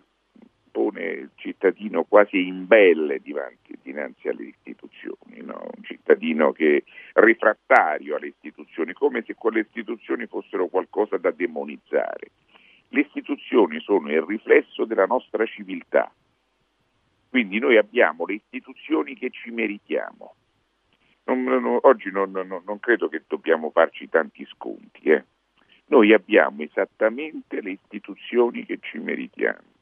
[0.77, 5.69] pone il cittadino quasi imbelle dinanzi, dinanzi alle istituzioni, no?
[5.75, 6.83] un cittadino che
[7.13, 12.29] è rifrattario alle istituzioni, come se quelle istituzioni fossero qualcosa da demonizzare.
[12.89, 16.11] Le istituzioni sono il riflesso della nostra civiltà,
[17.29, 20.35] quindi noi abbiamo le istituzioni che ci meritiamo.
[21.25, 25.09] Non, non, oggi non, non, credo che dobbiamo farci tanti sconti.
[25.09, 25.25] Eh.
[25.87, 29.75] Noi abbiamo esattamente le istituzioni che ci meritiamo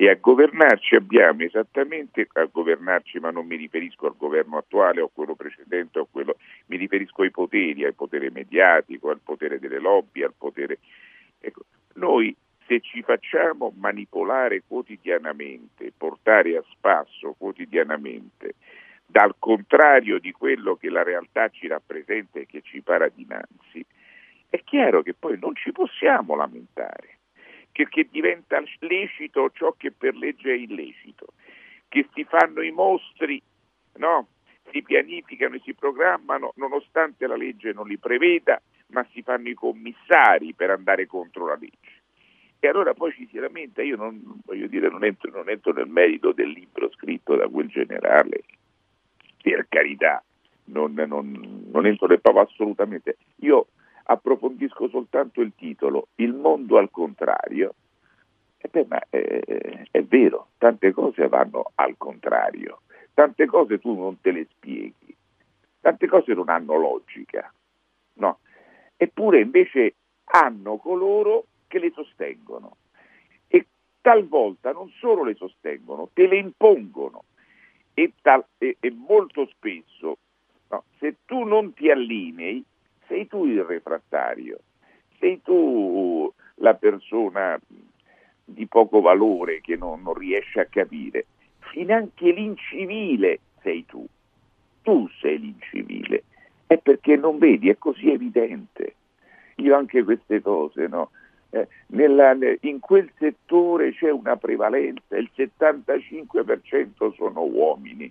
[0.00, 5.06] e a governarci abbiamo esattamente, a governarci ma non mi riferisco al governo attuale o
[5.06, 6.36] a quello precedente, o quello,
[6.68, 10.78] mi riferisco ai poteri, al potere mediatico, al potere delle lobby, al potere...
[11.38, 11.64] Ecco,
[12.00, 12.34] noi
[12.66, 18.54] se ci facciamo manipolare quotidianamente, portare a spasso quotidianamente,
[19.04, 23.84] dal contrario di quello che la realtà ci rappresenta e che ci para dinanzi,
[24.48, 27.18] è chiaro che poi non ci possiamo lamentare,
[27.72, 31.34] perché diventa lecito ciò che per legge è illecito,
[31.88, 33.42] che si fanno i mostri,
[33.96, 34.28] no?
[34.70, 38.60] si pianificano e si programmano nonostante la legge non li preveda,
[38.90, 41.79] ma si fanno i commissari per andare contro la legge.
[42.62, 44.20] E allora poi ci si lamenta, io non,
[44.68, 48.42] dire, non entro, non entro nel merito del libro scritto da quel generale,
[49.42, 50.22] per carità,
[50.64, 53.16] non, non, non entro nel proprio assolutamente.
[53.36, 53.68] Io
[54.04, 57.74] approfondisco soltanto il titolo, Il mondo al contrario.
[58.58, 62.82] E beh, ma è, è vero, tante cose vanno al contrario,
[63.14, 65.16] tante cose tu non te le spieghi,
[65.80, 67.50] tante cose non hanno logica,
[68.14, 68.40] no?
[68.98, 72.76] Eppure invece hanno coloro che le sostengono
[73.46, 73.68] e
[74.00, 77.24] talvolta non solo le sostengono, te le impongono
[77.94, 80.18] e, tal, e, e molto spesso
[80.68, 82.64] no, se tu non ti allinei
[83.06, 84.58] sei tu il refrattario,
[85.18, 87.58] sei tu la persona
[88.44, 91.26] di poco valore che non, non riesce a capire,
[91.58, 94.04] finanche l'incivile sei tu,
[94.82, 96.24] tu sei l'incivile,
[96.66, 98.94] è perché non vedi, è così evidente.
[99.56, 101.10] Io anche queste cose, no?
[101.50, 108.10] Eh, nella, in quel settore c'è una prevalenza, il 75% sono uomini.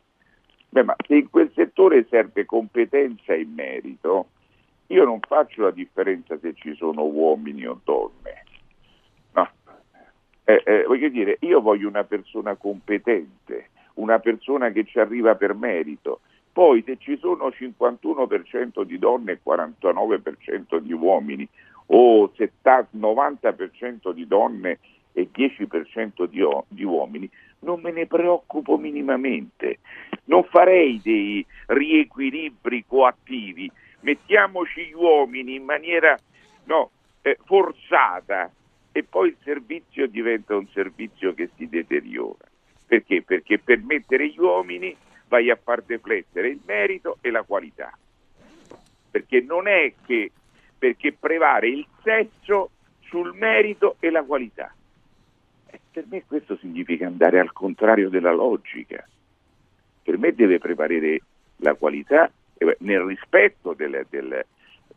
[0.69, 4.27] Beh, ma se in quel settore serve competenza e merito,
[4.87, 8.43] io non faccio la differenza se ci sono uomini o donne.
[9.33, 9.49] No.
[10.43, 15.53] Eh, eh, voglio dire, io voglio una persona competente, una persona che ci arriva per
[15.53, 16.21] merito.
[16.51, 21.47] Poi se ci sono 51% di donne e 49% di uomini,
[21.91, 24.79] o 70, 90% di donne
[25.13, 27.29] e 10% di, di uomini,
[27.59, 29.79] non me ne preoccupo minimamente.
[30.25, 33.71] Non farei dei riequilibri coattivi,
[34.01, 36.17] mettiamoci gli uomini in maniera
[36.65, 36.91] no,
[37.21, 38.51] eh, forzata
[38.91, 42.47] e poi il servizio diventa un servizio che si deteriora.
[42.85, 43.21] Perché?
[43.23, 44.95] Perché per mettere gli uomini
[45.27, 47.95] vai a far deflettere il merito e la qualità.
[49.11, 50.31] Perché non è che
[50.79, 54.73] perché prevale il sesso sul merito e la qualità.
[55.69, 59.05] E per me questo significa andare al contrario della logica.
[60.01, 61.21] Per me deve prevalere
[61.57, 64.45] la qualità eh, nel rispetto del, del,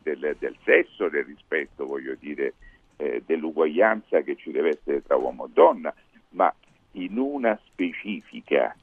[0.01, 2.55] del, del sesso, nel rispetto, voglio dire,
[2.97, 5.95] eh, dell'uguaglianza che ci deve essere tra uomo e donna,
[6.31, 6.55] ma
[6.93, 8.75] in una specifica,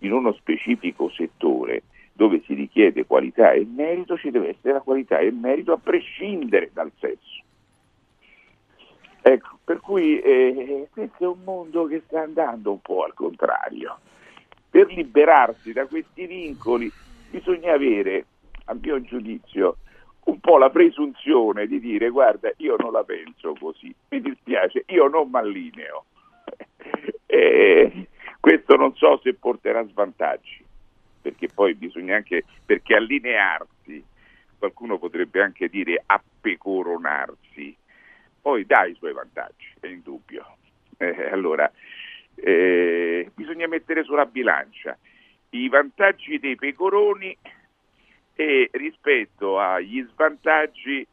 [0.00, 1.82] in uno specifico settore
[2.12, 5.78] dove si richiede qualità e merito, ci deve essere la qualità e il merito a
[5.78, 7.42] prescindere dal sesso.
[9.22, 13.98] Ecco, per cui eh, questo è un mondo che sta andando un po' al contrario.
[14.68, 16.90] Per liberarsi da questi vincoli
[17.30, 18.26] bisogna avere,
[18.66, 19.76] a mio giudizio,
[20.24, 25.08] un po' la presunzione di dire guarda io non la penso così, mi dispiace, io
[25.08, 26.04] non mi allineo.
[27.26, 28.08] e
[28.40, 30.64] questo non so se porterà svantaggi,
[31.22, 34.04] perché poi bisogna anche, perché allinearsi,
[34.58, 37.76] qualcuno potrebbe anche dire appecoronarsi,
[38.40, 40.56] poi dà i suoi vantaggi, è indubbio.
[40.98, 41.70] Eh, allora,
[42.34, 44.98] eh, bisogna mettere sulla bilancia
[45.50, 47.36] i vantaggi dei pecoroni
[48.34, 51.06] e rispetto agli svantaggi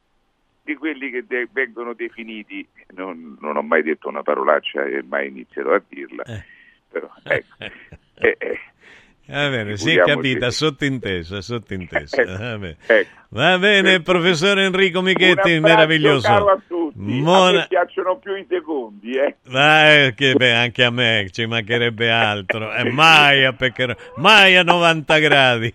[0.64, 5.28] di quelli che de- vengono definiti, non, non, ho mai detto una parolaccia e mai
[5.28, 6.44] inizierò a dirla, eh.
[6.90, 7.56] però ecco,
[8.22, 8.60] eh, eh,
[9.30, 12.18] Va bene, si è capita, sottintesa, sottintesa.
[12.88, 13.10] Ecco.
[13.32, 16.28] Va bene professore Enrico Michetti, meraviglioso.
[16.28, 17.62] Caro a tutti, Mona...
[17.62, 19.36] a piacciono più i secondi, eh.
[19.50, 24.64] Ma che, beh, anche a me ci mancherebbe altro, eh, mai, a pecchero, mai a
[24.64, 25.72] 90 gradi.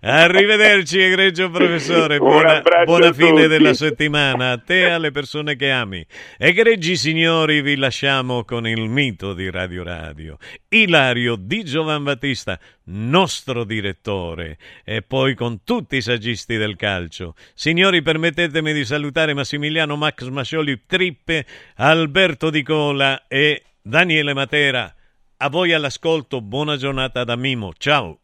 [0.00, 6.04] Arrivederci egregio professore, buona, buona fine della settimana a te e alle persone che ami.
[6.36, 10.38] Egregi signori, vi lasciamo con il mito di Radio Radio,
[10.70, 17.34] Ilario di Giovan Battista nostro direttore, e poi con tutti i saggisti del calcio.
[17.54, 21.46] Signori, permettetemi di salutare Massimiliano Max Mascioli Trippe,
[21.76, 24.92] Alberto Di Cola e Daniele Matera.
[25.38, 27.72] A voi all'ascolto, buona giornata da Mimo.
[27.76, 28.20] Ciao.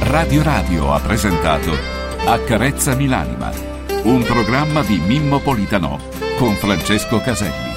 [0.00, 1.76] Radio Radio ha presentato
[2.24, 3.52] Accarezza l'anima,
[4.04, 6.00] un programma di Mimmo Politano
[6.38, 7.67] con Francesco Caselli.